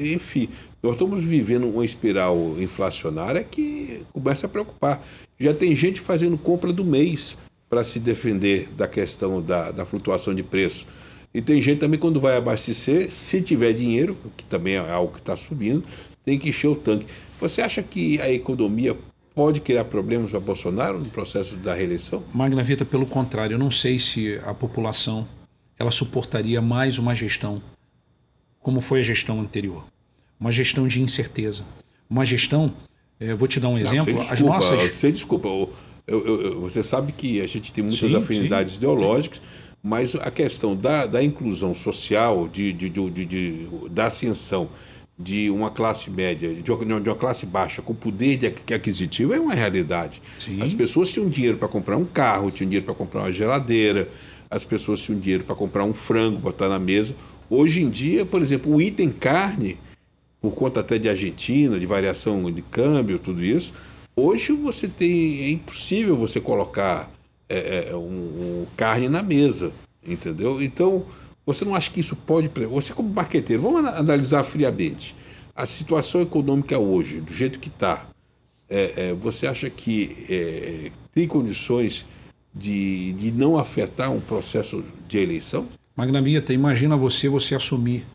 enfim. 0.00 0.48
Nós 0.80 0.92
estamos 0.92 1.22
vivendo 1.22 1.68
uma 1.68 1.84
espiral 1.84 2.36
inflacionária 2.60 3.42
que 3.42 4.02
começa 4.12 4.46
a 4.46 4.48
preocupar. 4.48 5.04
Já 5.38 5.52
tem 5.52 5.74
gente 5.74 6.00
fazendo 6.00 6.38
compra 6.38 6.72
do 6.72 6.84
mês 6.84 7.36
para 7.68 7.82
se 7.82 7.98
defender 7.98 8.68
da 8.76 8.86
questão 8.86 9.42
da, 9.42 9.72
da 9.72 9.84
flutuação 9.84 10.34
de 10.34 10.42
preço. 10.42 10.86
E 11.34 11.42
tem 11.42 11.60
gente 11.60 11.78
também, 11.78 11.98
quando 11.98 12.20
vai 12.20 12.36
abastecer, 12.36 13.12
se 13.12 13.40
tiver 13.40 13.72
dinheiro, 13.72 14.16
que 14.36 14.44
também 14.44 14.74
é 14.74 14.90
algo 14.90 15.12
que 15.12 15.20
está 15.20 15.36
subindo, 15.36 15.84
tem 16.24 16.38
que 16.38 16.48
encher 16.48 16.68
o 16.68 16.74
tanque. 16.74 17.06
Você 17.40 17.62
acha 17.62 17.82
que 17.82 18.20
a 18.20 18.30
economia 18.30 18.96
pode 19.34 19.60
criar 19.60 19.84
problemas 19.84 20.30
para 20.30 20.40
Bolsonaro 20.40 20.98
no 20.98 21.08
processo 21.08 21.56
da 21.56 21.74
reeleição? 21.74 22.22
Magna 22.32 22.62
Vita, 22.62 22.84
pelo 22.84 23.06
contrário, 23.06 23.54
eu 23.54 23.58
não 23.58 23.70
sei 23.70 23.98
se 23.98 24.40
a 24.44 24.54
população 24.54 25.26
ela 25.78 25.90
suportaria 25.90 26.60
mais 26.60 26.98
uma 26.98 27.14
gestão 27.14 27.62
como 28.60 28.80
foi 28.80 29.00
a 29.00 29.02
gestão 29.02 29.40
anterior. 29.40 29.84
Uma 30.38 30.52
gestão 30.52 30.86
de 30.86 31.02
incerteza. 31.02 31.64
Uma 32.08 32.24
gestão, 32.24 32.74
eh, 33.18 33.34
vou 33.34 33.48
te 33.48 33.58
dar 33.58 33.68
um 33.68 33.78
exemplo, 33.78 34.12
não, 34.12 34.20
desculpa, 34.20 34.34
as 34.34 34.40
nossas... 34.40 34.94
Você 34.94 35.10
desculpa, 35.10 35.48
eu, 35.48 35.72
eu, 36.06 36.42
eu, 36.42 36.60
você 36.60 36.82
sabe 36.82 37.12
que 37.12 37.40
a 37.40 37.46
gente 37.46 37.72
tem 37.72 37.82
muitas 37.82 38.10
sim, 38.10 38.16
afinidades 38.16 38.74
sim, 38.74 38.78
ideológicas, 38.78 39.38
sim. 39.38 39.44
mas 39.82 40.14
a 40.14 40.30
questão 40.30 40.76
da, 40.76 41.06
da 41.06 41.22
inclusão 41.22 41.74
social, 41.74 42.48
de, 42.48 42.72
de, 42.72 42.88
de, 42.88 43.24
de 43.24 43.68
da 43.90 44.06
ascensão 44.06 44.68
de 45.22 45.50
uma 45.50 45.70
classe 45.70 46.10
média, 46.10 46.54
de 46.54 46.72
uma, 46.72 47.00
de 47.00 47.10
uma 47.10 47.14
classe 47.14 47.44
baixa 47.44 47.82
com 47.82 47.94
poder 47.94 48.38
de 48.38 48.74
aquisitivo 48.74 49.34
é 49.34 49.38
uma 49.38 49.52
realidade. 49.52 50.22
Sim. 50.38 50.62
As 50.62 50.72
pessoas 50.72 51.12
tinham 51.12 51.28
dinheiro 51.28 51.58
para 51.58 51.68
comprar 51.68 51.98
um 51.98 52.06
carro, 52.06 52.50
tinham 52.50 52.70
dinheiro 52.70 52.86
para 52.86 52.94
comprar 52.94 53.20
uma 53.20 53.32
geladeira, 53.32 54.08
as 54.50 54.64
pessoas 54.64 55.00
tinham 55.00 55.20
dinheiro 55.20 55.44
para 55.44 55.54
comprar 55.54 55.84
um 55.84 55.92
frango, 55.92 56.38
botar 56.38 56.70
na 56.70 56.78
mesa. 56.78 57.14
Hoje 57.50 57.82
em 57.82 57.90
dia, 57.90 58.24
por 58.24 58.40
exemplo, 58.40 58.74
o 58.74 58.80
item 58.80 59.10
carne, 59.10 59.76
por 60.40 60.52
conta 60.52 60.80
até 60.80 60.96
de 60.96 61.08
Argentina, 61.08 61.78
de 61.78 61.84
variação 61.84 62.50
de 62.50 62.62
câmbio, 62.62 63.18
tudo 63.18 63.44
isso, 63.44 63.74
hoje 64.16 64.52
você 64.52 64.88
tem 64.88 65.42
é 65.42 65.50
impossível 65.50 66.16
você 66.16 66.40
colocar 66.40 67.10
é, 67.46 67.88
é 67.90 67.94
um, 67.94 68.62
um 68.62 68.66
carne 68.74 69.06
na 69.06 69.22
mesa, 69.22 69.70
entendeu? 70.02 70.62
Então 70.62 71.04
você 71.44 71.64
não 71.64 71.74
acha 71.74 71.90
que 71.90 72.00
isso 72.00 72.14
pode. 72.14 72.48
Você, 72.48 72.92
como 72.92 73.08
marqueteiro, 73.08 73.62
vamos 73.62 73.90
analisar 73.90 74.44
friamente. 74.44 75.16
A 75.54 75.66
situação 75.66 76.20
econômica 76.20 76.78
hoje, 76.78 77.20
do 77.20 77.32
jeito 77.32 77.58
que 77.58 77.68
está, 77.68 78.06
é, 78.68 79.08
é, 79.08 79.14
você 79.14 79.46
acha 79.46 79.68
que 79.68 80.24
é, 80.28 80.92
tem 81.12 81.26
condições 81.26 82.06
de, 82.54 83.12
de 83.14 83.32
não 83.32 83.58
afetar 83.58 84.12
um 84.12 84.20
processo 84.20 84.84
de 85.08 85.18
eleição? 85.18 85.68
Magnamita, 85.96 86.52
imagina 86.52 86.96
você 86.96 87.28
você 87.28 87.54
assumir 87.54 88.06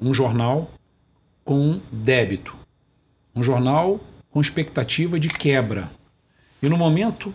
um 0.00 0.12
jornal 0.12 0.70
com 1.44 1.80
débito, 1.90 2.56
um 3.34 3.42
jornal 3.42 4.00
com 4.30 4.40
expectativa 4.40 5.18
de 5.18 5.28
quebra. 5.28 5.90
E 6.62 6.68
no 6.68 6.76
momento 6.76 7.32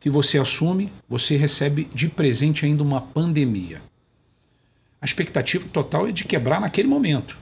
que 0.00 0.08
você 0.08 0.38
assume, 0.38 0.90
você 1.08 1.36
recebe 1.36 1.88
de 1.94 2.08
presente 2.08 2.64
ainda 2.64 2.82
uma 2.82 3.00
pandemia 3.00 3.80
a 5.06 5.08
expectativa 5.08 5.68
total 5.68 6.08
é 6.08 6.12
de 6.12 6.24
quebrar 6.24 6.60
naquele 6.60 6.88
momento. 6.88 7.38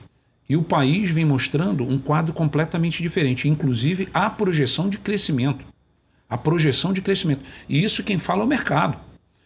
E 0.47 0.55
o 0.55 0.61
país 0.61 1.09
vem 1.09 1.25
mostrando 1.25 1.83
um 1.83 1.97
quadro 1.97 2.31
completamente 2.31 3.01
diferente, 3.01 3.49
inclusive 3.49 4.07
a 4.13 4.29
projeção 4.29 4.87
de 4.87 4.99
crescimento. 4.99 5.65
A 6.29 6.37
projeção 6.37 6.93
de 6.93 7.01
crescimento. 7.01 7.41
E 7.67 7.83
isso 7.83 8.03
quem 8.03 8.19
fala 8.19 8.41
é 8.41 8.45
o 8.45 8.47
mercado. 8.47 8.99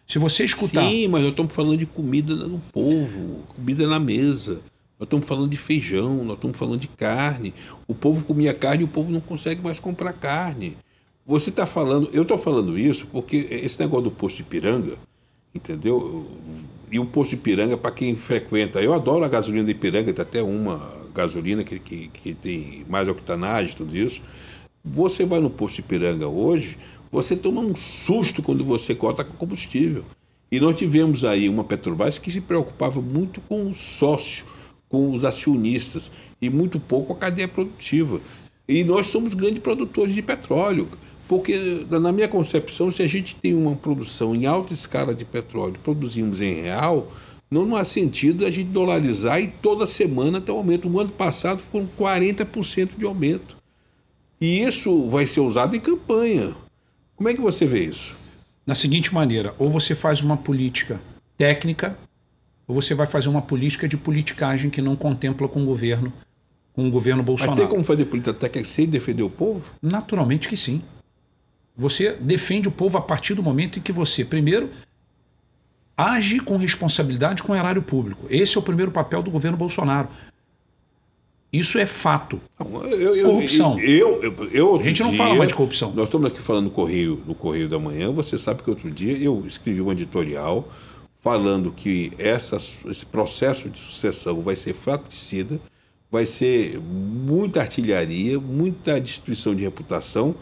Se 0.06 0.18
você 0.18 0.44
escutar. 0.44 0.86
Sim, 0.86 1.08
mas 1.08 1.22
nós 1.22 1.30
estamos 1.30 1.54
falando 1.54 1.78
de 1.78 1.86
comida 1.86 2.34
no 2.34 2.58
povo, 2.72 3.46
comida 3.56 3.86
na 3.86 3.98
mesa. 3.98 4.60
Nós 4.98 5.06
estamos 5.06 5.26
falando 5.26 5.48
de 5.48 5.56
feijão, 5.56 6.22
nós 6.22 6.36
estamos 6.36 6.58
falando 6.58 6.80
de 6.80 6.88
carne. 6.88 7.54
O 7.88 7.94
povo 7.94 8.22
comia 8.22 8.52
carne 8.52 8.82
e 8.82 8.84
o 8.84 8.88
povo 8.88 9.10
não 9.10 9.20
consegue 9.20 9.62
mais 9.62 9.80
comprar 9.80 10.12
carne. 10.12 10.76
Você 11.24 11.48
está 11.48 11.64
falando, 11.64 12.10
eu 12.12 12.22
estou 12.22 12.36
falando 12.36 12.78
isso 12.78 13.06
porque 13.06 13.48
esse 13.50 13.80
negócio 13.80 14.04
do 14.04 14.10
posto 14.10 14.38
de 14.38 14.42
piranga, 14.42 14.98
entendeu? 15.54 16.26
E 16.90 16.98
o 16.98 17.06
posto 17.06 17.30
de 17.30 17.36
Ipiranga, 17.36 17.76
para 17.76 17.90
quem 17.90 18.16
frequenta, 18.16 18.80
eu 18.80 18.92
adoro 18.92 19.24
a 19.24 19.28
gasolina 19.28 19.64
de 19.64 19.72
Ipiranga, 19.72 20.12
tem 20.12 20.22
até 20.22 20.42
uma 20.42 20.80
gasolina 21.14 21.62
que, 21.62 21.78
que, 21.78 22.08
que 22.08 22.34
tem 22.34 22.84
mais 22.88 23.08
octanagem, 23.08 23.76
tudo 23.76 23.96
isso. 23.96 24.20
Você 24.84 25.24
vai 25.24 25.40
no 25.40 25.50
posto 25.50 25.76
de 25.76 25.80
Ipiranga 25.82 26.26
hoje, 26.26 26.76
você 27.12 27.36
toma 27.36 27.60
um 27.60 27.74
susto 27.74 28.42
quando 28.42 28.64
você 28.64 28.94
corta 28.94 29.24
combustível. 29.24 30.04
E 30.50 30.58
nós 30.58 30.76
tivemos 30.76 31.24
aí 31.24 31.48
uma 31.48 31.62
Petrobras 31.62 32.18
que 32.18 32.30
se 32.30 32.40
preocupava 32.40 33.00
muito 33.00 33.40
com 33.42 33.68
o 33.68 33.74
sócio, 33.74 34.44
com 34.88 35.12
os 35.12 35.24
acionistas, 35.24 36.10
e 36.42 36.50
muito 36.50 36.80
pouco 36.80 37.08
com 37.08 37.12
a 37.12 37.16
cadeia 37.16 37.46
produtiva. 37.46 38.20
E 38.66 38.82
nós 38.82 39.06
somos 39.06 39.34
grandes 39.34 39.60
produtores 39.60 40.14
de 40.14 40.22
petróleo. 40.22 40.88
Porque, 41.30 41.86
na 41.88 42.10
minha 42.10 42.26
concepção, 42.26 42.90
se 42.90 43.04
a 43.04 43.06
gente 43.06 43.36
tem 43.36 43.54
uma 43.54 43.76
produção 43.76 44.34
em 44.34 44.46
alta 44.46 44.72
escala 44.72 45.14
de 45.14 45.24
petróleo, 45.24 45.78
produzimos 45.80 46.42
em 46.42 46.62
real, 46.62 47.12
não 47.48 47.76
há 47.76 47.84
sentido 47.84 48.44
a 48.44 48.50
gente 48.50 48.70
dolarizar 48.70 49.40
e 49.40 49.46
toda 49.46 49.86
semana 49.86 50.40
ter 50.40 50.50
um 50.50 50.56
aumento. 50.56 50.90
No 50.90 50.98
ano 50.98 51.10
passado 51.10 51.62
foram 51.70 51.88
40% 51.96 52.98
de 52.98 53.04
aumento. 53.04 53.56
E 54.40 54.60
isso 54.60 55.08
vai 55.08 55.24
ser 55.24 55.38
usado 55.38 55.76
em 55.76 55.78
campanha. 55.78 56.56
Como 57.14 57.28
é 57.28 57.34
que 57.34 57.40
você 57.40 57.64
vê 57.64 57.84
isso? 57.84 58.12
Na 58.66 58.74
seguinte 58.74 59.14
maneira, 59.14 59.54
ou 59.56 59.70
você 59.70 59.94
faz 59.94 60.22
uma 60.22 60.36
política 60.36 61.00
técnica, 61.38 61.96
ou 62.66 62.74
você 62.74 62.92
vai 62.92 63.06
fazer 63.06 63.28
uma 63.28 63.42
política 63.42 63.86
de 63.86 63.96
politicagem 63.96 64.68
que 64.68 64.82
não 64.82 64.96
contempla 64.96 65.46
com 65.46 65.62
o 65.62 65.64
governo, 65.64 66.12
com 66.72 66.88
o 66.88 66.90
governo 66.90 67.22
Bolsonaro. 67.22 67.52
Mas 67.52 67.60
tem 67.60 67.70
como 67.70 67.84
fazer 67.84 68.06
política 68.06 68.34
técnica 68.34 68.68
sem 68.68 68.88
defender 68.88 69.22
o 69.22 69.30
povo? 69.30 69.62
Naturalmente 69.80 70.48
que 70.48 70.56
sim. 70.56 70.82
Você 71.80 72.12
defende 72.20 72.68
o 72.68 72.70
povo 72.70 72.98
a 72.98 73.00
partir 73.00 73.32
do 73.32 73.42
momento 73.42 73.78
em 73.78 73.82
que 73.82 73.90
você, 73.90 74.22
primeiro, 74.22 74.68
age 75.96 76.38
com 76.38 76.58
responsabilidade 76.58 77.42
com 77.42 77.52
o 77.52 77.56
erário 77.56 77.80
público. 77.80 78.26
Esse 78.28 78.58
é 78.58 78.60
o 78.60 78.62
primeiro 78.62 78.92
papel 78.92 79.22
do 79.22 79.30
governo 79.30 79.56
Bolsonaro. 79.56 80.10
Isso 81.50 81.78
é 81.78 81.86
fato. 81.86 82.38
Não, 82.58 82.84
eu, 82.84 83.16
eu, 83.16 83.24
corrupção. 83.24 83.80
Eu, 83.80 84.20
eu, 84.52 84.78
a 84.78 84.82
gente 84.82 85.02
não 85.02 85.10
fala 85.10 85.34
mais 85.34 85.48
de 85.48 85.54
corrupção. 85.54 85.90
Nós 85.94 86.04
estamos 86.04 86.26
aqui 86.26 86.38
falando 86.42 86.64
no 86.64 86.70
Correio, 86.70 87.22
no 87.26 87.34
Correio 87.34 87.66
da 87.66 87.78
Manhã. 87.78 88.12
Você 88.12 88.36
sabe 88.36 88.62
que 88.62 88.68
outro 88.68 88.90
dia 88.90 89.16
eu 89.16 89.42
escrevi 89.46 89.80
um 89.80 89.90
editorial 89.90 90.68
falando 91.22 91.72
que 91.72 92.12
essa, 92.18 92.58
esse 92.58 93.06
processo 93.06 93.70
de 93.70 93.78
sucessão 93.78 94.42
vai 94.42 94.54
ser 94.54 94.74
fratricida, 94.74 95.58
vai 96.10 96.26
ser 96.26 96.78
muita 96.78 97.60
artilharia, 97.60 98.38
muita 98.38 99.00
destruição 99.00 99.54
de 99.54 99.62
reputação. 99.62 100.34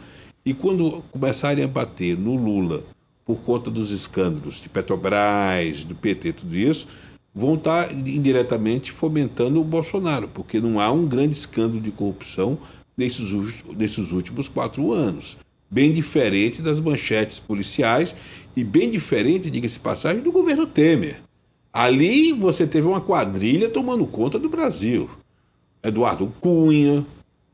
E 0.48 0.54
quando 0.54 1.04
começarem 1.12 1.62
a 1.62 1.68
bater 1.68 2.16
no 2.16 2.34
Lula 2.34 2.82
por 3.26 3.36
conta 3.40 3.70
dos 3.70 3.90
escândalos 3.90 4.62
de 4.62 4.70
Petrobras, 4.70 5.84
do 5.84 5.94
PT, 5.94 6.32
tudo 6.32 6.56
isso 6.56 6.86
vão 7.34 7.56
estar 7.56 7.92
indiretamente 7.92 8.90
fomentando 8.90 9.60
o 9.60 9.64
Bolsonaro, 9.64 10.26
porque 10.26 10.58
não 10.58 10.80
há 10.80 10.90
um 10.90 11.06
grande 11.06 11.34
escândalo 11.34 11.82
de 11.82 11.90
corrupção 11.90 12.58
nesses, 12.96 13.30
nesses 13.76 14.10
últimos 14.10 14.48
quatro 14.48 14.90
anos. 14.90 15.36
Bem 15.70 15.92
diferente 15.92 16.62
das 16.62 16.80
manchetes 16.80 17.38
policiais 17.38 18.16
e 18.56 18.64
bem 18.64 18.90
diferente, 18.90 19.50
diga-se 19.50 19.78
passagem, 19.78 20.22
do 20.22 20.32
governo 20.32 20.66
Temer. 20.66 21.20
Ali 21.70 22.32
você 22.32 22.66
teve 22.66 22.86
uma 22.86 23.02
quadrilha 23.02 23.68
tomando 23.68 24.06
conta 24.06 24.38
do 24.38 24.48
Brasil. 24.48 25.10
Eduardo 25.82 26.32
Cunha, 26.40 27.06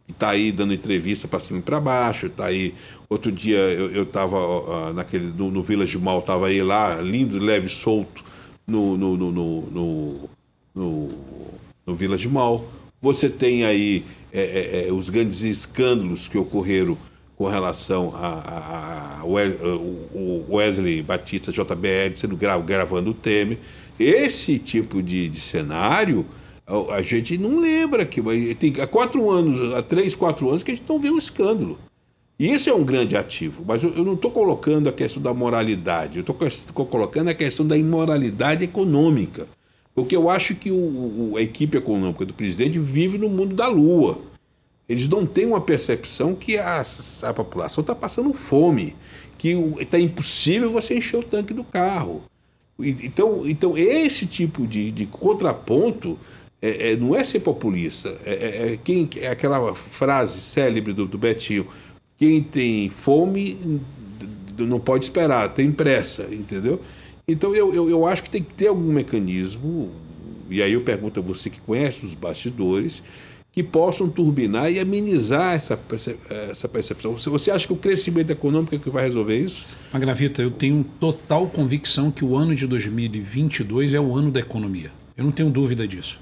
está 0.08 0.30
aí 0.30 0.52
dando 0.52 0.74
entrevista 0.74 1.26
para 1.26 1.40
cima 1.40 1.58
e 1.58 1.62
para 1.62 1.80
baixo, 1.80 2.26
está 2.26 2.46
aí. 2.46 2.74
Outro 3.08 3.32
dia 3.32 3.58
eu 3.58 4.02
estava 4.02 4.38
uh, 4.38 4.92
naquele 4.92 5.26
no, 5.26 5.50
no 5.50 5.62
Village 5.62 5.98
Mall, 5.98 6.20
estava 6.20 6.48
aí 6.48 6.62
lá, 6.62 7.00
lindo, 7.00 7.38
leve, 7.38 7.68
solto, 7.68 8.22
no, 8.66 8.96
no, 8.96 9.16
no, 9.16 9.30
no, 9.32 10.30
no, 10.74 11.08
no 11.86 11.94
Village 11.94 12.28
Mall. 12.28 12.68
Você 13.00 13.28
tem 13.28 13.64
aí 13.64 14.04
é, 14.32 14.40
é, 14.40 14.88
é, 14.88 14.92
os 14.92 15.10
grandes 15.10 15.42
escândalos 15.42 16.26
que 16.26 16.36
ocorreram 16.36 16.98
com 17.36 17.46
relação 17.46 18.12
a, 18.14 18.28
a, 18.28 19.20
a 19.20 19.24
Wesley 20.48 21.02
Batista 21.02 21.52
JBL 21.52 22.16
sendo 22.16 22.36
gra, 22.36 22.56
gravando 22.58 23.10
o 23.10 23.14
Temer. 23.14 23.58
Esse 23.98 24.58
tipo 24.58 25.02
de, 25.02 25.28
de 25.28 25.40
cenário 25.40 26.26
a, 26.66 26.94
a, 26.94 27.02
gente 27.02 27.36
não 27.36 27.58
lembra 27.60 28.04
que 28.04 28.22
tem 28.54 28.74
há 28.80 28.86
quatro 28.86 29.30
anos, 29.30 29.74
há 29.74 29.82
três, 29.82 30.14
quatro 30.14 30.48
anos 30.48 30.62
que 30.62 30.72
a 30.72 30.74
gente 30.74 30.88
não 30.88 30.98
vê 30.98 31.10
um 31.10 31.18
escândalo. 31.18 31.78
E 32.38 32.50
isso 32.50 32.68
é 32.68 32.74
um 32.74 32.84
grande 32.84 33.16
ativo, 33.16 33.64
mas 33.66 33.82
eu, 33.82 33.90
eu 33.90 34.04
não 34.04 34.14
estou 34.14 34.30
colocando 34.30 34.88
a 34.88 34.92
questão 34.92 35.22
da 35.22 35.32
moralidade, 35.32 36.18
eu 36.18 36.20
estou 36.22 36.86
colocando 36.86 37.28
a 37.28 37.34
questão 37.34 37.66
da 37.66 37.76
imoralidade 37.76 38.64
econômica. 38.64 39.46
Porque 39.94 40.16
eu 40.16 40.28
acho 40.28 40.56
que 40.56 40.72
o, 40.72 40.74
o, 40.74 41.36
a 41.36 41.42
equipe 41.42 41.78
econômica 41.78 42.24
do 42.24 42.34
presidente 42.34 42.78
vive 42.80 43.16
no 43.16 43.28
mundo 43.28 43.54
da 43.54 43.68
lua. 43.68 44.20
Eles 44.88 45.08
não 45.08 45.24
têm 45.24 45.46
uma 45.46 45.60
percepção 45.60 46.34
que 46.34 46.58
a, 46.58 46.82
a 47.22 47.32
população 47.32 47.82
está 47.82 47.94
passando 47.94 48.34
fome, 48.34 48.96
que 49.38 49.50
está 49.80 49.98
impossível 49.98 50.70
você 50.70 50.98
encher 50.98 51.18
o 51.18 51.22
tanque 51.22 51.54
do 51.54 51.62
carro. 51.62 52.24
Então, 52.78 53.48
então 53.48 53.78
esse 53.78 54.26
tipo 54.26 54.66
de, 54.66 54.90
de 54.90 55.06
contraponto 55.06 56.18
é, 56.66 56.92
é, 56.92 56.96
não 56.96 57.14
é 57.14 57.22
ser 57.22 57.40
populista. 57.40 58.16
É, 58.24 58.32
é, 58.32 58.72
é 58.72 58.78
quem, 58.82 59.08
é 59.16 59.28
aquela 59.28 59.74
frase 59.74 60.40
célebre 60.40 60.92
do, 60.92 61.06
do 61.06 61.18
Betinho 61.18 61.66
quem 62.18 62.42
tem 62.42 62.90
fome 62.90 63.80
não 64.58 64.78
pode 64.78 65.04
esperar, 65.04 65.48
tem 65.48 65.72
pressa, 65.72 66.28
entendeu? 66.30 66.80
Então 67.26 67.54
eu, 67.54 67.74
eu, 67.74 67.90
eu 67.90 68.06
acho 68.06 68.22
que 68.22 68.30
tem 68.30 68.42
que 68.42 68.54
ter 68.54 68.68
algum 68.68 68.92
mecanismo, 68.92 69.90
e 70.48 70.62
aí 70.62 70.72
eu 70.72 70.80
pergunto 70.82 71.18
a 71.18 71.22
você 71.22 71.50
que 71.50 71.60
conhece 71.60 72.06
os 72.06 72.14
bastidores, 72.14 73.02
que 73.50 73.62
possam 73.62 74.08
turbinar 74.08 74.70
e 74.70 74.80
amenizar 74.80 75.54
essa, 75.54 75.78
essa 76.50 76.68
percepção. 76.68 77.16
Você 77.16 77.50
acha 77.50 77.66
que 77.66 77.72
o 77.72 77.76
crescimento 77.76 78.30
econômico 78.30 78.74
é 78.74 78.78
que 78.78 78.90
vai 78.90 79.04
resolver 79.04 79.38
isso? 79.38 79.66
Magravita, 79.92 80.42
eu 80.42 80.50
tenho 80.50 80.84
total 80.98 81.48
convicção 81.48 82.10
que 82.10 82.24
o 82.24 82.36
ano 82.36 82.54
de 82.54 82.66
2022 82.66 83.94
é 83.94 84.00
o 84.00 84.14
ano 84.14 84.30
da 84.30 84.40
economia. 84.40 84.90
Eu 85.16 85.24
não 85.24 85.30
tenho 85.30 85.50
dúvida 85.50 85.86
disso. 85.86 86.20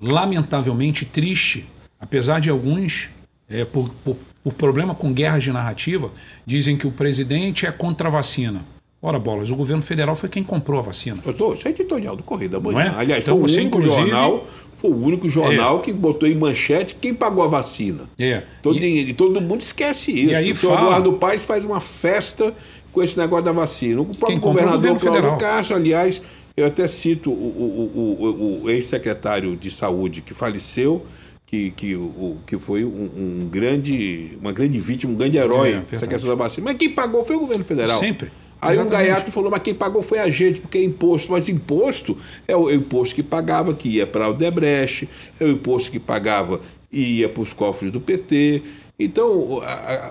Lamentavelmente 0.00 1.04
triste, 1.04 1.68
apesar 2.00 2.40
de 2.40 2.50
alguns 2.50 3.10
é, 3.48 3.64
por, 3.64 3.88
por, 4.04 4.16
por, 4.42 4.52
problema 4.54 4.94
com 4.94 5.12
guerras 5.12 5.44
de 5.44 5.52
narrativa, 5.52 6.10
dizem 6.44 6.76
que 6.76 6.86
o 6.86 6.90
presidente 6.90 7.66
é 7.66 7.72
contra 7.72 8.08
a 8.08 8.10
vacina. 8.10 8.60
Ora, 9.00 9.18
bolas, 9.18 9.50
o 9.50 9.56
governo 9.56 9.82
federal 9.82 10.16
foi 10.16 10.30
quem 10.30 10.42
comprou 10.42 10.78
a 10.78 10.82
vacina. 10.82 11.18
Eu 11.24 11.34
tô, 11.34 11.52
isso 11.52 11.68
é 11.68 11.70
editorial 11.70 12.16
do 12.16 12.22
Correio 12.22 12.50
da 12.50 12.58
Manhã. 12.58 12.94
É? 12.96 13.00
Aliás, 13.00 13.22
então, 13.22 13.38
foi, 13.38 13.48
você, 13.48 13.60
o 13.60 13.62
único 13.62 13.82
jornal, 13.82 14.46
foi 14.78 14.90
o 14.90 14.96
único 14.96 15.28
jornal 15.28 15.78
é. 15.78 15.82
que 15.82 15.92
botou 15.92 16.26
em 16.26 16.34
manchete 16.34 16.96
quem 16.98 17.12
pagou 17.12 17.44
a 17.44 17.48
vacina. 17.48 18.08
É. 18.18 18.44
Todo, 18.62 18.78
e, 18.78 19.10
e 19.10 19.12
todo 19.12 19.42
mundo 19.42 19.60
esquece 19.60 20.10
isso. 20.10 20.32
E 20.32 20.34
aí 20.34 20.52
o 20.52 20.56
fala... 20.56 20.80
Eduardo 20.80 21.12
Paes 21.14 21.44
faz 21.44 21.66
uma 21.66 21.80
festa 21.80 22.54
com 22.94 23.02
esse 23.02 23.18
negócio 23.18 23.44
da 23.44 23.52
vacina. 23.52 24.00
O 24.00 24.06
próprio 24.06 24.40
governador 24.40 24.98
Cláudio 24.98 25.36
Castro, 25.36 25.76
aliás, 25.76 26.22
eu 26.56 26.66
até 26.66 26.86
cito 26.86 27.30
o, 27.30 27.34
o, 27.34 28.24
o, 28.24 28.62
o 28.64 28.70
ex-secretário 28.70 29.56
de 29.56 29.70
saúde 29.70 30.20
que 30.20 30.34
faleceu, 30.34 31.04
que, 31.46 31.70
que, 31.72 31.96
o, 31.96 32.38
que 32.46 32.58
foi 32.58 32.84
um, 32.84 33.10
um, 33.16 33.48
grande, 33.50 34.38
uma 34.40 34.52
grande 34.52 34.78
vítima, 34.78 35.12
um 35.12 35.16
grande 35.16 35.36
herói 35.36 35.74
é, 35.74 35.82
essa 35.92 36.06
questão 36.06 36.30
da 36.30 36.36
vacina. 36.36 36.66
Mas 36.66 36.78
quem 36.78 36.90
pagou 36.90 37.24
foi 37.24 37.36
o 37.36 37.40
governo 37.40 37.64
federal. 37.64 37.98
Sempre. 37.98 38.30
Aí 38.60 38.78
o 38.78 38.86
Gaiato 38.86 39.30
falou, 39.30 39.50
mas 39.50 39.62
quem 39.62 39.74
pagou 39.74 40.02
foi 40.02 40.18
a 40.18 40.30
gente, 40.30 40.60
porque 40.60 40.78
é 40.78 40.84
imposto. 40.84 41.30
Mas 41.30 41.48
imposto 41.48 42.16
é 42.48 42.56
o, 42.56 42.70
é 42.70 42.74
imposto 42.74 43.14
que 43.14 43.22
pagava, 43.22 43.74
que 43.74 43.88
ia 43.88 44.06
para 44.06 44.28
o 44.28 44.32
Debrecht, 44.32 45.08
é 45.38 45.44
o 45.44 45.50
imposto 45.50 45.90
que 45.90 46.00
pagava 46.00 46.60
e 46.90 47.20
ia 47.20 47.28
para 47.28 47.42
os 47.42 47.52
cofres 47.52 47.90
do 47.90 48.00
PT. 48.00 48.62
Então, 48.98 49.60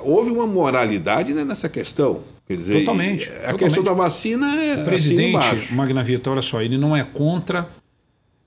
houve 0.03 0.29
uma 0.29 0.45
moralidade 0.45 1.33
né, 1.33 1.43
nessa 1.43 1.69
questão. 1.69 2.21
Quer 2.45 2.57
dizer, 2.57 2.79
totalmente. 2.79 3.23
A 3.23 3.33
totalmente. 3.33 3.59
questão 3.59 3.83
da 3.83 3.93
vacina 3.93 4.61
é. 4.61 4.81
O 4.81 4.85
presidente, 4.85 5.73
Magna 5.73 6.03
Vita, 6.03 6.29
olha 6.29 6.41
só, 6.41 6.61
ele 6.61 6.77
não 6.77 6.95
é 6.95 7.03
contra 7.03 7.69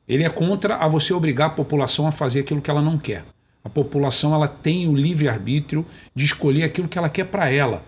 ele 0.08 0.22
é 0.22 0.30
contra 0.30 0.76
a 0.76 0.86
você 0.86 1.12
obrigar 1.12 1.48
a 1.48 1.50
população 1.50 2.06
a 2.06 2.12
fazer 2.12 2.40
aquilo 2.40 2.60
que 2.60 2.70
ela 2.70 2.80
não 2.80 2.96
quer. 2.96 3.24
A 3.64 3.68
população 3.68 4.32
ela 4.32 4.46
tem 4.46 4.88
o 4.88 4.94
livre 4.94 5.28
arbítrio 5.28 5.84
de 6.14 6.24
escolher 6.24 6.62
aquilo 6.62 6.86
que 6.86 6.96
ela 6.96 7.08
quer 7.08 7.24
para 7.24 7.50
ela, 7.50 7.84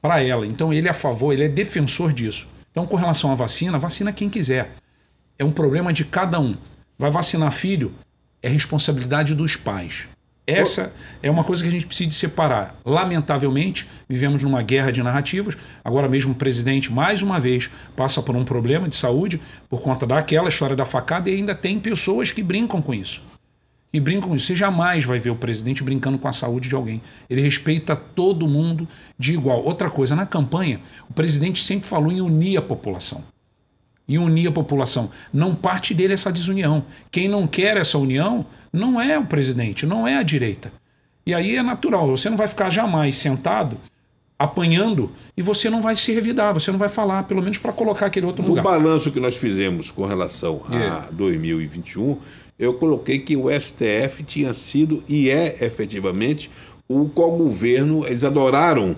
para 0.00 0.20
ela. 0.20 0.44
Então 0.44 0.72
ele 0.72 0.88
é 0.88 0.90
a 0.90 0.94
favor, 0.94 1.32
ele 1.32 1.44
é 1.44 1.48
defensor 1.48 2.12
disso. 2.12 2.48
Então 2.72 2.86
com 2.86 2.96
relação 2.96 3.30
à 3.30 3.34
vacina, 3.36 3.78
vacina 3.78 4.12
quem 4.12 4.28
quiser. 4.28 4.72
É 5.38 5.44
um 5.44 5.52
problema 5.52 5.92
de 5.92 6.04
cada 6.04 6.40
um. 6.40 6.56
Vai 6.98 7.10
vacinar 7.10 7.52
filho 7.52 7.94
é 8.42 8.48
responsabilidade 8.48 9.36
dos 9.36 9.54
pais. 9.54 10.08
Essa 10.46 10.92
é 11.22 11.30
uma 11.30 11.44
coisa 11.44 11.62
que 11.62 11.68
a 11.68 11.72
gente 11.72 11.86
precisa 11.86 12.10
separar. 12.10 12.76
Lamentavelmente, 12.84 13.88
vivemos 14.08 14.42
numa 14.42 14.60
guerra 14.60 14.90
de 14.90 15.00
narrativas. 15.00 15.56
Agora 15.84 16.08
mesmo 16.08 16.32
o 16.32 16.34
presidente, 16.34 16.92
mais 16.92 17.22
uma 17.22 17.38
vez, 17.38 17.70
passa 17.94 18.20
por 18.20 18.34
um 18.34 18.44
problema 18.44 18.88
de 18.88 18.96
saúde 18.96 19.40
por 19.70 19.80
conta 19.80 20.04
daquela 20.04 20.48
história 20.48 20.74
da 20.74 20.84
facada 20.84 21.30
e 21.30 21.34
ainda 21.34 21.54
tem 21.54 21.78
pessoas 21.78 22.32
que 22.32 22.42
brincam 22.42 22.82
com 22.82 22.92
isso. 22.92 23.22
E 23.92 24.00
brincam 24.00 24.30
com 24.30 24.34
isso. 24.34 24.46
Você 24.46 24.56
jamais 24.56 25.04
vai 25.04 25.18
ver 25.18 25.30
o 25.30 25.36
presidente 25.36 25.84
brincando 25.84 26.18
com 26.18 26.26
a 26.26 26.32
saúde 26.32 26.68
de 26.68 26.74
alguém. 26.74 27.00
Ele 27.30 27.40
respeita 27.40 27.94
todo 27.94 28.48
mundo 28.48 28.88
de 29.16 29.34
igual. 29.34 29.62
Outra 29.62 29.88
coisa, 29.88 30.16
na 30.16 30.26
campanha, 30.26 30.80
o 31.08 31.12
presidente 31.12 31.62
sempre 31.62 31.88
falou 31.88 32.10
em 32.10 32.20
unir 32.20 32.56
a 32.56 32.62
população 32.62 33.22
e 34.08 34.18
unir 34.18 34.48
a 34.48 34.52
população. 34.52 35.10
Não 35.32 35.54
parte 35.54 35.94
dele 35.94 36.14
essa 36.14 36.32
desunião. 36.32 36.84
Quem 37.10 37.28
não 37.28 37.46
quer 37.46 37.76
essa 37.76 37.96
união 37.96 38.44
não 38.72 39.00
é 39.00 39.18
o 39.18 39.26
presidente, 39.26 39.84
não 39.84 40.06
é 40.06 40.16
a 40.16 40.22
direita. 40.22 40.72
E 41.26 41.34
aí 41.34 41.56
é 41.56 41.62
natural, 41.62 42.08
você 42.08 42.28
não 42.30 42.36
vai 42.36 42.48
ficar 42.48 42.70
jamais 42.70 43.16
sentado 43.16 43.78
apanhando 44.38 45.12
e 45.36 45.42
você 45.42 45.70
não 45.70 45.80
vai 45.80 45.94
se 45.94 46.12
revidar, 46.12 46.52
você 46.52 46.72
não 46.72 46.78
vai 46.78 46.88
falar, 46.88 47.22
pelo 47.24 47.40
menos 47.40 47.58
para 47.58 47.72
colocar 47.72 48.06
aquele 48.06 48.26
outro 48.26 48.42
no 48.42 48.48
lugar. 48.48 48.64
No 48.64 48.70
balanço 48.70 49.12
que 49.12 49.20
nós 49.20 49.36
fizemos 49.36 49.90
com 49.90 50.04
relação 50.04 50.62
a 50.68 50.74
yeah. 50.74 51.08
2021, 51.12 52.18
eu 52.58 52.74
coloquei 52.74 53.20
que 53.20 53.36
o 53.36 53.48
STF 53.48 54.24
tinha 54.24 54.52
sido 54.52 55.02
e 55.08 55.30
é 55.30 55.64
efetivamente 55.64 56.50
o 56.88 57.08
qual 57.08 57.30
governo 57.32 58.04
eles 58.04 58.24
adoraram 58.24 58.96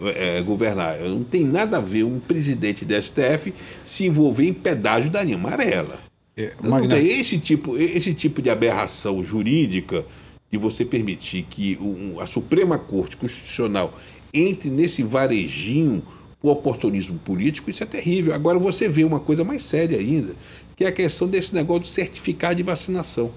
é, 0.00 0.40
governar. 0.40 0.98
Não 0.98 1.22
tem 1.22 1.44
nada 1.44 1.76
a 1.76 1.80
ver 1.80 2.04
um 2.04 2.18
presidente 2.18 2.84
da 2.84 3.00
STF 3.00 3.54
se 3.84 4.06
envolver 4.06 4.46
em 4.46 4.52
pedágio 4.52 5.10
da 5.10 5.22
linha 5.22 5.36
amarela. 5.36 5.98
É, 6.36 6.52
não 6.62 6.86
tem 6.88 7.20
esse 7.20 7.38
tipo, 7.38 7.76
esse 7.76 8.14
tipo 8.14 8.40
de 8.40 8.48
aberração 8.50 9.22
jurídica 9.22 10.04
de 10.50 10.58
você 10.58 10.84
permitir 10.84 11.42
que 11.48 11.78
a 12.20 12.26
Suprema 12.26 12.78
Corte 12.78 13.16
Constitucional 13.16 13.96
entre 14.32 14.70
nesse 14.70 15.02
varejinho 15.02 16.02
o 16.42 16.48
oportunismo 16.48 17.18
político, 17.18 17.68
isso 17.68 17.82
é 17.82 17.86
terrível. 17.86 18.32
Agora 18.32 18.58
você 18.58 18.88
vê 18.88 19.04
uma 19.04 19.20
coisa 19.20 19.44
mais 19.44 19.62
séria 19.62 19.98
ainda, 19.98 20.34
que 20.74 20.84
é 20.84 20.88
a 20.88 20.92
questão 20.92 21.28
desse 21.28 21.54
negócio 21.54 21.82
do 21.82 21.86
certificado 21.86 22.54
de 22.54 22.62
vacinação. 22.62 23.30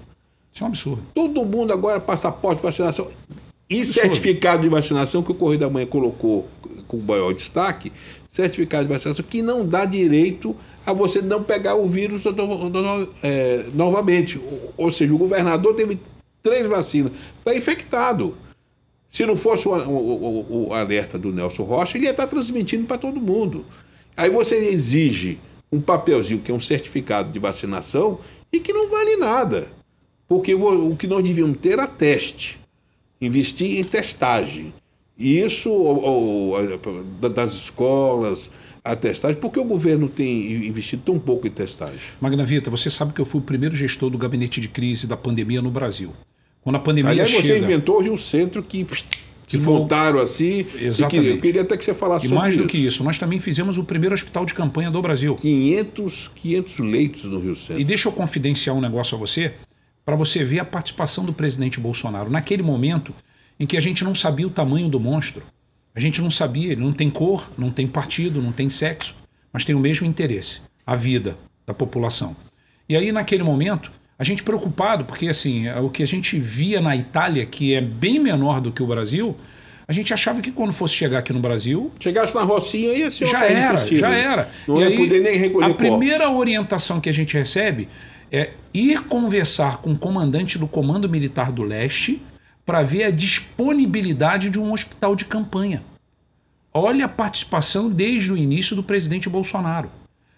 Isso 0.52 0.62
é 0.62 0.64
um 0.64 0.68
absurdo. 0.68 1.02
Todo 1.12 1.44
mundo 1.44 1.72
agora 1.72 2.00
passaporte 2.00 2.58
de 2.58 2.62
vacinação. 2.62 3.08
E 3.68 3.84
certificado 3.84 4.62
de 4.62 4.68
vacinação 4.68 5.22
que 5.22 5.32
o 5.32 5.34
Correio 5.34 5.60
da 5.60 5.68
Manhã 5.68 5.86
colocou 5.86 6.48
com 6.86 6.98
maior 6.98 7.32
destaque, 7.32 7.92
certificado 8.28 8.84
de 8.84 8.92
vacinação 8.92 9.24
que 9.28 9.42
não 9.42 9.66
dá 9.66 9.84
direito 9.84 10.56
a 10.86 10.92
você 10.92 11.22
não 11.22 11.42
pegar 11.42 11.74
o 11.74 11.88
vírus 11.88 12.22
é, 13.22 13.66
novamente. 13.74 14.40
Ou 14.76 14.90
seja, 14.90 15.14
o 15.14 15.18
governador 15.18 15.74
teve 15.74 15.98
três 16.42 16.66
vacinas. 16.66 17.12
Está 17.38 17.56
infectado. 17.56 18.36
Se 19.10 19.24
não 19.24 19.36
fosse 19.36 19.68
o, 19.68 19.72
o, 19.72 20.66
o, 20.68 20.74
alerta 20.74 21.18
do 21.18 21.32
Nelson 21.32 21.62
Rocha, 21.62 21.96
ele 21.96 22.06
ia 22.06 22.10
estar 22.10 22.26
transmitindo 22.26 22.86
para 22.86 22.98
todo 22.98 23.20
mundo. 23.20 23.64
Aí 24.16 24.28
você 24.28 24.56
exige 24.56 25.38
um 25.70 25.80
papelzinho 25.80 26.40
que 26.40 26.50
é 26.50 26.54
um 26.54 26.60
certificado 26.60 27.30
de 27.30 27.38
vacinação 27.38 28.18
e 28.52 28.60
que 28.60 28.72
não 28.72 28.90
vale 28.90 29.16
nada. 29.16 29.68
Porque 30.28 30.54
o, 30.54 30.96
que 30.96 31.06
nós 31.06 31.22
devíamos 31.22 31.58
ter 31.58 31.72
era 31.72 31.86
teste, 31.86 32.60
investir 33.20 33.78
em 33.78 33.84
testagem. 33.84 34.74
E 35.16 35.38
isso 35.38 35.70
das 37.32 37.52
escolas, 37.52 38.50
a 38.84 38.94
testagem, 38.94 39.40
por 39.40 39.50
que 39.50 39.58
o 39.58 39.64
governo 39.64 40.08
tem 40.10 40.66
investido 40.66 41.02
tão 41.06 41.18
pouco 41.18 41.46
em 41.46 41.50
testagem? 41.50 41.98
Magna 42.20 42.44
Vita, 42.44 42.70
você 42.70 42.90
sabe 42.90 43.14
que 43.14 43.20
eu 43.20 43.24
fui 43.24 43.40
o 43.40 43.44
primeiro 43.44 43.74
gestor 43.74 44.10
do 44.10 44.18
gabinete 44.18 44.60
de 44.60 44.68
crise 44.68 45.06
da 45.06 45.16
pandemia 45.16 45.62
no 45.62 45.70
Brasil. 45.70 46.12
Quando 46.60 46.76
a 46.76 46.78
pandemia 46.78 47.10
Aliás, 47.10 47.30
chega... 47.30 47.42
você 47.42 47.58
inventou 47.58 48.02
de 48.02 48.10
um 48.10 48.18
centro 48.18 48.62
que 48.62 48.86
se 49.46 49.56
voltaram 49.56 50.18
assim. 50.18 50.66
Exatamente. 50.78 51.28
eu 51.28 51.40
queria 51.40 51.62
até 51.62 51.78
que 51.78 51.84
você 51.84 51.94
falasse 51.94 52.26
e 52.26 52.28
sobre 52.28 52.42
mais 52.42 52.54
isso. 52.54 52.62
do 52.62 52.68
que 52.68 52.76
isso, 52.76 53.02
nós 53.02 53.16
também 53.16 53.40
fizemos 53.40 53.78
o 53.78 53.84
primeiro 53.84 54.14
hospital 54.14 54.44
de 54.44 54.52
campanha 54.52 54.90
do 54.90 55.00
Brasil. 55.00 55.34
500, 55.36 56.30
500 56.34 56.78
leitos 56.78 57.24
no 57.24 57.40
Rio 57.40 57.56
Centro. 57.56 57.80
E 57.80 57.84
deixa 57.84 58.08
eu 58.08 58.12
confidenciar 58.12 58.76
um 58.76 58.82
negócio 58.82 59.16
a 59.16 59.18
você, 59.18 59.54
para 60.04 60.14
você 60.14 60.44
ver 60.44 60.58
a 60.58 60.64
participação 60.64 61.24
do 61.24 61.32
presidente 61.32 61.80
Bolsonaro. 61.80 62.30
Naquele 62.30 62.62
momento 62.62 63.14
em 63.58 63.66
que 63.66 63.78
a 63.78 63.80
gente 63.80 64.04
não 64.04 64.14
sabia 64.14 64.46
o 64.46 64.50
tamanho 64.50 64.90
do 64.90 65.00
monstro, 65.00 65.42
a 65.94 66.00
gente 66.00 66.20
não 66.20 66.30
sabia, 66.30 66.72
ele 66.72 66.80
não 66.80 66.92
tem 66.92 67.08
cor, 67.08 67.50
não 67.56 67.70
tem 67.70 67.86
partido, 67.86 68.42
não 68.42 68.52
tem 68.52 68.68
sexo, 68.68 69.16
mas 69.52 69.64
tem 69.64 69.74
o 69.74 69.78
mesmo 69.78 70.06
interesse, 70.06 70.62
a 70.84 70.96
vida 70.96 71.38
da 71.64 71.72
população. 71.72 72.36
E 72.88 72.96
aí, 72.96 73.12
naquele 73.12 73.44
momento, 73.44 73.92
a 74.18 74.24
gente 74.24 74.42
preocupado, 74.42 75.04
porque 75.04 75.28
assim, 75.28 75.68
o 75.70 75.88
que 75.88 76.02
a 76.02 76.06
gente 76.06 76.38
via 76.38 76.80
na 76.80 76.96
Itália, 76.96 77.46
que 77.46 77.74
é 77.74 77.80
bem 77.80 78.18
menor 78.18 78.60
do 78.60 78.72
que 78.72 78.82
o 78.82 78.86
Brasil, 78.86 79.36
a 79.86 79.92
gente 79.92 80.12
achava 80.12 80.40
que 80.40 80.50
quando 80.50 80.72
fosse 80.72 80.94
chegar 80.94 81.18
aqui 81.18 81.32
no 81.32 81.40
Brasil. 81.40 81.92
Chegasse 82.00 82.34
na 82.34 82.42
Rocinha 82.42 82.92
ia 82.94 83.10
ser 83.10 83.26
Já 83.26 83.44
era, 83.44 83.76
já 83.76 84.14
era. 84.14 84.48
Não 84.66 84.78
e 84.78 84.80
ia 84.80 84.88
aí, 84.88 84.96
poder 84.96 85.20
nem 85.20 85.36
recolher 85.36 85.70
A 85.70 85.74
primeira 85.74 86.30
orientação 86.30 87.00
que 87.00 87.08
a 87.08 87.12
gente 87.12 87.36
recebe 87.36 87.88
é 88.32 88.50
ir 88.72 89.02
conversar 89.04 89.78
com 89.78 89.92
o 89.92 89.98
comandante 89.98 90.58
do 90.58 90.66
Comando 90.66 91.08
Militar 91.08 91.52
do 91.52 91.62
Leste 91.62 92.20
para 92.64 92.82
ver 92.82 93.04
a 93.04 93.10
disponibilidade 93.10 94.50
de 94.50 94.58
um 94.58 94.72
hospital 94.72 95.14
de 95.14 95.24
campanha. 95.24 95.82
Olha 96.72 97.04
a 97.04 97.08
participação 97.08 97.88
desde 97.88 98.32
o 98.32 98.36
início 98.36 98.74
do 98.74 98.82
presidente 98.82 99.28
Bolsonaro 99.28 99.90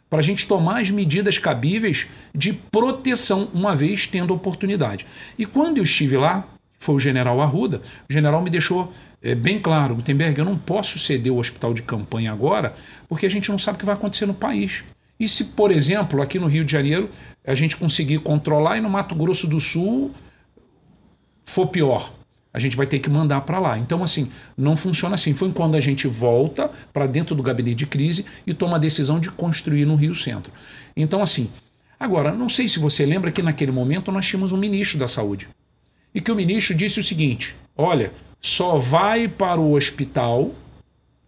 para 0.09 0.20
a 0.20 0.22
gente 0.22 0.47
tomar 0.47 0.81
as 0.81 0.91
medidas 0.91 1.39
cabíveis 1.39 2.07
de 2.35 2.53
proteção, 2.53 3.49
uma 3.53 3.74
vez 3.74 4.07
tendo 4.07 4.33
oportunidade. 4.33 5.07
E 5.37 5.45
quando 5.45 5.79
eu 5.79 5.85
estive 5.85 6.16
lá, 6.16 6.47
foi 6.79 6.95
o 6.95 7.01
general 7.01 7.41
Arruda, 7.41 7.81
o 8.09 8.12
general 8.12 8.43
me 8.43 8.51
deixou 8.51 8.93
é, 9.22 9.35
bem 9.35 9.59
claro, 9.59 9.97
Gutenberg, 9.97 10.39
eu 10.39 10.45
não 10.45 10.57
posso 10.57 10.99
ceder 10.99 11.33
o 11.33 11.39
hospital 11.39 11.74
de 11.74 11.83
campanha 11.83 12.33
agora, 12.33 12.74
porque 13.09 13.27
a 13.27 13.31
gente 13.31 13.51
não 13.51 13.59
sabe 13.59 13.77
o 13.77 13.79
que 13.81 13.87
vai 13.87 13.95
acontecer 13.95 14.27
no 14.27 14.35
país. 14.35 14.85
E 15.18 15.27
se, 15.27 15.47
por 15.47 15.72
exemplo, 15.72 16.20
aqui 16.20 16.39
no 16.39 16.47
Rio 16.47 16.64
de 16.64 16.70
Janeiro, 16.70 17.09
a 17.45 17.55
gente 17.55 17.77
conseguir 17.77 18.18
controlar 18.18 18.77
e 18.77 18.81
no 18.81 18.91
Mato 18.91 19.14
Grosso 19.14 19.49
do 19.49 19.59
Sul 19.59 20.12
for 21.47 21.68
pior? 21.68 22.12
a 22.57 22.59
gente 22.59 22.74
vai 22.74 22.86
ter 22.86 23.01
que 23.01 23.11
mandar 23.11 23.42
para 23.42 23.59
lá. 23.59 23.78
Então, 23.78 24.03
assim, 24.03 24.30
não 24.57 24.74
funciona 24.78 25.14
assim. 25.14 25.34
Foi 25.34 25.53
quando 25.53 25.74
a 25.74 25.80
gente 25.80 26.09
volta 26.09 26.70
para 26.90 27.07
dentro 27.07 27.34
do 27.34 27.42
gabinete 27.42 27.76
de 27.76 27.86
crise 27.86 28.24
e 28.47 28.55
toma 28.55 28.76
a 28.76 28.78
decisão 28.78 29.20
de 29.20 29.30
construir 29.30 29.84
no 29.84 29.94
Rio 29.94 30.14
Centro. 30.14 30.51
Então, 30.97 31.20
assim, 31.20 31.51
agora, 32.01 32.32
não 32.32 32.49
sei 32.49 32.66
se 32.66 32.78
você 32.78 33.05
lembra 33.05 33.30
que 33.30 33.42
naquele 33.42 33.70
momento 33.70 34.11
nós 34.11 34.24
tínhamos 34.26 34.53
um 34.53 34.57
ministro 34.57 34.99
da 34.99 35.07
Saúde. 35.07 35.51
E 36.14 36.20
que 36.20 36.32
o 36.32 36.34
ministro 36.34 36.74
disse 36.74 36.99
o 36.99 37.05
seguinte: 37.05 37.55
olha, 37.76 38.11
só 38.40 38.78
vai 38.78 39.28
para 39.28 39.61
o 39.61 39.74
hospital 39.74 40.55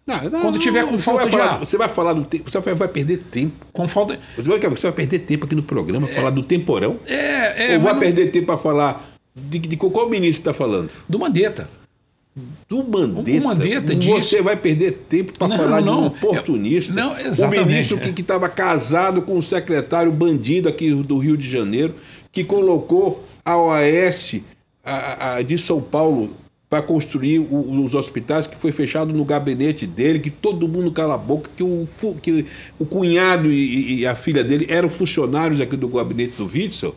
não, 0.07 0.31
não, 0.31 0.41
quando 0.41 0.59
tiver 0.59 0.87
com 0.87 0.97
falta 0.97 1.27
de 1.27 1.33
falar, 1.33 1.53
ar. 1.53 1.59
Você 1.59 1.77
vai 1.77 1.89
falar 1.91 2.15
do 2.15 2.25
tempo, 2.25 2.51
você 2.51 2.59
vai, 2.59 2.73
vai, 2.73 2.89
perder 2.89 3.19
tempo. 3.31 3.67
Com 3.71 3.87
falta. 3.87 4.19
Você 4.35 4.49
vai, 4.49 4.59
você 4.59 4.87
vai 4.87 4.97
perder 4.97 5.19
tempo 5.19 5.45
aqui 5.45 5.55
no 5.55 5.63
programa, 5.63 6.09
é, 6.09 6.15
falar 6.15 6.31
do 6.31 6.43
temporão. 6.43 6.99
É, 7.07 7.73
é. 7.73 7.77
Ou 7.77 7.83
vai 7.83 7.99
perder 7.99 8.31
tempo 8.31 8.47
para 8.47 8.57
falar 8.57 9.18
de, 9.51 9.59
de 9.59 9.77
qual 9.77 10.09
ministro 10.09 10.51
está 10.51 10.55
falando? 10.55 10.91
Do 11.09 11.19
Mandetta. 11.19 11.69
Do 12.69 12.85
Mandetta. 12.85 13.41
O 13.41 13.45
Mandetta 13.45 13.95
Você 13.95 14.43
vai 14.43 14.57
perder 14.57 14.93
tempo 15.09 15.33
para 15.33 15.57
falar 15.57 15.81
não, 15.81 15.95
de 15.95 16.01
um 16.01 16.07
oportunista. 16.07 16.95
Não, 16.95 17.13
o 17.13 17.51
ministro 17.51 17.99
que 17.99 18.21
estava 18.21 18.49
casado 18.49 19.23
com 19.23 19.37
o 19.37 19.43
secretário 19.43 20.13
bandido 20.13 20.69
aqui 20.69 20.93
do 20.93 21.19
Rio 21.19 21.37
de 21.37 21.49
Janeiro, 21.49 21.95
que 22.31 22.45
colocou 22.45 23.25
a 23.45 23.57
OAS 23.57 24.37
a, 24.85 25.37
a, 25.37 25.43
de 25.43 25.59
São 25.59 25.81
Paulo 25.81 26.31
para 26.69 26.83
construir 26.83 27.39
o, 27.39 27.83
os 27.83 27.95
hospitais, 27.95 28.47
que 28.47 28.57
foi 28.57 28.71
fechado 28.71 29.13
no 29.13 29.25
gabinete 29.25 29.87
dele, 29.87 30.19
que 30.19 30.31
todo 30.31 30.69
mundo 30.69 30.93
cala 30.93 31.15
a 31.15 31.19
boca, 31.19 31.51
que 31.57 31.63
o, 31.63 31.89
que 32.21 32.45
o 32.79 32.85
cunhado 32.85 33.51
e, 33.51 34.01
e 34.01 34.07
a 34.07 34.15
filha 34.15 34.45
dele 34.45 34.67
eram 34.69 34.91
funcionários 34.91 35.61
aqui 35.61 35.77
do 35.77 35.89
gabinete 35.89 36.35
do 36.37 36.47
Witzel 36.47 36.95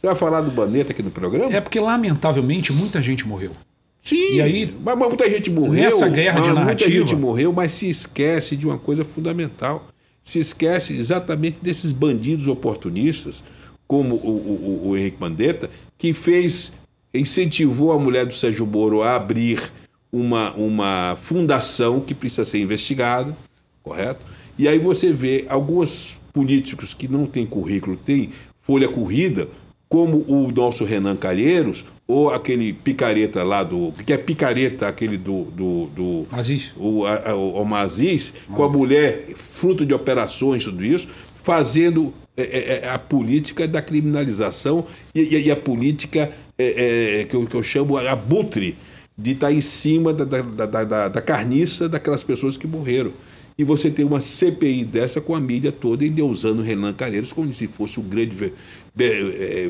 você 0.00 0.06
vai 0.06 0.16
falar 0.16 0.40
do 0.40 0.50
Baneta 0.50 0.92
aqui 0.92 1.02
no 1.02 1.10
programa? 1.10 1.54
É 1.54 1.60
porque, 1.60 1.78
lamentavelmente, 1.78 2.72
muita 2.72 3.02
gente 3.02 3.28
morreu. 3.28 3.52
Sim, 4.00 4.36
e 4.36 4.40
aí, 4.40 4.74
mas, 4.82 4.96
mas 4.96 5.08
muita 5.08 5.28
gente 5.28 5.50
morreu. 5.50 5.74
Nessa 5.74 6.08
guerra 6.08 6.40
de 6.40 6.48
narrativa. 6.54 6.90
Muita 6.90 7.06
gente 7.06 7.20
morreu, 7.20 7.52
mas 7.52 7.72
se 7.72 7.90
esquece 7.90 8.56
de 8.56 8.66
uma 8.66 8.78
coisa 8.78 9.04
fundamental. 9.04 9.88
Se 10.22 10.38
esquece 10.38 10.94
exatamente 10.94 11.58
desses 11.60 11.92
bandidos 11.92 12.48
oportunistas, 12.48 13.44
como 13.86 14.14
o, 14.14 14.84
o, 14.84 14.88
o 14.88 14.96
Henrique 14.96 15.18
Mandetta, 15.20 15.68
que 15.98 16.14
fez, 16.14 16.72
incentivou 17.12 17.92
a 17.92 17.98
mulher 17.98 18.24
do 18.24 18.32
Sérgio 18.32 18.66
Moro 18.66 19.02
a 19.02 19.16
abrir 19.16 19.70
uma, 20.10 20.52
uma 20.54 21.18
fundação 21.20 22.00
que 22.00 22.14
precisa 22.14 22.46
ser 22.46 22.58
investigada, 22.58 23.36
correto? 23.82 24.20
E 24.58 24.66
aí 24.66 24.78
você 24.78 25.12
vê 25.12 25.44
alguns 25.46 26.18
políticos 26.32 26.94
que 26.94 27.06
não 27.06 27.26
têm 27.26 27.44
currículo, 27.44 27.98
têm 27.98 28.30
folha 28.62 28.88
corrida, 28.88 29.46
como 29.90 30.24
o 30.28 30.52
nosso 30.52 30.84
Renan 30.84 31.16
Calheiros, 31.16 31.84
ou 32.06 32.30
aquele 32.30 32.72
picareta 32.72 33.42
lá 33.42 33.64
do. 33.64 33.92
que 34.06 34.12
é 34.12 34.16
picareta, 34.16 34.86
aquele 34.86 35.18
do. 35.18 35.44
do, 35.46 35.86
do 35.86 36.26
Aziz. 36.30 36.72
O, 36.76 37.04
a, 37.04 37.34
o, 37.34 37.60
o 37.60 37.64
Maziz, 37.64 38.32
com 38.54 38.62
a 38.62 38.68
mulher, 38.68 39.30
fruto 39.34 39.84
de 39.84 39.92
operações, 39.92 40.62
tudo 40.62 40.84
isso, 40.84 41.08
fazendo 41.42 42.14
é, 42.36 42.42
é, 42.42 42.80
é 42.84 42.88
a 42.88 43.00
política 43.00 43.66
da 43.66 43.82
criminalização 43.82 44.86
e, 45.12 45.22
e 45.22 45.50
a 45.50 45.56
política 45.56 46.30
é, 46.56 47.20
é, 47.20 47.24
que, 47.24 47.34
eu, 47.34 47.44
que 47.46 47.56
eu 47.56 47.62
chamo 47.62 47.96
abutre, 47.96 48.78
de 49.18 49.32
estar 49.32 49.52
em 49.52 49.60
cima 49.60 50.14
da, 50.14 50.24
da, 50.24 50.66
da, 50.66 50.84
da, 50.84 51.08
da 51.08 51.20
carniça 51.20 51.88
daquelas 51.88 52.22
pessoas 52.22 52.56
que 52.56 52.66
morreram 52.66 53.12
e 53.60 53.64
você 53.64 53.90
tem 53.90 54.06
uma 54.06 54.22
CPI 54.22 54.86
dessa 54.86 55.20
com 55.20 55.34
a 55.34 55.40
mídia 55.40 55.70
toda 55.70 56.02
endeusando 56.02 56.62
Renan 56.62 56.94
Calheiros 56.94 57.30
como 57.30 57.52
se 57.52 57.66
fosse 57.66 58.00
o 58.00 58.02
grande 58.02 58.54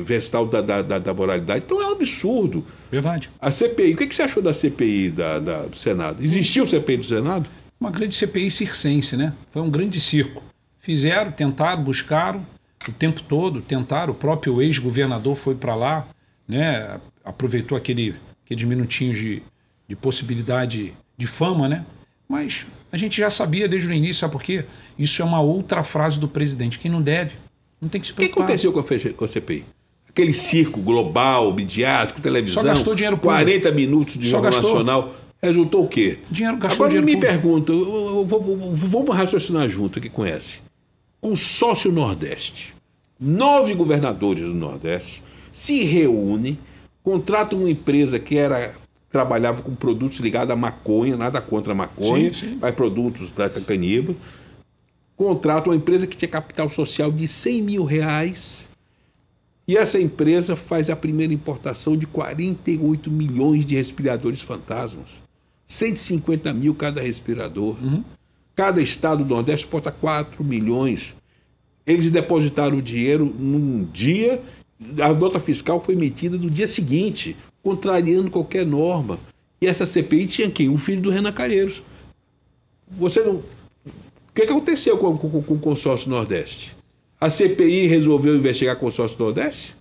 vestal 0.03 0.45
da, 0.45 0.61
da, 0.61 0.99
da, 0.99 1.13
moralidade. 1.13 1.63
Então 1.65 1.81
é 1.81 1.87
um 1.87 1.91
absurdo. 1.91 2.65
Verdade. 2.91 3.29
A 3.39 3.51
CPI, 3.51 3.93
o 3.93 3.97
que 3.97 4.13
você 4.13 4.23
achou 4.23 4.41
da 4.41 4.53
CPI 4.53 5.11
da, 5.11 5.39
da, 5.39 5.65
do 5.65 5.75
Senado? 5.75 6.23
Existiu 6.23 6.65
CPI 6.65 6.97
do 6.97 7.03
Senado? 7.03 7.47
Uma 7.79 7.91
grande 7.91 8.15
CPI 8.15 8.51
circense, 8.51 9.15
né? 9.15 9.33
Foi 9.49 9.61
um 9.61 9.69
grande 9.69 9.99
circo. 9.99 10.43
Fizeram, 10.79 11.31
tentaram, 11.31 11.83
buscaram 11.83 12.45
o 12.87 12.91
tempo 12.91 13.21
todo, 13.21 13.61
tentaram. 13.61 14.13
O 14.13 14.15
próprio 14.15 14.61
ex-governador 14.61 15.35
foi 15.35 15.55
para 15.55 15.75
lá, 15.75 16.07
né? 16.47 16.99
aproveitou 17.23 17.77
aquele, 17.77 18.15
aqueles 18.45 18.63
minutinhos 18.63 19.17
de, 19.17 19.43
de 19.87 19.95
possibilidade 19.95 20.93
de 21.17 21.27
fama, 21.27 21.67
né? 21.67 21.85
Mas 22.27 22.65
a 22.91 22.97
gente 22.97 23.19
já 23.19 23.29
sabia 23.29 23.67
desde 23.67 23.89
o 23.89 23.93
início, 23.93 24.21
sabe 24.21 24.33
por 24.33 24.41
quê? 24.41 24.65
Isso 24.97 25.21
é 25.21 25.25
uma 25.25 25.41
outra 25.41 25.83
frase 25.83 26.19
do 26.19 26.27
presidente. 26.27 26.79
Quem 26.79 26.89
não 26.89 27.01
deve, 27.01 27.35
não 27.81 27.89
tem 27.89 27.99
que 27.99 28.07
se 28.07 28.13
preocupar. 28.13 28.43
O 28.43 28.47
que 28.47 28.53
aconteceu 28.53 29.13
com 29.13 29.25
a, 29.25 29.27
CPI? 29.27 29.65
Aquele 30.07 30.33
circo 30.33 30.79
global, 30.81 31.53
midiático, 31.53 32.21
televisão. 32.21 32.61
Só 32.61 32.69
gastou 32.69 32.93
dinheiro 32.93 33.17
público. 33.17 33.43
40 33.43 33.71
minutos 33.71 34.17
de 34.17 34.27
Jornal 34.27 34.51
Nacional. 34.51 35.15
Resultou 35.41 35.85
o 35.85 35.87
quê? 35.87 36.19
Dinheiro 36.29 36.57
gastou 36.57 36.85
Agora 36.85 37.01
dinheiro 37.01 37.19
me 37.19 37.27
público. 37.27 37.65
pergunta, 37.65 38.87
vamos 38.87 39.15
raciocinar 39.15 39.67
junto 39.67 39.97
aqui 39.97 40.09
com 40.09 40.25
esse. 40.25 40.61
Consórcio 41.19 41.91
Nordeste. 41.91 42.75
Nove 43.19 43.73
governadores 43.73 44.43
do 44.43 44.53
Nordeste 44.53 45.23
se 45.51 45.83
reúnem, 45.83 46.57
contratam 47.03 47.59
uma 47.59 47.69
empresa 47.69 48.17
que 48.19 48.37
era 48.37 48.73
trabalhava 49.11 49.61
com 49.61 49.75
produtos 49.75 50.19
ligados 50.19 50.53
à 50.53 50.55
maconha, 50.55 51.17
nada 51.17 51.41
contra 51.41 51.73
a 51.73 51.75
maconha, 51.75 52.33
sim, 52.33 52.47
sim. 52.51 52.57
mas 52.61 52.73
produtos 52.73 53.29
da 53.31 53.49
caniba. 53.49 54.15
Contrata 55.21 55.69
uma 55.69 55.75
empresa 55.75 56.07
que 56.07 56.17
tinha 56.17 56.27
capital 56.27 56.67
social 56.67 57.11
de 57.11 57.27
100 57.27 57.61
mil 57.61 57.83
reais. 57.83 58.67
E 59.67 59.77
essa 59.77 60.01
empresa 60.01 60.55
faz 60.55 60.89
a 60.89 60.95
primeira 60.95 61.31
importação 61.31 61.95
de 61.95 62.07
48 62.07 63.11
milhões 63.11 63.63
de 63.63 63.75
respiradores 63.75 64.41
fantasmas. 64.41 65.21
150 65.63 66.51
mil 66.55 66.73
cada 66.73 67.01
respirador. 67.01 67.77
Uhum. 67.79 68.03
Cada 68.55 68.81
estado 68.81 69.23
do 69.23 69.29
Nordeste 69.29 69.67
exporta 69.67 69.91
4 69.91 70.43
milhões. 70.43 71.15
Eles 71.85 72.09
depositaram 72.09 72.79
o 72.79 72.81
dinheiro 72.81 73.31
num 73.37 73.83
dia, 73.93 74.41
a 74.99 75.13
nota 75.13 75.39
fiscal 75.39 75.79
foi 75.79 75.93
emitida 75.93 76.35
no 76.35 76.49
dia 76.49 76.67
seguinte 76.67 77.37
contrariando 77.61 78.31
qualquer 78.31 78.65
norma. 78.65 79.19
E 79.61 79.67
essa 79.67 79.85
CPI 79.85 80.25
tinha 80.25 80.49
quem? 80.49 80.67
O 80.67 80.79
filho 80.79 81.03
do 81.03 81.11
Renan 81.11 81.31
Calheiros. 81.31 81.83
Você 82.89 83.21
não. 83.21 83.43
O 84.31 84.33
que 84.33 84.43
aconteceu 84.43 84.97
com, 84.97 85.17
com, 85.17 85.43
com 85.43 85.53
o 85.53 85.59
consórcio 85.59 86.09
Nordeste? 86.09 86.73
A 87.19 87.29
CPI 87.29 87.85
resolveu 87.87 88.33
investigar 88.33 88.77
o 88.77 88.79
consórcio 88.79 89.19
Nordeste? 89.19 89.75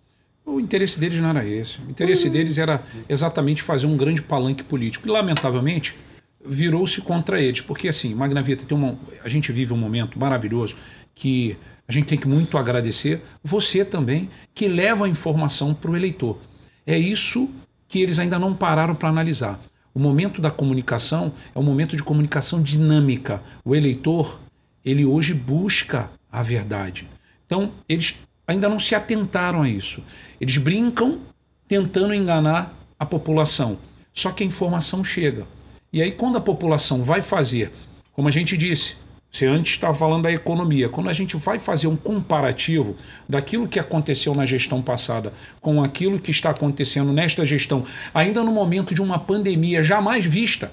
O 0.45 0.59
interesse 0.59 0.99
deles 0.99 1.21
não 1.21 1.31
era 1.31 1.47
esse. 1.47 1.79
O 1.81 1.89
interesse 1.89 2.27
uhum. 2.27 2.33
deles 2.33 2.59
era 2.59 2.83
exatamente 3.09 3.63
fazer 3.63 3.87
um 3.87 3.97
grande 3.97 4.21
palanque 4.21 4.65
político. 4.65 5.07
E, 5.07 5.11
lamentavelmente, 5.11 5.97
virou-se 6.45 7.01
contra 7.01 7.41
eles. 7.41 7.61
Porque, 7.61 7.87
assim, 7.87 8.13
Magna 8.13 8.43
Vita, 8.43 8.67
tem 8.67 8.77
uma, 8.77 8.99
a 9.23 9.29
gente 9.29 9.53
vive 9.53 9.73
um 9.73 9.77
momento 9.77 10.19
maravilhoso 10.19 10.77
que 11.15 11.57
a 11.87 11.93
gente 11.93 12.07
tem 12.07 12.19
que 12.19 12.27
muito 12.27 12.59
agradecer. 12.59 13.23
Você 13.45 13.85
também, 13.85 14.29
que 14.53 14.67
leva 14.67 15.07
a 15.07 15.09
informação 15.09 15.73
para 15.73 15.93
o 15.93 15.97
eleitor. 15.97 16.39
É 16.85 16.99
isso 16.99 17.49
que 17.87 18.01
eles 18.01 18.19
ainda 18.19 18.37
não 18.37 18.53
pararam 18.53 18.97
para 18.97 19.09
analisar. 19.09 19.61
O 19.95 19.99
momento 19.99 20.41
da 20.41 20.51
comunicação 20.51 21.33
é 21.55 21.59
um 21.59 21.63
momento 21.63 21.97
de 21.97 22.03
comunicação 22.03 22.63
dinâmica. 22.63 23.43
O 23.65 23.75
eleitor, 23.75 24.41
ele 24.85 25.05
hoje 25.05 25.35
busca 25.35 26.11
a 26.31 26.43
verdade. 26.43 27.09
Então, 27.47 27.73
eles 27.89 28.21
ainda 28.47 28.69
não 28.69 28.79
se 28.79 28.95
atentaram 28.95 29.63
a 29.63 29.69
isso. 29.69 30.03
Eles 30.41 30.59
brincam 30.59 31.21
tentando 31.67 32.15
enganar 32.15 32.75
a 32.99 33.05
população. 33.05 33.79
Só 34.13 34.31
que 34.31 34.43
a 34.43 34.47
informação 34.47 35.03
chega. 35.03 35.47
E 35.93 36.01
aí, 36.01 36.13
quando 36.13 36.37
a 36.37 36.41
população 36.41 37.03
vai 37.03 37.21
fazer, 37.21 37.73
como 38.13 38.29
a 38.29 38.31
gente 38.31 38.57
disse, 38.57 38.99
você 39.31 39.47
antes 39.47 39.75
estava 39.75 39.95
falando 39.95 40.25
da 40.25 40.33
economia, 40.33 40.89
quando 40.89 41.09
a 41.09 41.13
gente 41.13 41.37
vai 41.37 41.59
fazer 41.59 41.87
um 41.87 41.97
comparativo 41.97 42.97
daquilo 43.29 43.69
que 43.69 43.79
aconteceu 43.79 44.35
na 44.35 44.45
gestão 44.45 44.83
passada 44.83 45.33
com 45.61 45.83
aquilo 45.83 46.19
que 46.19 46.33
está 46.33 46.51
acontecendo 46.51 47.13
nesta 47.13 47.47
gestão, 47.47 47.85
ainda 48.13 48.43
no 48.43 48.51
momento 48.51 48.93
de 48.93 49.01
uma 49.01 49.19
pandemia 49.19 49.83
jamais 49.83 50.27
vista, 50.27 50.73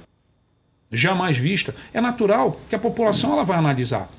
jamais 0.91 1.37
vista, 1.37 1.75
é 1.93 2.01
natural 2.01 2.59
que 2.67 2.75
a 2.75 2.79
população 2.79 3.33
ela 3.33 3.43
vai 3.43 3.57
analisar. 3.57 4.09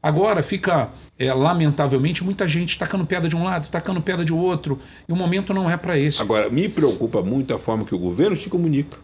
Agora 0.00 0.42
fica, 0.42 0.90
é, 1.18 1.32
lamentavelmente, 1.34 2.24
muita 2.24 2.46
gente 2.46 2.78
tacando 2.78 3.04
pedra 3.04 3.28
de 3.28 3.36
um 3.36 3.42
lado, 3.42 3.68
tacando 3.68 4.00
pedra 4.00 4.24
de 4.24 4.32
outro, 4.32 4.78
e 5.08 5.12
o 5.12 5.16
momento 5.16 5.52
não 5.52 5.68
é 5.68 5.76
para 5.76 5.98
esse. 5.98 6.22
Agora, 6.22 6.48
me 6.48 6.68
preocupa 6.68 7.20
muito 7.20 7.52
a 7.52 7.58
forma 7.58 7.84
que 7.84 7.94
o 7.94 7.98
governo 7.98 8.36
se 8.36 8.48
comunica. 8.48 8.96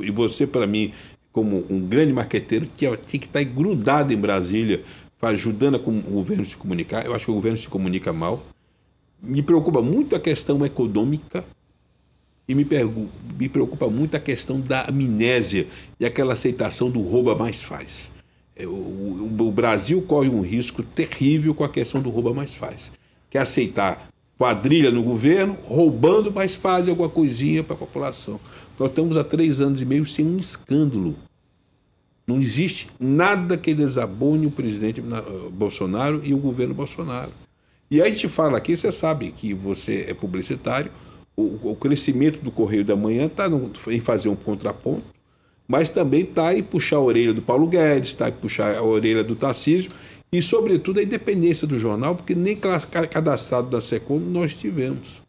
E 0.00 0.10
você, 0.10 0.46
para 0.46 0.66
mim, 0.66 0.92
como 1.36 1.66
um 1.68 1.78
grande 1.78 2.14
marqueteiro, 2.14 2.66
tinha, 2.74 2.96
tinha 2.96 3.20
que 3.20 3.26
estar 3.26 3.44
grudado 3.44 4.10
em 4.10 4.16
Brasília, 4.16 4.82
ajudando 5.20 5.74
o 5.74 6.10
governo 6.10 6.44
a 6.44 6.46
se 6.46 6.56
comunicar. 6.56 7.04
Eu 7.04 7.14
acho 7.14 7.26
que 7.26 7.30
o 7.30 7.34
governo 7.34 7.58
se 7.58 7.68
comunica 7.68 8.10
mal. 8.10 8.42
Me 9.22 9.42
preocupa 9.42 9.82
muito 9.82 10.16
a 10.16 10.18
questão 10.18 10.64
econômica 10.64 11.44
e 12.48 12.54
me, 12.54 12.66
me 13.38 13.50
preocupa 13.50 13.86
muito 13.90 14.16
a 14.16 14.20
questão 14.20 14.58
da 14.58 14.88
amnésia 14.88 15.66
e 16.00 16.06
aquela 16.06 16.32
aceitação 16.32 16.90
do 16.90 17.02
rouba 17.02 17.34
mais 17.34 17.60
faz. 17.60 18.10
É, 18.56 18.66
o, 18.66 19.52
Brasil 19.54 20.00
corre 20.00 20.30
um 20.30 20.40
risco 20.40 20.82
terrível 20.82 21.54
com 21.54 21.64
a 21.64 21.68
questão 21.68 22.00
do 22.00 22.08
rouba 22.08 22.32
mais 22.32 22.54
faz. 22.54 22.92
Quer 23.28 23.40
aceitar 23.40 24.08
quadrilha 24.38 24.90
no 24.90 25.02
governo, 25.02 25.58
roubando, 25.64 26.32
mas 26.32 26.54
faz 26.54 26.88
alguma 26.88 27.10
coisinha 27.10 27.62
para 27.62 27.74
a 27.74 27.78
população. 27.78 28.40
Nós 28.78 28.90
estamos 28.90 29.16
há 29.16 29.24
três 29.24 29.60
anos 29.60 29.80
e 29.80 29.84
meio 29.84 30.04
sem 30.04 30.26
um 30.26 30.36
escândalo. 30.36 31.16
Não 32.26 32.38
existe 32.38 32.88
nada 32.98 33.56
que 33.56 33.72
desabone 33.74 34.46
o 34.46 34.50
presidente 34.50 35.02
Bolsonaro 35.52 36.20
e 36.24 36.34
o 36.34 36.38
governo 36.38 36.74
Bolsonaro. 36.74 37.32
E 37.90 38.02
aí 38.02 38.12
gente 38.12 38.28
fala 38.28 38.58
aqui, 38.58 38.76
você 38.76 38.90
sabe 38.90 39.30
que 39.30 39.54
você 39.54 40.06
é 40.08 40.14
publicitário, 40.14 40.90
o, 41.36 41.70
o 41.70 41.76
crescimento 41.76 42.40
do 42.40 42.50
Correio 42.50 42.84
da 42.84 42.96
Manhã 42.96 43.26
está 43.26 43.46
em 43.88 44.00
fazer 44.00 44.28
um 44.28 44.34
contraponto 44.34 45.16
mas 45.68 45.88
também 45.88 46.22
está 46.22 46.54
em 46.54 46.62
puxar 46.62 46.96
a 46.96 47.00
orelha 47.00 47.34
do 47.34 47.42
Paulo 47.42 47.66
Guedes, 47.66 48.10
está 48.10 48.28
em 48.28 48.32
puxar 48.32 48.76
a 48.76 48.82
orelha 48.82 49.24
do 49.24 49.34
Tarcísio 49.34 49.90
e, 50.32 50.40
sobretudo, 50.40 51.00
a 51.00 51.02
independência 51.02 51.66
do 51.66 51.78
jornal, 51.78 52.14
porque 52.14 52.34
nem 52.34 52.56
cadastrado 52.56 53.68
da 53.68 53.80
SECOM 53.80 54.18
nós 54.18 54.54
tivemos. 54.54 55.22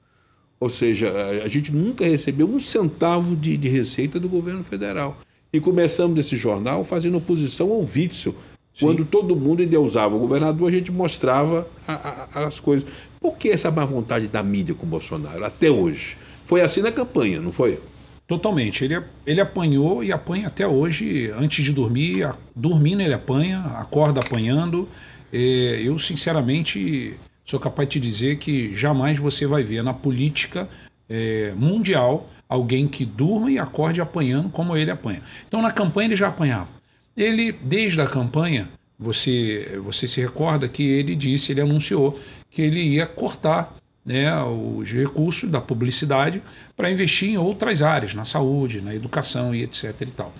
Ou 0.60 0.70
seja, 0.70 1.12
a 1.44 1.48
gente 1.48 1.72
nunca 1.72 2.06
recebeu 2.06 2.48
um 2.48 2.60
centavo 2.60 3.36
de, 3.36 3.58
de 3.58 3.68
receita 3.68 4.20
do 4.20 4.28
governo 4.28 4.64
federal. 4.64 5.18
E 5.58 5.60
começamos 5.60 6.16
desse 6.16 6.38
jornal 6.38 6.84
fazendo 6.84 7.18
oposição 7.18 7.72
ao 7.72 7.82
Witzel. 7.82 8.36
Quando 8.80 9.04
todo 9.04 9.36
mundo 9.36 9.64
endeusava 9.64 10.16
o 10.16 10.20
governador, 10.20 10.70
a 10.70 10.72
gente 10.72 10.92
mostrava 10.92 11.68
a, 11.88 11.94
a, 11.94 12.46
as 12.46 12.60
coisas. 12.60 12.88
Por 13.20 13.36
que 13.38 13.50
essa 13.50 13.72
má 13.72 13.84
vontade 13.84 14.28
da 14.28 14.44
mídia 14.44 14.76
com 14.76 14.86
o 14.86 14.90
Bolsonaro 14.90 15.44
até 15.44 15.72
hoje? 15.72 16.16
Foi 16.46 16.62
assim 16.62 16.82
na 16.82 16.92
campanha, 16.92 17.42
não 17.42 17.52
foi? 17.52 17.80
Totalmente. 18.28 18.86
Ele, 18.86 19.02
ele 19.26 19.42
apanhou 19.42 20.04
e 20.04 20.12
apanha 20.12 20.46
até 20.46 20.68
hoje, 20.68 21.32
antes 21.32 21.66
de 21.66 21.74
dormir. 21.74 22.32
Dormindo 22.56 23.02
ele 23.02 23.16
apanha, 23.16 23.62
acorda 23.80 24.20
apanhando. 24.20 24.88
É, 25.34 25.82
eu, 25.84 25.98
sinceramente, 25.98 27.16
sou 27.44 27.60
capaz 27.60 27.90
de 27.90 27.94
te 27.94 28.00
dizer 28.00 28.38
que 28.38 28.76
jamais 28.76 29.18
você 29.18 29.48
vai 29.48 29.64
ver 29.64 29.82
na 29.82 29.92
política 29.92 30.70
é, 31.10 31.52
mundial 31.58 32.30
alguém 32.48 32.88
que 32.88 33.06
durma 33.06 33.52
e 33.52 33.60
acorde 33.60 34.02
apanhando 34.02 34.50
como 34.50 34.76
ele 34.76 34.92
apanha. 34.92 35.22
Então, 35.48 35.62
na 35.62 35.72
campanha 35.72 36.08
ele 36.08 36.16
já 36.16 36.28
apanhava. 36.28 36.70
Ele, 37.16 37.52
desde 37.52 38.00
a 38.00 38.08
campanha, 38.08 38.70
você, 38.98 39.80
você 39.84 40.08
se 40.08 40.22
recorda 40.22 40.68
que 40.68 40.84
ele 40.84 41.16
disse, 41.16 41.52
ele 41.52 41.62
anunciou 41.62 42.20
que 42.50 42.62
ele 42.62 42.82
ia 42.82 43.06
cortar 43.06 43.76
né, 44.06 44.34
os 44.42 44.92
recursos 44.92 45.50
da 45.50 45.60
publicidade 45.60 46.42
para 46.76 46.90
investir 46.90 47.30
em 47.30 47.38
outras 47.38 47.84
áreas, 47.84 48.14
na 48.14 48.24
saúde, 48.24 48.82
na 48.82 48.96
educação 48.96 49.54
e 49.54 49.64
etc. 49.64 50.02
E, 50.02 50.06
tal. 50.06 50.34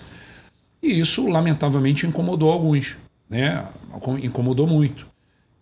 e 0.82 0.98
isso, 0.98 1.28
lamentavelmente, 1.28 2.06
incomodou 2.06 2.50
alguns, 2.50 2.96
né, 3.28 3.66
incomodou 4.22 4.66
muito. 4.66 5.06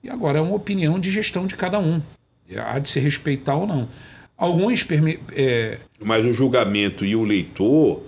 E 0.05 0.09
agora 0.09 0.39
é 0.39 0.41
uma 0.43 0.55
opinião 0.55 1.01
de 1.01 1.11
gestão 1.11 1.47
de 1.47 1.57
cada 1.57 1.81
um. 1.81 2.01
Há 2.65 2.79
de 2.79 2.89
se 2.89 3.01
respeitar 3.01 3.57
ou 3.57 3.67
não. 3.67 3.89
Alguns. 4.37 4.87
É... 5.33 5.79
Mas 6.05 6.27
o 6.27 6.33
julgamento 6.33 7.05
e 7.05 7.17
o 7.17 7.25
leitor, 7.25 8.03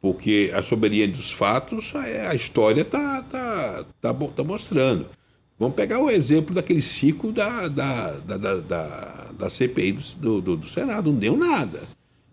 porque 0.00 0.50
a 0.54 0.62
soberania 0.62 1.08
dos 1.08 1.30
fatos, 1.30 1.94
a 1.94 2.34
história 2.34 2.82
está 2.82 3.22
tá, 3.22 3.84
tá, 4.00 4.14
tá 4.14 4.44
mostrando. 4.44 5.06
Vamos 5.58 5.74
pegar 5.74 5.98
o 5.98 6.08
exemplo 6.08 6.54
daquele 6.54 6.80
ciclo 6.80 7.32
da, 7.32 7.66
da, 7.66 8.12
da, 8.12 8.36
da, 8.36 9.30
da 9.36 9.50
CPI 9.50 9.98
do, 10.16 10.40
do, 10.40 10.56
do, 10.56 10.66
Senado. 10.68 11.10
Não 11.10 11.18
deu 11.18 11.36
nada. 11.36 11.82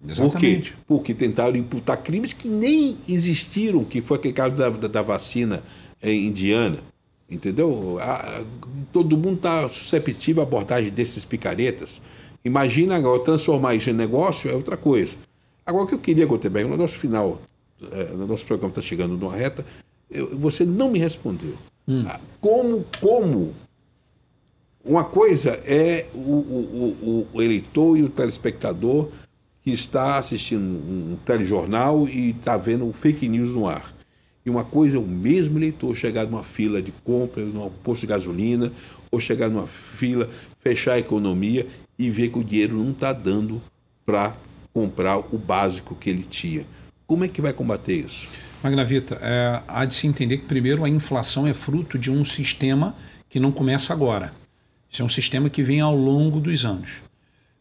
Exatamente. 0.07 0.73
Por 0.73 0.77
quê? 0.77 0.83
Porque 0.87 1.13
tentaram 1.15 1.55
imputar 1.55 1.97
crimes 1.97 2.33
que 2.33 2.47
nem 2.47 2.97
existiram, 3.09 3.83
que 3.83 3.99
foi 4.01 4.17
aquele 4.17 4.33
caso 4.33 4.55
da, 4.55 4.69
da, 4.69 4.87
da 4.87 5.01
vacina 5.01 5.63
indiana. 6.03 6.77
Entendeu? 7.27 7.97
A, 7.99 8.43
todo 8.93 9.17
mundo 9.17 9.37
está 9.37 9.67
susceptível 9.69 10.43
à 10.43 10.45
abordagem 10.45 10.91
desses 10.91 11.25
picaretas. 11.25 11.99
Imagina 12.45 12.95
agora 12.95 13.23
transformar 13.23 13.73
isso 13.73 13.89
em 13.89 13.93
negócio 13.93 14.49
é 14.49 14.53
outra 14.53 14.77
coisa. 14.77 15.17
Agora, 15.65 15.85
o 15.85 15.87
que 15.87 15.95
eu 15.95 15.99
queria, 15.99 16.27
Gutenberg, 16.27 16.69
no 16.69 16.77
nosso 16.77 16.99
final, 16.99 17.41
é, 17.91 18.13
no 18.13 18.27
nosso 18.27 18.45
programa 18.45 18.69
está 18.69 18.83
chegando 18.83 19.17
numa 19.17 19.35
reta, 19.35 19.65
eu, 20.11 20.37
você 20.37 20.63
não 20.63 20.91
me 20.91 20.99
respondeu. 20.99 21.55
Hum. 21.87 22.05
Como, 22.39 22.85
como 23.01 23.51
uma 24.83 25.03
coisa 25.03 25.59
é 25.65 26.07
o, 26.13 26.19
o, 26.19 27.27
o, 27.33 27.41
eleitor 27.41 27.97
e 27.97 28.03
o 28.03 28.09
telespectador 28.09 29.09
que 29.63 29.71
está 29.71 30.19
assistindo 30.19 30.61
um 30.61 31.17
telejornal 31.25 32.07
e 32.07 32.29
está 32.29 32.55
vendo 32.55 32.93
fake 32.93 33.27
news 33.27 33.51
no 33.51 33.67
ar. 33.67 33.95
E 34.45 34.49
uma 34.51 34.63
coisa 34.63 34.97
é 34.97 34.99
o 34.99 35.03
mesmo 35.03 35.57
eleitor 35.57 35.95
chegar 35.95 36.25
numa 36.25 36.43
fila 36.43 36.79
de 36.79 36.91
compra, 36.91 37.43
num 37.43 37.67
posto 37.83 38.01
de 38.01 38.07
gasolina, 38.07 38.71
ou 39.09 39.19
chegar 39.19 39.49
numa 39.49 39.65
fila, 39.65 40.29
fechar 40.61 40.93
a 40.93 40.99
economia 40.99 41.65
e 41.97 42.09
ver 42.09 42.29
que 42.29 42.39
o 42.39 42.43
dinheiro 42.43 42.77
não 42.77 42.91
está 42.91 43.13
dando 43.13 43.61
para 44.05 44.35
comprar 44.73 45.17
o 45.17 45.37
básico 45.37 45.95
que 45.95 46.09
ele 46.09 46.23
tinha. 46.23 46.65
Como 47.07 47.23
é 47.23 47.27
que 47.27 47.41
vai 47.41 47.53
combater 47.53 47.93
isso? 47.93 48.27
Magnavita, 48.63 49.17
é, 49.21 49.61
há 49.67 49.85
de 49.85 49.93
se 49.93 50.07
entender 50.07 50.37
que, 50.39 50.45
primeiro, 50.45 50.83
a 50.83 50.89
inflação 50.89 51.45
é 51.45 51.53
fruto 51.53 51.97
de 51.97 52.11
um 52.11 52.25
sistema 52.25 52.95
que 53.29 53.39
não 53.39 53.51
começa 53.51 53.93
agora. 53.93 54.33
Isso 54.89 55.01
é 55.01 55.05
um 55.05 55.09
sistema 55.09 55.49
que 55.49 55.61
vem 55.61 55.81
ao 55.81 55.95
longo 55.95 56.39
dos 56.39 56.65
anos. 56.65 57.03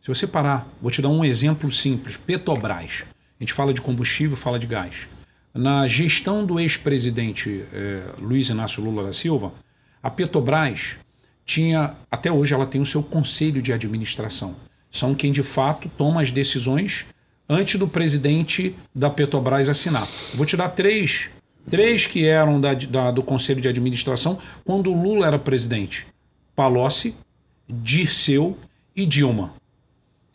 Se 0.01 0.09
você 0.09 0.26
parar, 0.26 0.68
vou 0.80 0.91
te 0.91 1.03
dar 1.03 1.09
um 1.09 1.24
exemplo 1.24 1.70
simples: 1.70 2.16
Petrobras. 2.16 3.05
A 3.39 3.45
gente 3.45 3.53
fala 3.53 3.74
de 3.74 3.80
combustível, 3.80 4.37
fala 4.37 4.59
de 4.59 4.66
gás. 4.66 5.09
Na 5.53 5.87
gestão 5.87 6.45
do 6.45 6.59
ex-presidente 6.59 7.64
é, 7.72 8.12
Luiz 8.18 8.49
Inácio 8.49 8.82
Lula 8.82 9.05
da 9.05 9.12
Silva, 9.12 9.53
a 10.03 10.11
Petrobras 10.11 10.97
tinha, 11.45 11.95
até 12.11 12.32
hoje, 12.32 12.55
ela 12.55 12.66
tem 12.66 12.80
o 12.80 12.86
seu 12.86 13.03
conselho 13.03 13.61
de 13.61 13.72
administração. 13.72 14.57
São 14.90 15.14
quem 15.14 15.32
de 15.32 15.42
fato 15.42 15.90
toma 15.97 16.22
as 16.22 16.30
decisões 16.30 17.07
antes 17.49 17.78
do 17.78 17.86
presidente 17.86 18.74
da 18.95 19.11
Petrobras 19.11 19.68
assinar. 19.68 20.09
vou 20.34 20.47
te 20.47 20.57
dar 20.57 20.68
três, 20.70 21.30
três 21.68 22.07
que 22.07 22.24
eram 22.24 22.61
da, 22.61 22.74
da, 22.74 23.11
do 23.11 23.22
Conselho 23.22 23.61
de 23.61 23.68
Administração 23.68 24.38
quando 24.64 24.90
o 24.90 25.03
Lula 25.03 25.26
era 25.26 25.38
presidente: 25.38 26.07
Palocci, 26.57 27.14
Dirceu 27.68 28.57
e 28.95 29.05
Dilma. 29.05 29.55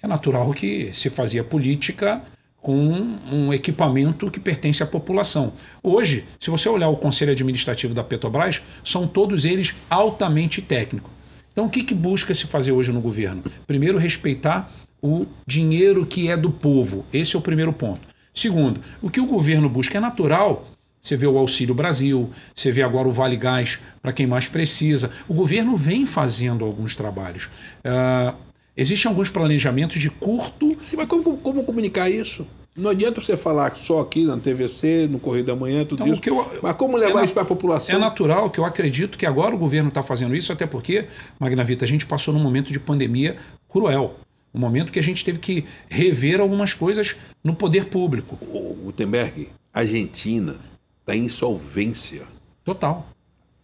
é 0.01 0.07
natural 0.07 0.51
que 0.53 0.91
se 0.93 1.09
fazia 1.09 1.43
política 1.43 2.21
com 2.61 3.17
um 3.31 3.53
equipamento 3.53 4.29
que 4.29 4.39
pertence 4.39 4.83
à 4.83 4.85
população. 4.85 5.53
Hoje, 5.81 6.25
se 6.39 6.49
você 6.49 6.67
olhar 6.67 6.89
o 6.89 6.97
conselho 6.97 7.31
administrativo 7.31 7.93
da 7.93 8.03
Petrobras, 8.03 8.61
são 8.83 9.07
todos 9.07 9.45
eles 9.45 9.75
altamente 9.89 10.61
técnicos. 10.61 11.11
Então, 11.51 11.65
o 11.65 11.69
que, 11.69 11.83
que 11.83 11.93
busca 11.93 12.33
se 12.33 12.47
fazer 12.47 12.71
hoje 12.71 12.91
no 12.91 13.01
governo? 13.01 13.43
Primeiro, 13.65 13.97
respeitar 13.97 14.71
o 15.01 15.25
dinheiro 15.47 16.05
que 16.05 16.29
é 16.29 16.37
do 16.37 16.49
povo. 16.49 17.05
Esse 17.11 17.35
é 17.35 17.39
o 17.39 17.41
primeiro 17.41 17.73
ponto. 17.73 18.01
Segundo, 18.33 18.81
o 19.01 19.09
que 19.09 19.19
o 19.19 19.25
governo 19.25 19.69
busca 19.69 19.97
é 19.97 20.01
natural. 20.01 20.65
Você 21.01 21.15
vê 21.15 21.25
o 21.25 21.37
Auxílio 21.37 21.73
Brasil, 21.73 22.29
você 22.53 22.71
vê 22.71 22.83
agora 22.83 23.07
o 23.07 23.11
Vale 23.11 23.37
Gás 23.37 23.79
para 24.01 24.11
quem 24.11 24.27
mais 24.27 24.49
precisa. 24.49 25.11
O 25.29 25.33
governo 25.33 25.75
vem 25.77 26.05
fazendo 26.05 26.65
alguns 26.65 26.95
trabalhos. 26.95 27.49
Uh, 27.85 28.35
existem 28.81 29.09
alguns 29.09 29.29
planejamentos 29.29 29.99
de 30.01 30.09
curto. 30.09 30.77
Sim, 30.83 30.97
mas 30.97 31.07
como, 31.07 31.37
como 31.37 31.63
comunicar 31.63 32.09
isso? 32.09 32.45
Não 32.75 32.91
adianta 32.91 33.19
você 33.19 33.35
falar 33.35 33.75
só 33.75 33.99
aqui 33.99 34.23
na 34.23 34.37
TVC, 34.37 35.07
no 35.09 35.19
Correio 35.19 35.43
da 35.43 35.55
Manhã, 35.55 35.83
tudo 35.83 36.03
então, 36.03 36.13
isso. 36.13 36.21
Eu, 36.25 36.59
Mas 36.61 36.75
como 36.77 36.95
levar 36.95 37.21
é 37.21 37.25
isso 37.25 37.33
para 37.33 37.43
a 37.43 37.45
população? 37.45 37.95
É 37.95 37.99
natural 37.99 38.49
que 38.49 38.59
eu 38.59 38.65
acredito 38.65 39.17
que 39.17 39.25
agora 39.25 39.53
o 39.53 39.57
governo 39.57 39.89
está 39.89 40.01
fazendo 40.01 40.35
isso, 40.35 40.53
até 40.53 40.65
porque, 40.65 41.05
Magnavita, 41.39 41.83
a 41.83 41.87
gente 41.87 42.05
passou 42.05 42.33
num 42.33 42.39
momento 42.39 42.71
de 42.71 42.79
pandemia 42.79 43.35
cruel. 43.67 44.15
Um 44.53 44.59
momento 44.59 44.91
que 44.91 44.99
a 44.99 45.03
gente 45.03 45.25
teve 45.25 45.39
que 45.39 45.65
rever 45.89 46.39
algumas 46.39 46.73
coisas 46.73 47.17
no 47.43 47.53
poder 47.53 47.85
público. 47.85 48.37
O 48.41 48.75
Gutenberg, 48.85 49.49
Argentina 49.73 50.55
está 51.01 51.15
em 51.15 51.25
insolvência. 51.25 52.23
Total. 52.63 53.07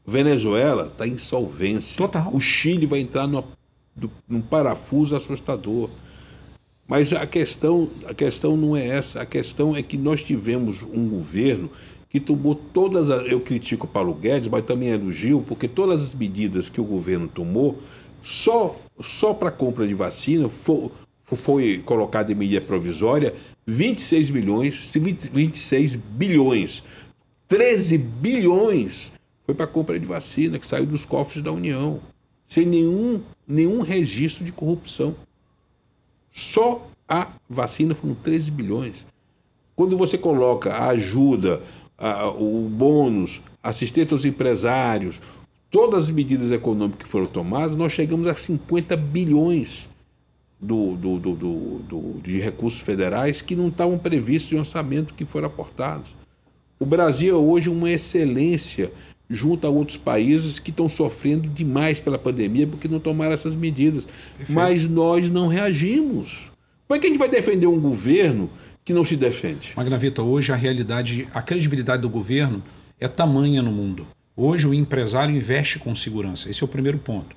Venezuela 0.05 0.87
está 0.87 1.07
em 1.07 1.11
insolvência. 1.11 1.97
Total. 1.97 2.29
O 2.31 2.39
Chile 2.39 2.85
vai 2.85 2.99
entrar 2.99 3.25
numa, 3.25 3.45
num 4.27 4.41
parafuso 4.41 5.15
assustador. 5.15 5.89
Mas 6.87 7.11
a 7.13 7.25
questão, 7.25 7.89
a 8.05 8.13
questão 8.13 8.55
não 8.55 8.75
é 8.75 8.87
essa. 8.87 9.21
A 9.21 9.25
questão 9.25 9.75
é 9.75 9.81
que 9.81 9.97
nós 9.97 10.23
tivemos 10.23 10.83
um 10.83 11.07
governo 11.09 11.69
que 12.09 12.19
tomou 12.19 12.55
todas 12.55 13.09
as. 13.09 13.29
Eu 13.29 13.39
critico 13.39 13.85
o 13.85 13.89
Paulo 13.89 14.13
Guedes, 14.13 14.47
mas 14.47 14.63
também 14.63 14.89
elogio, 14.89 15.43
porque 15.47 15.67
todas 15.67 16.01
as 16.01 16.13
medidas 16.13 16.69
que 16.69 16.79
o 16.79 16.85
governo 16.85 17.27
tomou, 17.27 17.81
só, 18.21 18.79
só 18.99 19.33
para 19.33 19.51
compra 19.51 19.87
de 19.87 19.93
vacina, 19.93 20.47
foi, 20.47 20.91
foi 21.23 21.81
colocada 21.83 22.31
em 22.31 22.35
medida 22.35 22.61
provisória 22.61 23.33
26 23.65 24.29
milhões, 24.29 24.93
26 24.95 25.95
bilhões. 25.95 26.83
13 27.47 27.97
bilhões 27.97 29.11
foi 29.45 29.55
para 29.55 29.67
compra 29.67 29.99
de 29.99 30.05
vacina, 30.05 30.59
que 30.59 30.65
saiu 30.65 30.85
dos 30.85 31.05
cofres 31.05 31.43
da 31.43 31.51
União, 31.51 31.99
sem 32.45 32.65
nenhum, 32.65 33.21
nenhum 33.47 33.81
registro 33.81 34.43
de 34.43 34.51
corrupção. 34.51 35.15
Só 36.31 36.87
a 37.07 37.29
vacina 37.49 37.93
foram 37.93 38.15
13 38.15 38.51
bilhões. 38.51 39.05
Quando 39.75 39.97
você 39.97 40.17
coloca 40.17 40.71
a 40.71 40.89
ajuda, 40.89 41.61
a, 41.97 42.27
o 42.29 42.67
bônus, 42.69 43.41
assistência 43.61 44.15
aos 44.15 44.25
empresários, 44.25 45.21
todas 45.69 46.05
as 46.05 46.09
medidas 46.09 46.51
econômicas 46.51 47.03
que 47.03 47.11
foram 47.11 47.27
tomadas, 47.27 47.77
nós 47.77 47.91
chegamos 47.91 48.27
a 48.27 48.35
50 48.35 48.95
bilhões 48.95 49.89
do, 50.59 50.95
do, 50.95 51.19
do, 51.19 51.35
do, 51.35 52.21
de 52.21 52.39
recursos 52.39 52.79
federais 52.79 53.41
que 53.41 53.55
não 53.55 53.67
estavam 53.67 53.97
previstos 53.97 54.53
em 54.53 54.57
orçamento 54.57 55.13
que 55.13 55.25
foram 55.25 55.47
aportados. 55.47 56.15
O 56.79 56.85
Brasil 56.85 57.35
é 57.35 57.37
hoje 57.37 57.69
uma 57.69 57.89
excelência 57.89 58.91
junto 59.29 59.65
a 59.65 59.69
outros 59.69 59.97
países 59.97 60.59
que 60.59 60.69
estão 60.69 60.87
sofrendo 60.87 61.47
demais 61.47 61.99
pela 61.99 62.17
pandemia 62.17 62.67
porque 62.67 62.87
não 62.87 62.99
tomaram 62.99 63.33
essas 63.33 63.55
medidas. 63.55 64.07
Perfeito. 64.37 64.53
Mas 64.53 64.87
nós 64.87 65.29
não 65.29 65.47
reagimos. 65.47 66.51
Como 66.87 66.97
é 66.97 66.99
que 66.99 67.07
a 67.07 67.09
gente 67.09 67.19
vai 67.19 67.29
defender 67.29 67.67
um 67.67 67.79
governo 67.79 68.49
que 68.83 68.93
não 68.93 69.03
se 69.03 69.15
defende? 69.15 69.73
Magnavita, 69.75 70.21
hoje 70.21 70.51
a 70.51 70.55
realidade, 70.55 71.27
a 71.33 71.41
credibilidade 71.41 72.01
do 72.01 72.09
governo 72.09 72.61
é 72.99 73.07
tamanha 73.07 73.61
no 73.61 73.71
mundo. 73.71 74.07
Hoje 74.37 74.67
o 74.67 74.73
empresário 74.73 75.35
investe 75.35 75.79
com 75.79 75.95
segurança. 75.95 76.49
Esse 76.49 76.63
é 76.63 76.65
o 76.65 76.67
primeiro 76.67 76.99
ponto. 76.99 77.35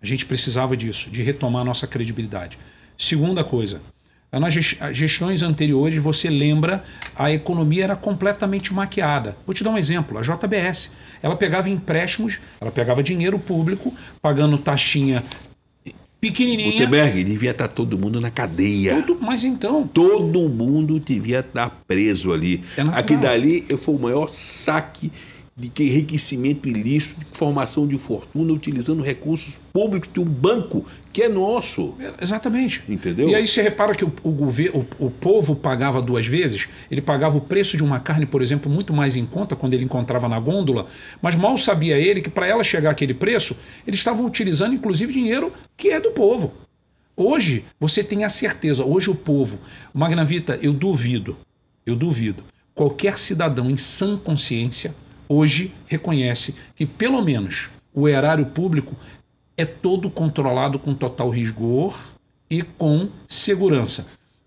A 0.00 0.06
gente 0.06 0.26
precisava 0.26 0.76
disso, 0.76 1.10
de 1.10 1.22
retomar 1.22 1.62
a 1.62 1.64
nossa 1.64 1.86
credibilidade. 1.86 2.58
Segunda 2.96 3.42
coisa, 3.42 3.80
nas 4.40 4.52
gestões 4.52 5.42
anteriores, 5.42 6.02
você 6.02 6.28
lembra, 6.28 6.82
a 7.14 7.32
economia 7.32 7.84
era 7.84 7.96
completamente 7.96 8.72
maquiada. 8.74 9.36
Vou 9.46 9.54
te 9.54 9.62
dar 9.62 9.70
um 9.70 9.78
exemplo: 9.78 10.18
a 10.18 10.22
JBS. 10.22 10.92
Ela 11.22 11.36
pegava 11.36 11.70
empréstimos, 11.70 12.40
ela 12.60 12.70
pegava 12.70 13.02
dinheiro 13.02 13.38
público, 13.38 13.94
pagando 14.20 14.58
taxinha 14.58 15.22
pequenininha. 16.20 16.72
Gutenberg, 16.72 17.22
devia 17.22 17.50
estar 17.50 17.68
tá 17.68 17.74
todo 17.74 17.98
mundo 17.98 18.20
na 18.20 18.30
cadeia. 18.30 19.02
Tudo, 19.02 19.18
mas 19.20 19.44
então. 19.44 19.86
Todo 19.86 20.48
mundo 20.48 20.98
devia 20.98 21.40
estar 21.40 21.68
tá 21.68 21.76
preso 21.86 22.32
ali. 22.32 22.64
É 22.76 22.82
Aqui 22.98 23.16
dali 23.16 23.66
foi 23.82 23.94
o 23.94 23.98
maior 23.98 24.28
saque 24.28 25.12
de 25.56 25.68
que 25.68 25.84
enriquecimento 25.84 26.68
ilícito, 26.68 27.20
de 27.20 27.38
formação 27.38 27.86
de 27.86 27.96
fortuna, 27.96 28.52
utilizando 28.52 29.04
recursos 29.04 29.60
públicos 29.72 30.10
de 30.12 30.18
um 30.18 30.24
banco 30.24 30.84
que 31.12 31.22
é 31.22 31.28
nosso. 31.28 31.94
Exatamente. 32.20 32.82
Entendeu? 32.88 33.28
E 33.28 33.36
aí 33.36 33.46
você 33.46 33.62
repara 33.62 33.94
que 33.94 34.04
o, 34.04 34.12
o, 34.24 34.32
governo, 34.32 34.84
o, 34.98 35.06
o 35.06 35.10
povo 35.10 35.54
pagava 35.54 36.02
duas 36.02 36.26
vezes. 36.26 36.68
Ele 36.90 37.00
pagava 37.00 37.36
o 37.36 37.40
preço 37.40 37.76
de 37.76 37.84
uma 37.84 38.00
carne, 38.00 38.26
por 38.26 38.42
exemplo, 38.42 38.70
muito 38.70 38.92
mais 38.92 39.14
em 39.14 39.24
conta 39.24 39.54
quando 39.54 39.74
ele 39.74 39.84
encontrava 39.84 40.28
na 40.28 40.40
gôndola, 40.40 40.86
mas 41.22 41.36
mal 41.36 41.56
sabia 41.56 41.96
ele 41.96 42.20
que 42.20 42.30
para 42.30 42.48
ela 42.48 42.64
chegar 42.64 42.90
àquele 42.90 43.14
preço, 43.14 43.56
eles 43.86 44.00
estavam 44.00 44.26
utilizando 44.26 44.74
inclusive 44.74 45.12
dinheiro 45.12 45.52
que 45.76 45.90
é 45.90 46.00
do 46.00 46.10
povo. 46.10 46.52
Hoje 47.16 47.64
você 47.78 48.02
tem 48.02 48.24
a 48.24 48.28
certeza, 48.28 48.84
hoje 48.84 49.08
o 49.08 49.14
povo, 49.14 49.60
Magna 49.92 50.24
Vita, 50.24 50.58
eu 50.60 50.72
duvido, 50.72 51.36
eu 51.86 51.94
duvido, 51.94 52.42
qualquer 52.74 53.16
cidadão 53.16 53.70
em 53.70 53.76
sã 53.76 54.16
consciência 54.16 54.92
hoje 55.28 55.72
reconhece 55.86 56.54
que, 56.74 56.86
pelo 56.86 57.22
menos, 57.22 57.68
o 57.92 58.08
erário 58.08 58.46
público 58.46 58.96
é 59.56 59.64
todo 59.64 60.10
controlado 60.10 60.78
com 60.78 60.94
total 60.94 61.30
rigor 61.30 61.96
e 62.50 62.62
com 62.62 63.08
segurança. 63.26 64.06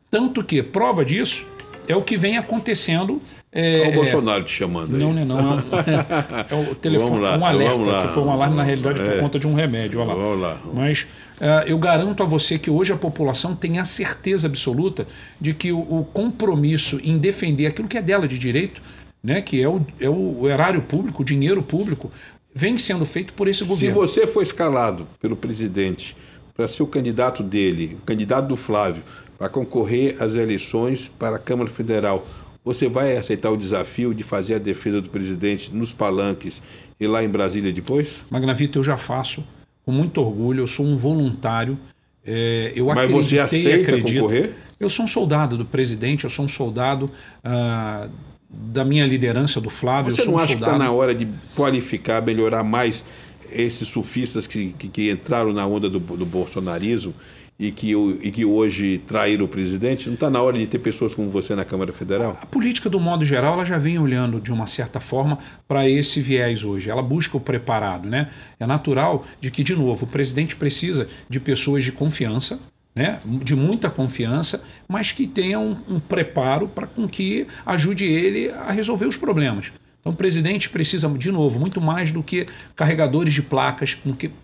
Tanto 0.09 0.43
que 0.43 0.61
prova 0.61 1.03
disso 1.03 1.45
é 1.87 1.95
o 1.95 2.01
que 2.01 2.17
vem 2.17 2.37
acontecendo. 2.37 3.21
É, 3.51 3.87
é 3.87 3.89
o 3.89 3.93
Bolsonaro 3.93 4.43
te 4.43 4.51
chamando 4.51 4.95
aí. 4.95 5.01
Não, 5.01 5.13
não, 5.13 5.25
não. 5.25 5.59
É, 5.59 6.53
é 6.53 6.71
o 6.71 6.75
telefone, 6.75 7.21
lá, 7.21 7.37
um 7.37 7.45
alerta, 7.45 8.07
que 8.07 8.13
foi 8.13 8.23
um 8.23 8.31
alarme, 8.31 8.55
na 8.55 8.63
realidade, 8.63 8.99
por 8.99 9.09
é. 9.09 9.19
conta 9.19 9.39
de 9.39 9.47
um 9.47 9.53
remédio. 9.53 10.01
Olha 10.01 10.13
lá. 10.13 10.15
Vamos 10.15 10.41
lá. 10.41 10.61
Mas 10.73 11.07
uh, 11.39 11.65
eu 11.65 11.77
garanto 11.77 12.21
a 12.21 12.25
você 12.25 12.59
que 12.59 12.69
hoje 12.69 12.91
a 12.91 12.97
população 12.97 13.55
tem 13.55 13.79
a 13.79 13.85
certeza 13.85 14.47
absoluta 14.47 15.07
de 15.39 15.53
que 15.53 15.71
o, 15.71 15.79
o 15.79 16.05
compromisso 16.05 16.99
em 17.01 17.17
defender 17.17 17.67
aquilo 17.67 17.87
que 17.87 17.97
é 17.97 18.01
dela 18.01 18.27
de 18.27 18.37
direito 18.37 18.81
né, 19.27 19.41
que 19.41 19.61
é 19.61 19.67
o, 19.67 19.85
é 19.99 20.09
o 20.09 20.47
erário 20.47 20.81
público, 20.81 21.21
o 21.21 21.25
dinheiro 21.25 21.61
público, 21.61 22.09
vem 22.55 22.77
sendo 22.77 23.05
feito 23.05 23.33
por 23.33 23.49
esse 23.49 23.65
governo. 23.65 23.93
Se 23.93 24.07
você 24.07 24.25
for 24.25 24.41
escalado 24.41 25.05
pelo 25.19 25.35
presidente 25.35 26.15
para 26.55 26.65
ser 26.65 26.81
o 26.81 26.87
candidato 26.87 27.43
dele, 27.43 27.97
o 28.01 28.05
candidato 28.05 28.47
do 28.47 28.55
Flávio, 28.55 29.03
para 29.37 29.49
concorrer 29.49 30.15
às 30.21 30.35
eleições 30.35 31.09
para 31.09 31.35
a 31.35 31.39
Câmara 31.39 31.69
Federal, 31.69 32.25
você 32.63 32.87
vai 32.87 33.17
aceitar 33.17 33.51
o 33.51 33.57
desafio 33.57 34.13
de 34.13 34.23
fazer 34.23 34.55
a 34.55 34.59
defesa 34.59 35.01
do 35.01 35.09
presidente 35.09 35.75
nos 35.75 35.91
palanques 35.91 36.61
e 36.97 37.05
lá 37.05 37.21
em 37.21 37.27
Brasília 37.27 37.73
depois? 37.73 38.21
Magnavita, 38.29 38.79
eu 38.79 38.83
já 38.83 38.95
faço 38.95 39.45
com 39.85 39.91
muito 39.91 40.21
orgulho, 40.21 40.61
eu 40.61 40.67
sou 40.67 40.85
um 40.85 40.95
voluntário. 40.95 41.77
É, 42.25 42.71
eu 42.73 42.85
Mas 42.85 43.11
você 43.11 43.39
aceita 43.39 43.91
acredito. 43.91 44.21
concorrer? 44.21 44.53
Eu 44.79 44.89
sou 44.89 45.03
um 45.03 45.07
soldado 45.07 45.57
do 45.57 45.65
presidente, 45.65 46.23
eu 46.23 46.29
sou 46.29 46.45
um 46.45 46.47
soldado 46.47 47.05
uh, 47.43 48.09
da 48.49 48.83
minha 48.83 49.05
liderança, 49.05 49.59
do 49.59 49.69
Flávio. 49.69 50.15
Você 50.15 50.25
não 50.25 50.37
acha 50.37 50.47
que 50.47 50.53
está 50.53 50.77
na 50.77 50.91
hora 50.91 51.13
de 51.13 51.27
qualificar, 51.55 52.21
melhorar 52.21 52.63
mais 52.63 53.03
esses 53.51 53.87
sufistas 53.87 54.47
que, 54.47 54.73
que, 54.77 54.87
que 54.87 55.11
entraram 55.11 55.53
na 55.53 55.65
onda 55.65 55.89
do, 55.89 55.99
do 55.99 56.25
bolsonarismo 56.25 57.13
e 57.59 57.71
que, 57.71 57.93
e 58.21 58.31
que 58.31 58.45
hoje 58.45 58.99
traíram 59.07 59.45
o 59.45 59.47
presidente? 59.47 60.07
Não 60.07 60.13
está 60.13 60.29
na 60.29 60.41
hora 60.41 60.57
de 60.57 60.67
ter 60.67 60.79
pessoas 60.79 61.15
como 61.15 61.29
você 61.29 61.55
na 61.55 61.65
Câmara 61.65 61.91
Federal? 61.91 62.37
A, 62.39 62.43
a 62.43 62.45
política, 62.45 62.89
do 62.89 62.99
modo 62.99 63.25
geral, 63.25 63.53
ela 63.53 63.65
já 63.65 63.77
vem 63.77 63.97
olhando 63.97 64.39
de 64.39 64.51
uma 64.51 64.67
certa 64.67 64.99
forma 64.99 65.37
para 65.67 65.89
esse 65.89 66.21
viés 66.21 66.63
hoje. 66.63 66.89
Ela 66.89 67.01
busca 67.01 67.35
o 67.35 67.39
preparado. 67.39 68.07
Né? 68.07 68.29
É 68.59 68.65
natural 68.65 69.25
de 69.41 69.49
que, 69.49 69.63
de 69.63 69.75
novo, 69.75 70.05
o 70.05 70.07
presidente 70.07 70.55
precisa 70.55 71.07
de 71.29 71.39
pessoas 71.39 71.83
de 71.83 71.91
confiança 71.91 72.59
né, 72.97 73.19
de 73.43 73.55
muita 73.55 73.91
confiança, 73.91 74.63
mas 74.87 75.11
que 75.11 75.27
tenha 75.27 75.59
um, 75.59 75.77
um 75.87 75.99
preparo 75.99 76.67
para 76.67 76.87
com 76.87 77.07
que 77.07 77.45
ajude 77.63 78.05
ele 78.05 78.49
a 78.49 78.71
resolver 78.71 79.05
os 79.05 79.15
problemas. 79.15 79.71
Então, 80.01 80.11
o 80.11 80.15
presidente 80.15 80.67
precisa, 80.67 81.07
de 81.09 81.31
novo, 81.31 81.59
muito 81.59 81.79
mais 81.79 82.11
do 82.11 82.23
que 82.23 82.47
carregadores 82.75 83.35
de 83.35 83.43
placas, 83.43 83.95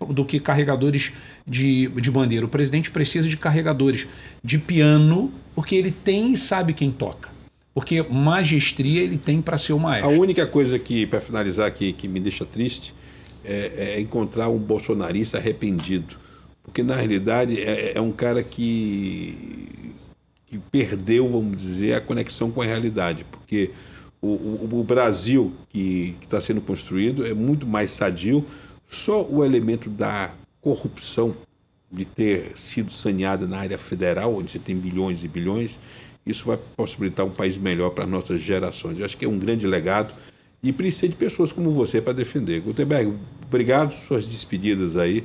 do 0.08 0.24
que 0.24 0.38
carregadores 0.38 1.12
de, 1.44 1.88
de 1.88 2.10
bandeira. 2.12 2.46
O 2.46 2.48
presidente 2.48 2.92
precisa 2.92 3.28
de 3.28 3.36
carregadores 3.36 4.06
de 4.42 4.56
piano, 4.56 5.32
porque 5.52 5.74
ele 5.74 5.90
tem 5.90 6.32
e 6.32 6.36
sabe 6.36 6.72
quem 6.72 6.92
toca. 6.92 7.30
Porque 7.74 8.02
magistria 8.02 9.02
ele 9.02 9.16
tem 9.16 9.42
para 9.42 9.58
ser 9.58 9.72
o 9.72 9.80
maestro. 9.80 10.14
A 10.14 10.16
única 10.16 10.46
coisa 10.46 10.78
que, 10.78 11.06
para 11.06 11.20
finalizar 11.20 11.66
aqui, 11.66 11.92
que 11.92 12.06
me 12.06 12.20
deixa 12.20 12.44
triste 12.44 12.94
é, 13.44 13.96
é 13.96 14.00
encontrar 14.00 14.48
um 14.48 14.58
bolsonarista 14.58 15.38
arrependido 15.38 16.22
porque 16.64 16.82
na 16.82 16.96
realidade 16.96 17.60
é, 17.60 17.92
é 17.96 18.00
um 18.00 18.10
cara 18.10 18.42
que, 18.42 19.94
que 20.46 20.58
perdeu, 20.58 21.30
vamos 21.30 21.56
dizer, 21.56 21.94
a 21.94 22.00
conexão 22.00 22.50
com 22.50 22.62
a 22.62 22.64
realidade, 22.64 23.24
porque 23.30 23.70
o, 24.20 24.28
o, 24.28 24.80
o 24.80 24.82
Brasil 24.82 25.52
que 25.68 26.16
está 26.22 26.40
sendo 26.40 26.62
construído 26.62 27.24
é 27.24 27.34
muito 27.34 27.66
mais 27.66 27.90
sadio, 27.90 28.44
só 28.88 29.22
o 29.24 29.44
elemento 29.44 29.90
da 29.90 30.34
corrupção 30.60 31.36
de 31.92 32.04
ter 32.04 32.58
sido 32.58 32.92
saneada 32.92 33.46
na 33.46 33.58
área 33.58 33.78
federal, 33.78 34.34
onde 34.34 34.50
você 34.50 34.58
tem 34.58 34.74
bilhões 34.74 35.22
e 35.22 35.28
bilhões, 35.28 35.78
isso 36.26 36.46
vai 36.46 36.58
possibilitar 36.76 37.24
um 37.24 37.30
país 37.30 37.58
melhor 37.58 37.90
para 37.90 38.04
as 38.04 38.10
nossas 38.10 38.40
gerações. 38.40 38.98
Eu 38.98 39.04
acho 39.04 39.16
que 39.16 39.26
é 39.26 39.28
um 39.28 39.38
grande 39.38 39.66
legado 39.66 40.14
e 40.62 40.72
precisa 40.72 41.08
de 41.08 41.14
pessoas 41.14 41.52
como 41.52 41.70
você 41.70 42.00
para 42.00 42.14
defender. 42.14 42.62
Gutenberg, 42.62 43.14
obrigado, 43.46 43.92
suas 43.92 44.26
despedidas 44.26 44.96
aí. 44.96 45.22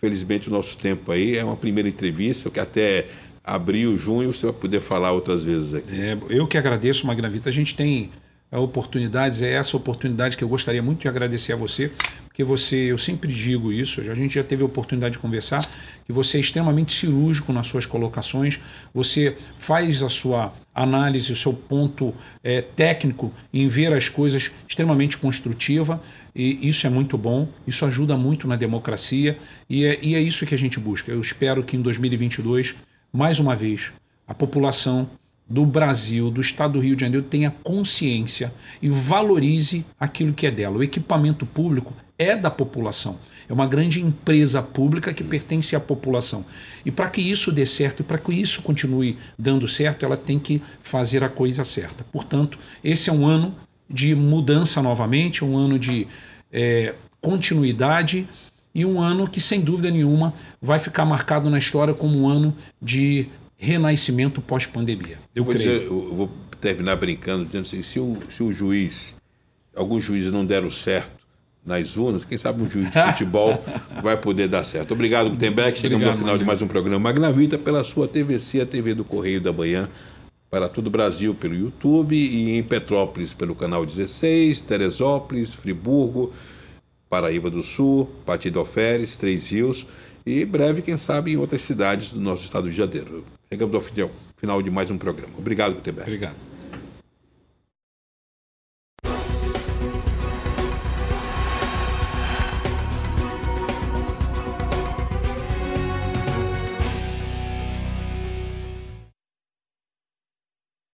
Felizmente 0.00 0.48
o 0.48 0.52
nosso 0.52 0.76
tempo 0.76 1.10
aí 1.10 1.36
é 1.36 1.44
uma 1.44 1.56
primeira 1.56 1.88
entrevista, 1.88 2.48
que 2.50 2.60
até 2.60 3.06
abril, 3.42 3.96
junho 3.96 4.32
você 4.32 4.46
vai 4.46 4.54
poder 4.54 4.80
falar 4.80 5.12
outras 5.12 5.42
vezes 5.42 5.74
aqui. 5.74 6.00
É, 6.00 6.16
eu 6.28 6.46
que 6.46 6.56
agradeço, 6.56 7.06
Magnavita. 7.06 7.48
A 7.48 7.52
gente 7.52 7.74
tem 7.74 8.10
oportunidades, 8.56 9.42
é 9.42 9.52
essa 9.52 9.76
oportunidade 9.76 10.36
que 10.36 10.42
eu 10.42 10.48
gostaria 10.48 10.82
muito 10.82 11.00
de 11.00 11.08
agradecer 11.08 11.52
a 11.52 11.56
você, 11.56 11.92
porque 12.24 12.42
você, 12.42 12.76
eu 12.76 12.96
sempre 12.96 13.30
digo 13.30 13.70
isso, 13.70 14.00
a 14.00 14.14
gente 14.14 14.36
já 14.36 14.44
teve 14.44 14.62
a 14.62 14.66
oportunidade 14.66 15.12
de 15.12 15.18
conversar, 15.18 15.68
que 16.04 16.12
você 16.12 16.38
é 16.38 16.40
extremamente 16.40 16.92
cirúrgico 16.92 17.52
nas 17.52 17.66
suas 17.66 17.84
colocações, 17.84 18.58
você 18.94 19.36
faz 19.58 20.02
a 20.02 20.08
sua 20.08 20.54
análise, 20.74 21.30
o 21.30 21.36
seu 21.36 21.52
ponto 21.52 22.14
é, 22.42 22.62
técnico 22.62 23.32
em 23.52 23.68
ver 23.68 23.92
as 23.92 24.08
coisas 24.08 24.50
extremamente 24.66 25.18
construtiva, 25.18 26.00
e 26.34 26.68
isso 26.68 26.86
é 26.86 26.90
muito 26.90 27.18
bom, 27.18 27.48
isso 27.66 27.84
ajuda 27.84 28.16
muito 28.16 28.48
na 28.48 28.56
democracia, 28.56 29.36
e 29.68 29.84
é, 29.84 29.98
e 30.00 30.14
é 30.14 30.20
isso 30.20 30.46
que 30.46 30.54
a 30.54 30.58
gente 30.58 30.80
busca. 30.80 31.12
Eu 31.12 31.20
espero 31.20 31.62
que 31.62 31.76
em 31.76 31.82
2022, 31.82 32.76
mais 33.12 33.38
uma 33.40 33.54
vez, 33.54 33.92
a 34.26 34.32
população 34.32 35.10
do 35.48 35.64
Brasil, 35.64 36.30
do 36.30 36.40
estado 36.40 36.74
do 36.74 36.80
Rio 36.80 36.94
de 36.94 37.02
Janeiro, 37.02 37.24
tenha 37.24 37.50
consciência 37.50 38.52
e 38.82 38.88
valorize 38.88 39.84
aquilo 39.98 40.34
que 40.34 40.46
é 40.46 40.50
dela. 40.50 40.76
O 40.76 40.82
equipamento 40.82 41.46
público 41.46 41.94
é 42.18 42.36
da 42.36 42.50
população. 42.50 43.18
É 43.48 43.52
uma 43.52 43.66
grande 43.66 44.00
empresa 44.00 44.60
pública 44.60 45.14
que 45.14 45.24
pertence 45.24 45.74
à 45.74 45.80
população. 45.80 46.44
E 46.84 46.90
para 46.90 47.08
que 47.08 47.22
isso 47.22 47.50
dê 47.50 47.64
certo 47.64 48.00
e 48.00 48.02
para 48.02 48.18
que 48.18 48.32
isso 48.32 48.60
continue 48.60 49.16
dando 49.38 49.66
certo, 49.66 50.04
ela 50.04 50.16
tem 50.16 50.38
que 50.38 50.60
fazer 50.80 51.24
a 51.24 51.28
coisa 51.28 51.64
certa. 51.64 52.04
Portanto, 52.12 52.58
esse 52.84 53.08
é 53.08 53.12
um 53.12 53.24
ano 53.24 53.54
de 53.88 54.14
mudança 54.14 54.82
novamente, 54.82 55.44
um 55.44 55.56
ano 55.56 55.78
de 55.78 56.06
é, 56.52 56.94
continuidade 57.22 58.28
e 58.74 58.84
um 58.84 59.00
ano 59.00 59.26
que, 59.26 59.40
sem 59.40 59.62
dúvida 59.62 59.90
nenhuma, 59.90 60.34
vai 60.60 60.78
ficar 60.78 61.06
marcado 61.06 61.48
na 61.48 61.58
história 61.58 61.94
como 61.94 62.20
um 62.20 62.28
ano 62.28 62.54
de 62.82 63.26
renascimento 63.58 64.40
pós-pandemia. 64.40 65.18
Eu. 65.34 65.44
Dizer, 65.44 65.82
eu 65.82 66.14
vou 66.14 66.30
terminar 66.60 66.96
brincando, 66.96 67.44
dizendo 67.44 67.64
assim: 67.64 67.82
se 67.82 67.98
o, 67.98 68.16
se 68.30 68.42
o 68.42 68.52
juiz, 68.52 69.16
alguns 69.74 70.04
juízes 70.04 70.30
não 70.30 70.46
deram 70.46 70.70
certo 70.70 71.18
nas 71.66 71.96
urnas, 71.96 72.24
quem 72.24 72.38
sabe 72.38 72.62
um 72.62 72.70
juiz 72.70 72.90
de 72.90 73.02
futebol 73.10 73.62
vai 74.02 74.16
poder 74.16 74.48
dar 74.48 74.64
certo. 74.64 74.94
Obrigado, 74.94 75.28
Gutenberg. 75.28 75.76
Chegamos 75.76 76.06
Obrigado, 76.06 76.14
ao 76.14 76.18
final 76.18 76.38
de 76.38 76.44
mais 76.44 76.62
um 76.62 76.68
programa 76.68 77.00
Magnavita 77.00 77.58
pela 77.58 77.82
sua 77.82 78.06
TVC, 78.06 78.60
a 78.60 78.66
TV 78.66 78.94
do 78.94 79.04
Correio 79.04 79.40
da 79.40 79.52
Manhã, 79.52 79.88
para 80.48 80.68
todo 80.68 80.86
o 80.86 80.90
Brasil 80.90 81.34
pelo 81.34 81.54
YouTube 81.54 82.16
e 82.16 82.56
em 82.56 82.62
Petrópolis 82.62 83.34
pelo 83.34 83.54
canal 83.54 83.84
16, 83.84 84.60
Teresópolis, 84.62 85.52
Friburgo, 85.52 86.32
Paraíba 87.10 87.50
do 87.50 87.62
Sul, 87.62 88.08
Partido 88.24 88.60
Alferes, 88.60 89.16
Três 89.16 89.48
Rios 89.50 89.84
e 90.28 90.44
breve, 90.44 90.82
quem 90.82 90.96
sabe, 90.96 91.32
em 91.32 91.36
outras 91.36 91.62
cidades 91.62 92.10
do 92.10 92.20
nosso 92.20 92.44
estado 92.44 92.68
de 92.68 92.76
Janeiro. 92.76 93.24
Chegamos 93.50 93.74
ao 93.74 93.80
final 94.36 94.62
de 94.62 94.70
mais 94.70 94.90
um 94.90 94.98
programa. 94.98 95.32
Obrigado, 95.38 95.74
Gutenberg. 95.74 96.10
Obrigado. 96.10 96.47